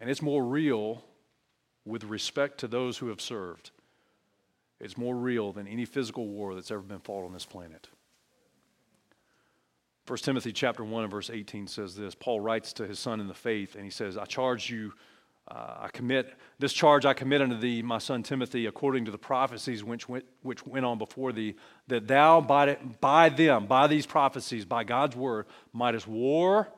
And 0.00 0.10
it's 0.10 0.20
more 0.20 0.44
real 0.44 1.04
with 1.84 2.02
respect 2.02 2.58
to 2.58 2.66
those 2.66 2.98
who 2.98 3.06
have 3.06 3.20
served. 3.20 3.70
It's 4.80 4.98
more 4.98 5.14
real 5.14 5.52
than 5.52 5.68
any 5.68 5.84
physical 5.84 6.26
war 6.26 6.56
that's 6.56 6.72
ever 6.72 6.82
been 6.82 6.98
fought 6.98 7.24
on 7.24 7.32
this 7.32 7.46
planet. 7.46 7.86
1 10.06 10.18
Timothy 10.18 10.52
chapter 10.52 10.84
1 10.84 11.04
and 11.04 11.10
verse 11.10 11.30
18 11.30 11.66
says 11.66 11.94
this. 11.94 12.14
Paul 12.14 12.40
writes 12.40 12.72
to 12.74 12.86
his 12.86 12.98
son 12.98 13.20
in 13.20 13.28
the 13.28 13.34
faith, 13.34 13.74
and 13.74 13.84
he 13.84 13.90
says, 13.90 14.16
I 14.18 14.24
charge 14.24 14.70
you 14.70 14.92
uh, 15.48 15.74
I 15.80 15.88
commit 15.88 16.34
this 16.58 16.72
charge 16.72 17.04
I 17.04 17.14
commit 17.14 17.42
unto 17.42 17.58
thee, 17.58 17.82
my 17.82 17.98
son 17.98 18.22
Timothy, 18.22 18.66
according 18.66 19.06
to 19.06 19.10
the 19.10 19.18
prophecies 19.18 19.82
which 19.82 20.08
went, 20.08 20.24
which 20.42 20.64
went 20.64 20.86
on 20.86 20.98
before 20.98 21.32
thee, 21.32 21.56
that 21.88 22.06
thou 22.06 22.40
by, 22.40 22.76
by 23.00 23.28
them, 23.28 23.66
by 23.66 23.88
these 23.88 24.06
prophecies, 24.06 24.64
by 24.64 24.84
God's 24.84 25.16
word, 25.16 25.46
mightest 25.72 26.06
war 26.06 26.68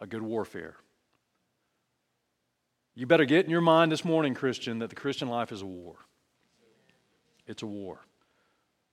a 0.00 0.06
good 0.06 0.22
warfare. 0.22 0.76
You 2.94 3.06
better 3.06 3.26
get 3.26 3.44
in 3.44 3.50
your 3.50 3.60
mind 3.60 3.92
this 3.92 4.04
morning, 4.04 4.34
Christian, 4.34 4.78
that 4.78 4.90
the 4.90 4.96
Christian 4.96 5.28
life 5.28 5.52
is 5.52 5.62
a 5.62 5.66
war. 5.66 5.96
It's 7.46 7.62
a 7.62 7.66
war. 7.66 8.00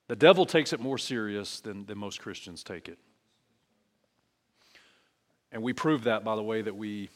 The 0.07 0.15
devil 0.15 0.45
takes 0.45 0.73
it 0.73 0.79
more 0.79 0.97
serious 0.97 1.59
than, 1.61 1.85
than 1.85 1.97
most 1.97 2.19
Christians 2.19 2.63
take 2.63 2.87
it. 2.87 2.99
And 5.55 5.63
we 5.63 5.71
prove 5.71 6.03
that 6.03 6.25
by 6.25 6.35
the 6.35 6.43
way 6.43 6.61
that 6.61 6.75
we 6.75 7.09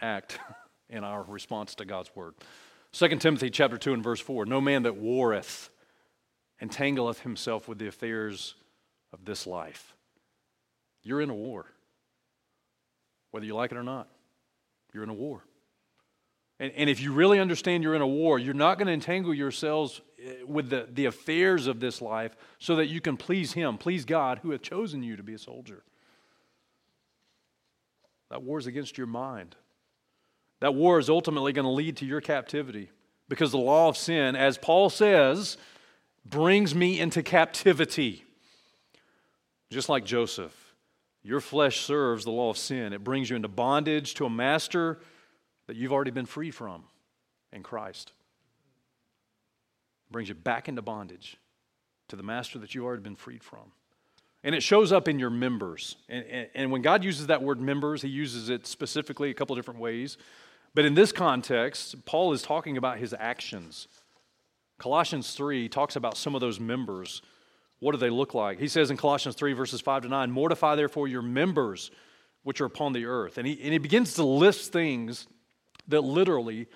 act 0.00 0.38
in 0.88 1.02
our 1.02 1.24
response 1.24 1.74
to 1.74 1.84
God's 1.84 2.14
word. 2.14 2.34
2 2.92 3.08
Timothy 3.16 3.50
chapter 3.50 3.76
2 3.76 3.94
and 3.94 4.02
verse 4.02 4.20
4 4.20 4.46
No 4.46 4.60
man 4.60 4.84
that 4.84 4.96
warreth 4.96 5.70
entangleth 6.62 7.18
himself 7.18 7.66
with 7.66 7.78
the 7.78 7.88
affairs 7.88 8.54
of 9.12 9.24
this 9.24 9.44
life. 9.44 9.96
You're 11.02 11.20
in 11.20 11.28
a 11.28 11.34
war. 11.34 11.66
Whether 13.32 13.46
you 13.46 13.56
like 13.56 13.72
it 13.72 13.76
or 13.76 13.82
not, 13.82 14.08
you're 14.94 15.02
in 15.02 15.10
a 15.10 15.14
war. 15.14 15.42
And, 16.60 16.70
and 16.76 16.88
if 16.88 17.00
you 17.00 17.12
really 17.12 17.40
understand 17.40 17.82
you're 17.82 17.96
in 17.96 18.02
a 18.02 18.06
war, 18.06 18.38
you're 18.38 18.54
not 18.54 18.78
going 18.78 18.86
to 18.86 18.92
entangle 18.92 19.34
yourselves 19.34 20.00
eh, 20.24 20.44
with 20.46 20.70
the, 20.70 20.86
the 20.92 21.06
affairs 21.06 21.66
of 21.66 21.80
this 21.80 22.00
life 22.00 22.36
so 22.60 22.76
that 22.76 22.86
you 22.86 23.00
can 23.00 23.16
please 23.16 23.54
Him, 23.54 23.78
please 23.78 24.04
God, 24.04 24.38
who 24.44 24.52
hath 24.52 24.62
chosen 24.62 25.02
you 25.02 25.16
to 25.16 25.24
be 25.24 25.34
a 25.34 25.38
soldier. 25.38 25.82
That 28.30 28.42
war 28.42 28.58
is 28.58 28.66
against 28.66 28.98
your 28.98 29.06
mind. 29.06 29.56
That 30.60 30.74
war 30.74 30.98
is 30.98 31.08
ultimately 31.08 31.52
going 31.52 31.64
to 31.64 31.70
lead 31.70 31.98
to 31.98 32.06
your 32.06 32.20
captivity 32.20 32.90
because 33.28 33.52
the 33.52 33.58
law 33.58 33.88
of 33.88 33.96
sin, 33.96 34.36
as 34.36 34.58
Paul 34.58 34.90
says, 34.90 35.56
brings 36.24 36.74
me 36.74 36.98
into 36.98 37.22
captivity. 37.22 38.24
Just 39.70 39.88
like 39.88 40.04
Joseph, 40.04 40.74
your 41.22 41.40
flesh 41.40 41.80
serves 41.80 42.24
the 42.24 42.30
law 42.30 42.50
of 42.50 42.58
sin. 42.58 42.92
It 42.92 43.04
brings 43.04 43.28
you 43.28 43.36
into 43.36 43.48
bondage 43.48 44.14
to 44.14 44.26
a 44.26 44.30
master 44.30 45.00
that 45.66 45.76
you've 45.76 45.92
already 45.92 46.12
been 46.12 46.26
freed 46.26 46.54
from 46.54 46.84
in 47.52 47.62
Christ. 47.62 48.12
It 50.08 50.12
brings 50.12 50.28
you 50.28 50.34
back 50.36 50.68
into 50.68 50.82
bondage 50.82 51.36
to 52.08 52.16
the 52.16 52.22
master 52.22 52.58
that 52.60 52.74
you've 52.74 52.84
already 52.84 53.02
been 53.02 53.16
freed 53.16 53.42
from. 53.42 53.72
And 54.46 54.54
it 54.54 54.62
shows 54.62 54.92
up 54.92 55.08
in 55.08 55.18
your 55.18 55.28
members. 55.28 55.96
And, 56.08 56.24
and, 56.26 56.48
and, 56.54 56.70
when 56.70 56.80
God 56.80 57.02
uses 57.02 57.26
that 57.26 57.42
word 57.42 57.60
members, 57.60 58.00
he 58.00 58.08
uses 58.08 58.48
it 58.48 58.64
specifically 58.64 59.28
a 59.28 59.34
couple 59.34 59.56
different 59.56 59.80
ways. 59.80 60.18
But 60.72 60.84
in 60.84 60.94
this 60.94 61.10
context, 61.10 62.06
Paul 62.06 62.32
is 62.32 62.42
talking 62.42 62.76
about 62.76 62.98
his 62.98 63.12
actions. 63.18 63.88
Colossians 64.78 65.32
3 65.34 65.68
talks 65.68 65.96
about 65.96 66.16
some 66.16 66.36
of 66.36 66.40
those 66.40 66.60
members. 66.60 67.22
What 67.80 67.90
do 67.90 67.98
they 67.98 68.08
look 68.08 68.34
like? 68.34 68.60
He 68.60 68.68
says 68.68 68.92
in 68.92 68.96
Colossians 68.96 69.34
3, 69.34 69.52
verses 69.52 69.80
5 69.80 70.02
to 70.02 70.08
9, 70.08 70.30
Mortify 70.30 70.76
therefore 70.76 71.08
your 71.08 71.22
members 71.22 71.90
which 72.44 72.60
are 72.60 72.66
upon 72.66 72.92
the 72.92 73.06
earth. 73.06 73.38
And 73.38 73.48
he, 73.48 73.60
and 73.60 73.72
he 73.72 73.78
begins 73.78 74.14
to 74.14 74.22
list 74.22 74.72
things 74.72 75.26
that 75.88 76.02
literally 76.02 76.68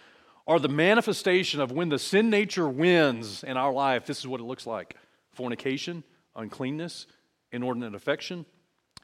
are 0.44 0.58
the 0.58 0.68
manifestation 0.68 1.60
of 1.60 1.70
when 1.70 1.88
the 1.88 2.00
sin 2.00 2.30
nature 2.30 2.68
wins 2.68 3.44
in 3.44 3.56
our 3.56 3.72
life. 3.72 4.06
This 4.06 4.18
is 4.18 4.26
what 4.26 4.40
it 4.40 4.44
looks 4.44 4.66
like 4.66 4.96
fornication, 5.32 6.02
uncleanness, 6.34 7.06
inordinate 7.52 7.94
affection, 7.94 8.44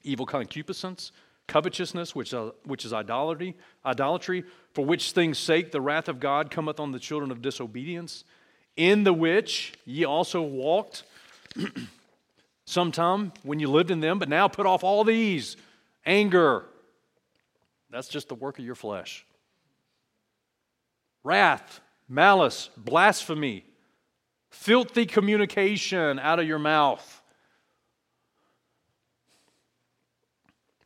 evil 0.03 0.26
concupiscence, 0.26 1.12
covetousness, 1.47 2.14
which, 2.14 2.34
uh, 2.34 2.51
which 2.64 2.84
is 2.84 2.92
idolatry, 2.92 3.57
idolatry, 3.84 4.44
for 4.72 4.84
which 4.84 5.12
things' 5.12 5.38
sake 5.38 5.72
the 5.72 5.80
wrath 5.80 6.09
of 6.09 6.20
God 6.20 6.51
cometh 6.51 6.80
on 6.80 6.92
the 6.92 6.99
children 6.99 7.30
of 7.30 7.42
disobedience, 7.42 8.24
in 8.76 9.05
the 9.05 9.12
which 9.12 9.74
ye 9.84 10.05
also 10.05 10.42
walked 10.42 11.05
sometime 12.66 13.32
when 13.42 13.61
you 13.61 13.68
lived 13.68 13.90
in 13.90 14.01
them, 14.01 14.18
but 14.18 14.28
now 14.28 14.49
put 14.49 14.66
off 14.66 14.84
all 14.84 15.05
these 15.05 15.57
anger. 16.05 16.64
That's 17.90 18.09
just 18.09 18.28
the 18.28 18.34
work 18.34 18.59
of 18.59 18.64
your 18.64 18.74
flesh. 18.74 19.24
Wrath, 21.22 21.80
malice, 22.09 22.70
blasphemy, 22.76 23.64
filthy 24.51 25.07
communication 25.07 26.18
out 26.18 26.38
of 26.38 26.47
your 26.47 26.59
mouth. 26.59 27.22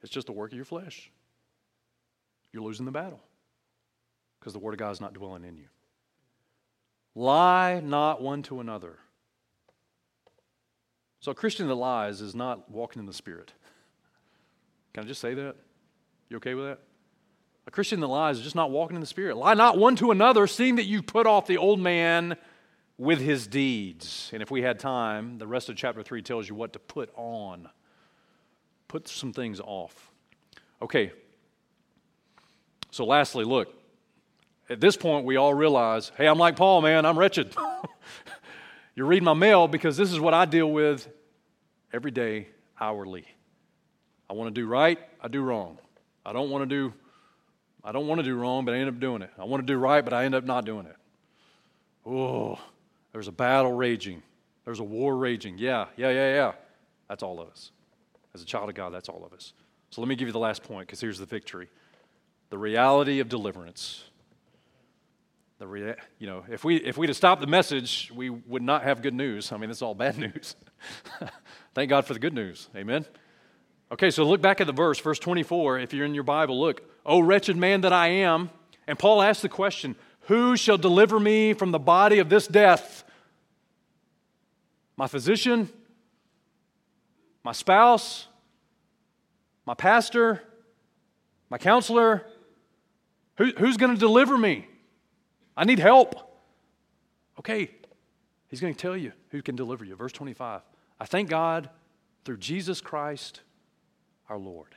It's 0.02 0.12
just 0.12 0.26
the 0.26 0.32
work 0.32 0.52
of 0.52 0.56
your 0.56 0.64
flesh. 0.64 1.10
You're 2.52 2.62
losing 2.62 2.86
the 2.86 2.92
battle 2.92 3.20
because 4.38 4.52
the 4.52 4.58
Word 4.58 4.74
of 4.74 4.78
God 4.78 4.90
is 4.90 5.00
not 5.00 5.14
dwelling 5.14 5.44
in 5.44 5.56
you. 5.56 5.66
Lie 7.14 7.80
not 7.80 8.22
one 8.22 8.42
to 8.44 8.60
another. 8.60 8.98
So, 11.20 11.32
a 11.32 11.34
Christian 11.34 11.68
that 11.68 11.74
lies 11.74 12.20
is 12.20 12.34
not 12.34 12.70
walking 12.70 13.00
in 13.00 13.06
the 13.06 13.12
Spirit. 13.12 13.52
Can 14.94 15.04
I 15.04 15.06
just 15.06 15.20
say 15.20 15.34
that? 15.34 15.56
You 16.28 16.38
okay 16.38 16.54
with 16.54 16.64
that? 16.64 16.80
A 17.66 17.70
Christian 17.70 18.00
that 18.00 18.06
lies 18.06 18.38
is 18.38 18.42
just 18.42 18.56
not 18.56 18.70
walking 18.70 18.96
in 18.96 19.00
the 19.00 19.06
Spirit. 19.06 19.36
Lie 19.36 19.54
not 19.54 19.76
one 19.76 19.96
to 19.96 20.10
another, 20.12 20.46
seeing 20.46 20.76
that 20.76 20.86
you 20.86 21.02
put 21.02 21.26
off 21.26 21.46
the 21.46 21.58
old 21.58 21.78
man 21.78 22.36
with 22.96 23.20
his 23.20 23.46
deeds. 23.46 24.30
And 24.32 24.42
if 24.42 24.50
we 24.50 24.62
had 24.62 24.78
time, 24.78 25.38
the 25.38 25.46
rest 25.46 25.68
of 25.68 25.76
chapter 25.76 26.02
3 26.02 26.22
tells 26.22 26.48
you 26.48 26.54
what 26.54 26.72
to 26.72 26.78
put 26.78 27.10
on. 27.16 27.68
Put 28.90 29.06
some 29.06 29.32
things 29.32 29.60
off. 29.60 30.10
Okay. 30.82 31.12
So, 32.90 33.04
lastly, 33.04 33.44
look, 33.44 33.72
at 34.68 34.80
this 34.80 34.96
point, 34.96 35.24
we 35.24 35.36
all 35.36 35.54
realize 35.54 36.10
hey, 36.16 36.26
I'm 36.26 36.38
like 36.38 36.56
Paul, 36.56 36.82
man, 36.82 37.06
I'm 37.06 37.16
wretched. 37.16 37.54
You're 38.96 39.06
reading 39.06 39.26
my 39.26 39.34
mail 39.34 39.68
because 39.68 39.96
this 39.96 40.12
is 40.12 40.18
what 40.18 40.34
I 40.34 40.44
deal 40.44 40.68
with 40.68 41.06
every 41.92 42.10
day, 42.10 42.48
hourly. 42.80 43.26
I 44.28 44.32
want 44.32 44.52
to 44.52 44.60
do 44.60 44.66
right, 44.66 44.98
I 45.20 45.28
do 45.28 45.40
wrong. 45.40 45.78
I 46.26 46.32
don't 46.32 46.50
want 46.50 46.68
to 46.68 46.74
do 46.74 46.92
I 47.84 47.92
don't 47.92 48.08
want 48.08 48.18
to 48.18 48.24
do 48.24 48.34
wrong, 48.34 48.64
but 48.64 48.74
I 48.74 48.78
end 48.78 48.88
up 48.88 48.98
doing 48.98 49.22
it. 49.22 49.30
I 49.38 49.44
want 49.44 49.62
to 49.64 49.72
do 49.72 49.78
right, 49.78 50.04
but 50.04 50.12
I 50.12 50.24
end 50.24 50.34
up 50.34 50.42
not 50.42 50.64
doing 50.64 50.86
it. 50.86 50.96
Oh, 52.04 52.58
there's 53.12 53.28
a 53.28 53.32
battle 53.32 53.72
raging. 53.72 54.20
There's 54.64 54.80
a 54.80 54.84
war 54.84 55.16
raging. 55.16 55.58
Yeah, 55.58 55.86
yeah, 55.96 56.10
yeah, 56.10 56.34
yeah. 56.34 56.52
That's 57.08 57.22
all 57.22 57.40
of 57.40 57.48
us. 57.50 57.70
As 58.34 58.42
a 58.42 58.44
child 58.44 58.68
of 58.68 58.74
God, 58.74 58.92
that's 58.92 59.08
all 59.08 59.24
of 59.24 59.32
us. 59.32 59.52
So 59.90 60.00
let 60.00 60.08
me 60.08 60.14
give 60.14 60.28
you 60.28 60.32
the 60.32 60.38
last 60.38 60.62
point 60.62 60.86
because 60.86 61.00
here's 61.00 61.18
the 61.18 61.26
victory 61.26 61.68
the 62.50 62.58
reality 62.58 63.20
of 63.20 63.28
deliverance. 63.28 64.04
The 65.58 65.66
rea- 65.66 65.94
you 66.18 66.26
know, 66.26 66.44
if, 66.50 66.64
we, 66.64 66.76
if 66.76 66.96
we'd 66.96 67.10
have 67.10 67.16
stopped 67.16 67.40
the 67.40 67.46
message, 67.46 68.10
we 68.14 68.30
would 68.30 68.62
not 68.62 68.82
have 68.82 69.02
good 69.02 69.14
news. 69.14 69.52
I 69.52 69.56
mean, 69.56 69.70
it's 69.70 69.82
all 69.82 69.94
bad 69.94 70.18
news. 70.34 70.56
Thank 71.74 71.90
God 71.90 72.06
for 72.06 72.14
the 72.14 72.18
good 72.18 72.32
news. 72.32 72.68
Amen. 72.74 73.04
Okay, 73.92 74.10
so 74.10 74.24
look 74.24 74.40
back 74.40 74.60
at 74.60 74.66
the 74.66 74.72
verse, 74.72 74.98
verse 74.98 75.18
24. 75.18 75.80
If 75.80 75.92
you're 75.92 76.06
in 76.06 76.14
your 76.14 76.24
Bible, 76.24 76.58
look. 76.58 76.82
Oh, 77.04 77.20
wretched 77.20 77.56
man 77.56 77.82
that 77.82 77.92
I 77.92 78.08
am. 78.08 78.50
And 78.86 78.98
Paul 78.98 79.20
asked 79.22 79.42
the 79.42 79.48
question 79.48 79.96
Who 80.22 80.56
shall 80.56 80.78
deliver 80.78 81.20
me 81.20 81.52
from 81.52 81.72
the 81.72 81.78
body 81.78 82.18
of 82.20 82.28
this 82.28 82.46
death? 82.46 83.04
My 84.96 85.06
physician? 85.06 85.68
My 87.44 87.52
spouse? 87.52 88.26
My 89.66 89.74
pastor? 89.74 90.42
My 91.48 91.58
counselor? 91.58 92.26
Who, 93.36 93.52
who's 93.58 93.76
going 93.76 93.94
to 93.94 93.98
deliver 93.98 94.36
me? 94.36 94.66
I 95.56 95.64
need 95.64 95.78
help. 95.78 96.14
Okay, 97.38 97.70
he's 98.48 98.60
going 98.60 98.74
to 98.74 98.80
tell 98.80 98.96
you 98.96 99.12
who 99.30 99.40
can 99.40 99.56
deliver 99.56 99.84
you. 99.84 99.96
Verse 99.96 100.12
25. 100.12 100.60
I 101.00 101.04
thank 101.06 101.30
God 101.30 101.70
through 102.24 102.36
Jesus 102.36 102.80
Christ 102.80 103.40
our 104.28 104.38
Lord. 104.38 104.74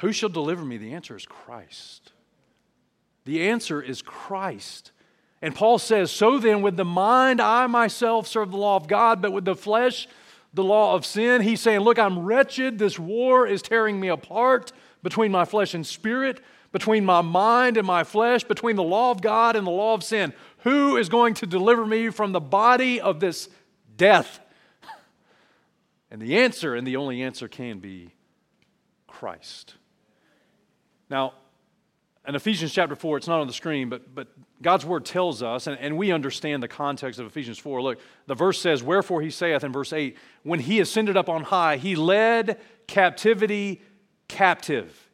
Who 0.00 0.12
shall 0.12 0.28
deliver 0.28 0.64
me? 0.64 0.76
The 0.78 0.94
answer 0.94 1.16
is 1.16 1.26
Christ. 1.26 2.12
The 3.24 3.48
answer 3.48 3.80
is 3.80 4.02
Christ. 4.02 4.92
And 5.44 5.54
Paul 5.54 5.78
says, 5.78 6.10
So 6.10 6.38
then, 6.38 6.62
with 6.62 6.76
the 6.76 6.84
mind, 6.84 7.40
I 7.40 7.66
myself 7.66 8.26
serve 8.26 8.50
the 8.50 8.56
law 8.56 8.76
of 8.76 8.88
God, 8.88 9.20
but 9.20 9.32
with 9.32 9.44
the 9.44 9.54
flesh, 9.54 10.08
the 10.54 10.64
law 10.64 10.94
of 10.94 11.04
sin. 11.04 11.42
He's 11.42 11.60
saying, 11.60 11.80
Look, 11.80 11.98
I'm 11.98 12.20
wretched. 12.20 12.78
This 12.78 12.98
war 12.98 13.46
is 13.46 13.60
tearing 13.60 14.00
me 14.00 14.08
apart 14.08 14.72
between 15.02 15.30
my 15.30 15.44
flesh 15.44 15.74
and 15.74 15.86
spirit 15.86 16.40
between 16.74 17.04
my 17.04 17.20
mind 17.20 17.76
and 17.76 17.86
my 17.86 18.02
flesh, 18.02 18.42
between 18.42 18.74
the 18.74 18.82
law 18.82 19.12
of 19.12 19.22
God 19.22 19.54
and 19.54 19.64
the 19.64 19.70
law 19.70 19.94
of 19.94 20.02
sin. 20.02 20.32
Who 20.64 20.96
is 20.96 21.08
going 21.08 21.34
to 21.34 21.46
deliver 21.46 21.86
me 21.86 22.08
from 22.10 22.32
the 22.32 22.40
body 22.40 23.00
of 23.00 23.20
this 23.20 23.48
death? 23.96 24.40
And 26.10 26.22
the 26.22 26.36
answer, 26.36 26.76
and 26.76 26.86
the 26.86 26.96
only 26.96 27.22
answer, 27.22 27.48
can 27.48 27.78
be 27.80 28.12
Christ. 29.08 29.74
Now, 31.10 31.34
in 32.26 32.34
Ephesians 32.34 32.72
chapter 32.72 32.96
4, 32.96 33.18
it's 33.18 33.28
not 33.28 33.40
on 33.40 33.46
the 33.46 33.52
screen, 33.52 33.88
but, 33.88 34.14
but 34.14 34.28
God's 34.62 34.86
word 34.86 35.04
tells 35.04 35.42
us, 35.42 35.66
and, 35.66 35.78
and 35.78 35.96
we 35.96 36.10
understand 36.10 36.62
the 36.62 36.68
context 36.68 37.20
of 37.20 37.26
Ephesians 37.26 37.58
4. 37.58 37.82
Look, 37.82 38.00
the 38.26 38.34
verse 38.34 38.60
says, 38.60 38.82
Wherefore 38.82 39.20
he 39.20 39.30
saith 39.30 39.62
in 39.62 39.72
verse 39.72 39.92
8, 39.92 40.16
When 40.42 40.60
he 40.60 40.80
ascended 40.80 41.16
up 41.16 41.28
on 41.28 41.44
high, 41.44 41.76
he 41.76 41.96
led 41.96 42.58
captivity 42.86 43.82
captive 44.28 45.04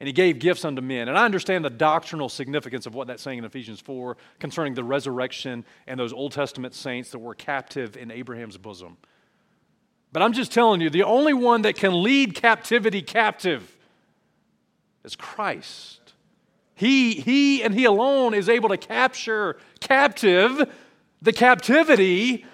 and 0.00 0.06
he 0.06 0.12
gave 0.12 0.38
gifts 0.38 0.64
unto 0.64 0.80
men. 0.80 1.08
And 1.08 1.18
I 1.18 1.24
understand 1.24 1.64
the 1.64 1.70
doctrinal 1.70 2.28
significance 2.28 2.86
of 2.86 2.94
what 2.94 3.08
that's 3.08 3.22
saying 3.22 3.38
in 3.38 3.44
Ephesians 3.44 3.80
4 3.80 4.16
concerning 4.38 4.74
the 4.74 4.84
resurrection 4.84 5.64
and 5.86 5.98
those 5.98 6.12
Old 6.12 6.32
Testament 6.32 6.74
saints 6.74 7.10
that 7.10 7.18
were 7.18 7.34
captive 7.34 7.96
in 7.96 8.10
Abraham's 8.10 8.56
bosom. 8.56 8.96
But 10.12 10.22
I'm 10.22 10.32
just 10.32 10.52
telling 10.52 10.80
you, 10.80 10.88
the 10.88 11.02
only 11.02 11.34
one 11.34 11.62
that 11.62 11.74
can 11.74 12.02
lead 12.02 12.34
captivity 12.34 13.02
captive 13.02 13.76
is 15.04 15.16
Christ. 15.16 16.07
He, 16.78 17.14
he 17.14 17.64
and 17.64 17.74
He 17.74 17.84
alone 17.84 18.34
is 18.34 18.48
able 18.48 18.68
to 18.68 18.76
capture 18.76 19.56
captive 19.80 20.70
the 21.20 21.32
captivity 21.32 22.46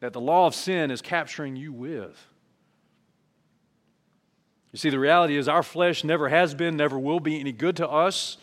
that 0.00 0.12
the 0.12 0.20
law 0.20 0.48
of 0.48 0.56
sin 0.56 0.90
is 0.90 1.00
capturing 1.00 1.54
you 1.54 1.72
with. 1.72 2.18
You 4.72 4.78
see, 4.78 4.90
the 4.90 4.98
reality 4.98 5.36
is 5.36 5.46
our 5.46 5.62
flesh 5.62 6.02
never 6.02 6.28
has 6.28 6.52
been, 6.56 6.76
never 6.76 6.98
will 6.98 7.20
be 7.20 7.38
any 7.38 7.52
good 7.52 7.76
to 7.76 7.88
us. 7.88 8.38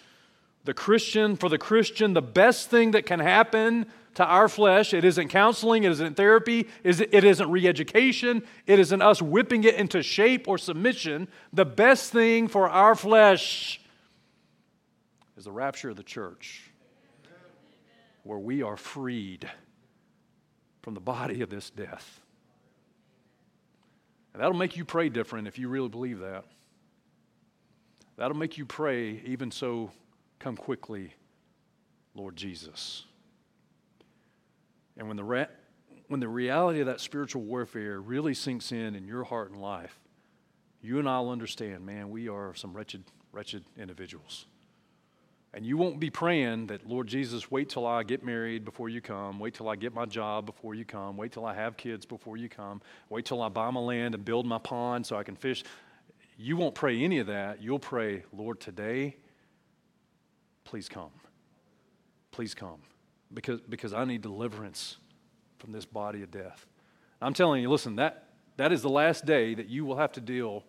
The 0.64 0.74
Christian, 0.74 1.36
for 1.36 1.50
the 1.50 1.58
Christian, 1.58 2.14
the 2.14 2.22
best 2.22 2.70
thing 2.70 2.92
that 2.92 3.06
can 3.06 3.20
happen 3.20 3.88
to 4.14 4.24
our 4.24 4.48
flesh, 4.48 4.94
it 4.94 5.04
isn't 5.04 5.28
counseling, 5.28 5.84
it 5.84 5.92
isn't 5.92 6.16
therapy, 6.16 6.70
it 6.86 7.26
isn't 7.26 7.52
re 7.52 7.68
education, 7.68 8.44
it 8.66 8.80
isn't 8.80 9.02
us 9.02 9.22
whipping 9.22 9.66
it 9.66 9.76
into 9.76 10.02
shape 10.02 10.48
or 10.48 10.58
submission. 10.58 11.28
The 11.52 11.66
best 11.66 12.14
thing 12.14 12.48
for 12.48 12.70
our 12.70 12.96
flesh 12.96 13.82
is 15.38 15.46
the 15.46 15.52
rapture 15.52 15.90
of 15.90 15.96
the 15.96 16.04
church, 16.04 16.64
where 18.24 18.40
we 18.40 18.64
are 18.64 18.78
freed 18.78 19.50
from 20.82 20.94
the 20.94 21.00
body 21.00 21.42
of 21.42 21.50
this 21.50 21.70
death. 21.70 22.22
And 24.34 24.42
that'll 24.42 24.58
make 24.58 24.78
you 24.78 24.86
pray 24.86 25.10
different 25.10 25.48
if 25.48 25.58
you 25.58 25.70
really 25.70 25.90
believe 25.90 26.20
that. 26.20 26.46
That'll 28.18 28.38
make 28.38 28.58
you 28.58 28.66
pray, 28.66 29.22
even 29.26 29.52
so, 29.52 29.92
come 30.40 30.56
quickly, 30.56 31.14
Lord 32.14 32.36
Jesus. 32.36 33.04
And 34.98 35.08
when 35.08 35.18
the, 35.18 35.24
re- 35.24 35.48
when 36.08 36.20
the 36.20 36.28
reality 36.28 36.80
of 36.80 36.86
that 36.86 37.02
spiritual 37.02 37.42
warfare 37.42 38.00
really 38.00 38.34
sinks 38.34 38.72
in 38.72 38.96
in 38.96 39.06
your 39.06 39.24
heart 39.24 39.52
and 39.52 39.62
life, 39.62 40.00
you 40.82 41.00
and 41.00 41.10
I 41.10 41.20
will 41.20 41.32
understand, 41.32 41.86
man, 41.86 42.10
we 42.10 42.30
are 42.30 42.54
some 42.54 42.74
wretched, 42.74 43.04
wretched 43.32 43.66
individuals. 43.78 44.46
And 45.56 45.66
you 45.66 45.78
won't 45.78 46.02
be 46.02 46.10
praying 46.10 46.68
that, 46.68 46.86
Lord 46.86 47.08
Jesus, 47.08 47.50
wait 47.50 47.70
till 47.70 47.88
I 47.88 48.04
get 48.04 48.26
married 48.26 48.66
before 48.66 48.90
you 48.90 49.00
come. 49.00 49.40
Wait 49.40 49.54
till 49.54 49.70
I 49.70 49.78
get 49.78 49.94
my 49.94 50.06
job 50.06 50.46
before 50.46 50.76
you 50.76 50.84
come. 50.84 51.16
Wait 51.16 51.32
till 51.32 51.46
I 51.46 51.54
have 51.54 51.78
kids 51.78 52.06
before 52.06 52.36
you 52.36 52.50
come. 52.50 52.82
Wait 53.08 53.24
till 53.24 53.42
I 53.42 53.48
buy 53.48 53.72
my 53.72 53.80
land 53.80 54.16
and 54.16 54.26
build 54.26 54.46
my 54.46 54.58
pond 54.58 55.06
so 55.06 55.16
I 55.16 55.24
can 55.24 55.38
fish. 55.38 55.64
You 56.38 56.58
won't 56.58 56.76
pray 56.76 57.02
any 57.02 57.20
of 57.20 57.28
that. 57.28 57.64
You'll 57.64 57.80
pray, 57.80 58.24
Lord, 58.34 58.60
today, 58.60 59.16
please 60.66 60.90
come. 60.90 61.12
Please 62.32 62.54
come. 62.54 62.82
Because, 63.34 63.62
because 63.62 63.94
I 63.94 64.04
need 64.04 64.24
deliverance 64.24 64.98
from 65.60 65.72
this 65.72 65.86
body 65.86 66.22
of 66.22 66.32
death. 66.32 66.66
I'm 67.22 67.34
telling 67.34 67.62
you, 67.62 67.70
listen, 67.70 67.96
that, 67.96 68.28
that 68.58 68.74
is 68.74 68.82
the 68.82 68.90
last 68.90 69.26
day 69.26 69.56
that 69.56 69.70
you 69.70 69.86
will 69.86 69.96
have 69.96 70.12
to 70.12 70.22
deal 70.22 70.66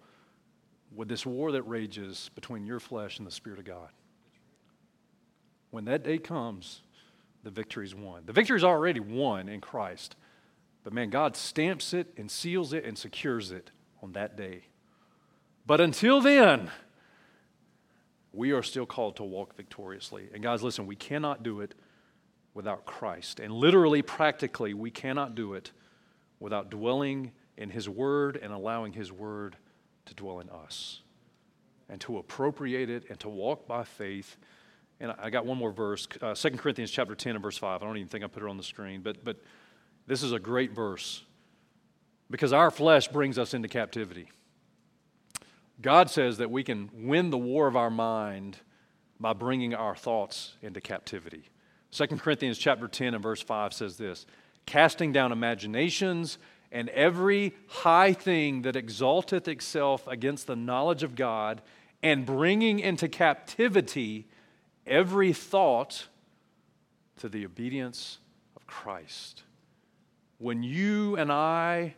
with 0.94 1.08
this 1.08 1.26
war 1.26 1.50
that 1.50 1.62
rages 1.62 2.30
between 2.36 2.66
your 2.66 2.78
flesh 2.78 3.18
and 3.18 3.26
the 3.26 3.32
Spirit 3.32 3.58
of 3.58 3.64
God. 3.64 3.88
When 5.76 5.84
that 5.84 6.04
day 6.04 6.16
comes, 6.16 6.80
the 7.42 7.50
victory 7.50 7.84
is 7.84 7.94
won. 7.94 8.22
The 8.24 8.32
victory 8.32 8.56
is 8.56 8.64
already 8.64 8.98
won 8.98 9.46
in 9.46 9.60
Christ. 9.60 10.16
But 10.82 10.94
man, 10.94 11.10
God 11.10 11.36
stamps 11.36 11.92
it 11.92 12.14
and 12.16 12.30
seals 12.30 12.72
it 12.72 12.86
and 12.86 12.96
secures 12.96 13.52
it 13.52 13.72
on 14.02 14.12
that 14.12 14.38
day. 14.38 14.68
But 15.66 15.82
until 15.82 16.22
then, 16.22 16.70
we 18.32 18.52
are 18.52 18.62
still 18.62 18.86
called 18.86 19.16
to 19.16 19.22
walk 19.22 19.54
victoriously. 19.54 20.30
And 20.32 20.42
guys, 20.42 20.62
listen, 20.62 20.86
we 20.86 20.96
cannot 20.96 21.42
do 21.42 21.60
it 21.60 21.74
without 22.54 22.86
Christ. 22.86 23.38
And 23.38 23.52
literally, 23.52 24.00
practically, 24.00 24.72
we 24.72 24.90
cannot 24.90 25.34
do 25.34 25.52
it 25.52 25.72
without 26.40 26.70
dwelling 26.70 27.32
in 27.58 27.68
His 27.68 27.86
Word 27.86 28.38
and 28.42 28.50
allowing 28.50 28.94
His 28.94 29.12
Word 29.12 29.58
to 30.06 30.14
dwell 30.14 30.40
in 30.40 30.48
us 30.48 31.02
and 31.90 32.00
to 32.00 32.16
appropriate 32.16 32.88
it 32.88 33.04
and 33.10 33.20
to 33.20 33.28
walk 33.28 33.68
by 33.68 33.84
faith. 33.84 34.38
And 35.00 35.12
I 35.18 35.30
got 35.30 35.44
one 35.44 35.58
more 35.58 35.72
verse, 35.72 36.08
uh, 36.22 36.34
2 36.34 36.50
Corinthians 36.52 36.90
chapter 36.90 37.14
10 37.14 37.36
and 37.36 37.42
verse 37.42 37.58
5. 37.58 37.82
I 37.82 37.86
don't 37.86 37.96
even 37.98 38.08
think 38.08 38.24
I 38.24 38.28
put 38.28 38.42
it 38.42 38.48
on 38.48 38.56
the 38.56 38.62
screen, 38.62 39.02
but, 39.02 39.24
but 39.24 39.36
this 40.06 40.22
is 40.22 40.32
a 40.32 40.38
great 40.38 40.72
verse 40.72 41.22
because 42.30 42.52
our 42.52 42.70
flesh 42.70 43.08
brings 43.08 43.38
us 43.38 43.54
into 43.54 43.68
captivity. 43.68 44.28
God 45.82 46.08
says 46.08 46.38
that 46.38 46.50
we 46.50 46.64
can 46.64 46.90
win 46.94 47.30
the 47.30 47.38
war 47.38 47.66
of 47.66 47.76
our 47.76 47.90
mind 47.90 48.58
by 49.20 49.32
bringing 49.32 49.74
our 49.74 49.94
thoughts 49.94 50.54
into 50.62 50.80
captivity. 50.80 51.44
2 51.92 52.06
Corinthians 52.06 52.58
chapter 52.58 52.88
10 52.88 53.14
and 53.14 53.22
verse 53.22 53.42
5 53.42 53.72
says 53.72 53.96
this, 53.96 54.26
casting 54.64 55.12
down 55.12 55.32
imaginations 55.32 56.38
and 56.72 56.88
every 56.90 57.54
high 57.68 58.12
thing 58.12 58.62
that 58.62 58.76
exalteth 58.76 59.48
itself 59.48 60.06
against 60.06 60.46
the 60.46 60.56
knowledge 60.56 61.02
of 61.02 61.14
God, 61.14 61.62
and 62.02 62.26
bringing 62.26 62.80
into 62.80 63.08
captivity 63.08 64.26
every 64.86 65.32
thought 65.32 66.08
to 67.18 67.28
the 67.28 67.44
obedience 67.44 68.18
of 68.56 68.66
Christ. 68.66 69.42
When 70.38 70.62
you 70.62 71.16
and 71.16 71.32
I 71.32 71.94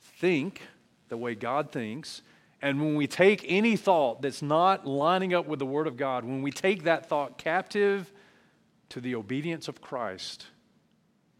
think 0.00 0.62
the 1.08 1.16
way 1.16 1.34
God 1.34 1.70
thinks, 1.72 2.22
and 2.60 2.80
when 2.80 2.94
we 2.96 3.06
take 3.06 3.44
any 3.46 3.76
thought 3.76 4.20
that's 4.20 4.42
not 4.42 4.86
lining 4.86 5.32
up 5.32 5.46
with 5.46 5.58
the 5.58 5.66
Word 5.66 5.86
of 5.86 5.96
God, 5.96 6.24
when 6.24 6.42
we 6.42 6.50
take 6.50 6.84
that 6.84 7.08
thought 7.08 7.38
captive 7.38 8.12
to 8.90 9.00
the 9.00 9.14
obedience 9.14 9.68
of 9.68 9.80
Christ, 9.80 10.46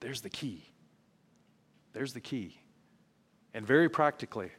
there's 0.00 0.20
the 0.20 0.30
key. 0.30 0.64
There's 1.92 2.12
the 2.12 2.20
key. 2.20 2.56
And 3.52 3.66
very 3.66 3.88
practically, 3.88 4.50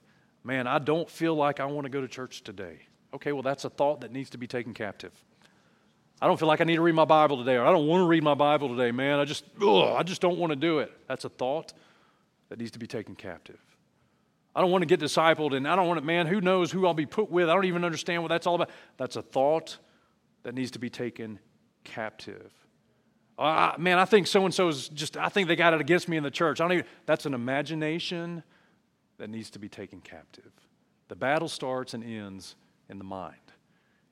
man, 0.43 0.67
I 0.67 0.79
don't 0.79 1.09
feel 1.09 1.35
like 1.35 1.59
I 1.59 1.65
want 1.65 1.85
to 1.85 1.89
go 1.89 2.01
to 2.01 2.07
church 2.07 2.43
today. 2.43 2.79
Okay, 3.13 3.31
well, 3.31 3.43
that's 3.43 3.65
a 3.65 3.69
thought 3.69 4.01
that 4.01 4.11
needs 4.11 4.29
to 4.31 4.37
be 4.37 4.47
taken 4.47 4.73
captive. 4.73 5.13
I 6.21 6.27
don't 6.27 6.37
feel 6.37 6.47
like 6.47 6.59
I 6.59 6.65
need 6.65 6.75
to 6.75 6.81
read 6.81 6.95
my 6.95 7.05
Bible 7.05 7.37
today, 7.37 7.55
or 7.55 7.65
I 7.65 7.71
don't 7.71 7.87
want 7.87 8.01
to 8.01 8.07
read 8.07 8.23
my 8.23 8.33
Bible 8.33 8.69
today, 8.69 8.91
man. 8.91 9.19
I 9.19 9.25
just, 9.25 9.45
ugh, 9.61 9.95
I 9.95 10.03
just 10.03 10.21
don't 10.21 10.37
want 10.37 10.51
to 10.51 10.55
do 10.55 10.79
it. 10.79 10.91
That's 11.07 11.23
a 11.25 11.29
thought 11.29 11.73
that 12.49 12.59
needs 12.59 12.71
to 12.71 12.79
be 12.79 12.87
taken 12.87 13.15
captive. 13.15 13.59
I 14.55 14.61
don't 14.61 14.71
want 14.71 14.81
to 14.81 14.85
get 14.85 14.99
discipled, 14.99 15.55
and 15.55 15.67
I 15.67 15.75
don't 15.75 15.87
want 15.87 15.99
to, 15.99 16.05
man, 16.05 16.27
who 16.27 16.41
knows 16.41 16.71
who 16.71 16.85
I'll 16.85 16.93
be 16.93 17.05
put 17.05 17.31
with. 17.31 17.49
I 17.49 17.53
don't 17.53 17.65
even 17.65 17.85
understand 17.85 18.21
what 18.21 18.29
that's 18.29 18.47
all 18.47 18.55
about. 18.55 18.69
That's 18.97 19.15
a 19.15 19.21
thought 19.21 19.77
that 20.43 20.55
needs 20.55 20.71
to 20.71 20.79
be 20.79 20.89
taken 20.89 21.39
captive. 21.83 22.51
Uh, 23.37 23.73
man, 23.77 23.97
I 23.97 24.03
think 24.03 24.27
so 24.27 24.43
and 24.43 24.53
so 24.53 24.67
is 24.67 24.89
just, 24.89 25.15
I 25.15 25.29
think 25.29 25.47
they 25.47 25.55
got 25.55 25.73
it 25.73 25.79
against 25.79 26.09
me 26.09 26.17
in 26.17 26.23
the 26.23 26.31
church. 26.31 26.59
I 26.59 26.65
don't 26.65 26.73
even, 26.73 26.85
that's 27.05 27.25
an 27.25 27.33
imagination 27.33 28.43
that 29.17 29.29
needs 29.29 29.49
to 29.51 29.59
be 29.59 29.69
taken 29.69 30.01
captive. 30.01 30.51
The 31.07 31.15
battle 31.15 31.47
starts 31.47 31.93
and 31.93 32.03
ends 32.03 32.55
in 32.89 32.97
the 32.97 33.05
mind. 33.05 33.35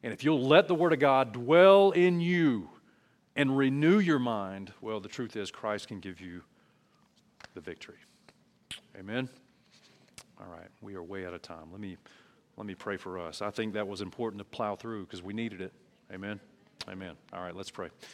And 0.04 0.14
if 0.14 0.24
you'll 0.24 0.46
let 0.46 0.68
the 0.68 0.76
Word 0.76 0.94
of 0.94 1.00
God 1.00 1.34
dwell 1.34 1.92
in 1.92 2.20
you 2.20 2.70
and 3.36 3.58
renew 3.58 4.00
your 4.00 4.20
mind, 4.20 4.72
well, 4.82 5.00
the 5.00 5.10
truth 5.10 5.36
is 5.36 5.52
Christ 5.52 5.88
can 5.88 6.00
give 6.00 6.22
you 6.22 6.42
the 7.54 7.62
victory. 7.62 7.98
Amen. 8.98 9.30
All 10.40 10.52
right, 10.52 10.68
we 10.82 10.96
are 10.96 11.04
way 11.04 11.26
out 11.26 11.34
of 11.34 11.42
time. 11.42 11.72
Let 11.72 11.82
me 11.82 11.98
let 12.58 12.66
me 12.66 12.74
pray 12.74 12.98
for 12.98 13.20
us. 13.20 13.42
I 13.42 13.52
think 13.52 13.74
that 13.74 13.88
was 13.88 14.02
important 14.02 14.40
to 14.40 14.46
plow 14.46 14.76
through 14.76 15.06
because 15.06 15.22
we 15.22 15.34
needed 15.34 15.62
it. 15.62 15.74
Amen. 16.12 16.40
Amen. 16.90 17.16
All 17.32 17.42
right, 17.42 17.56
let's 17.56 17.70
pray. 17.70 17.90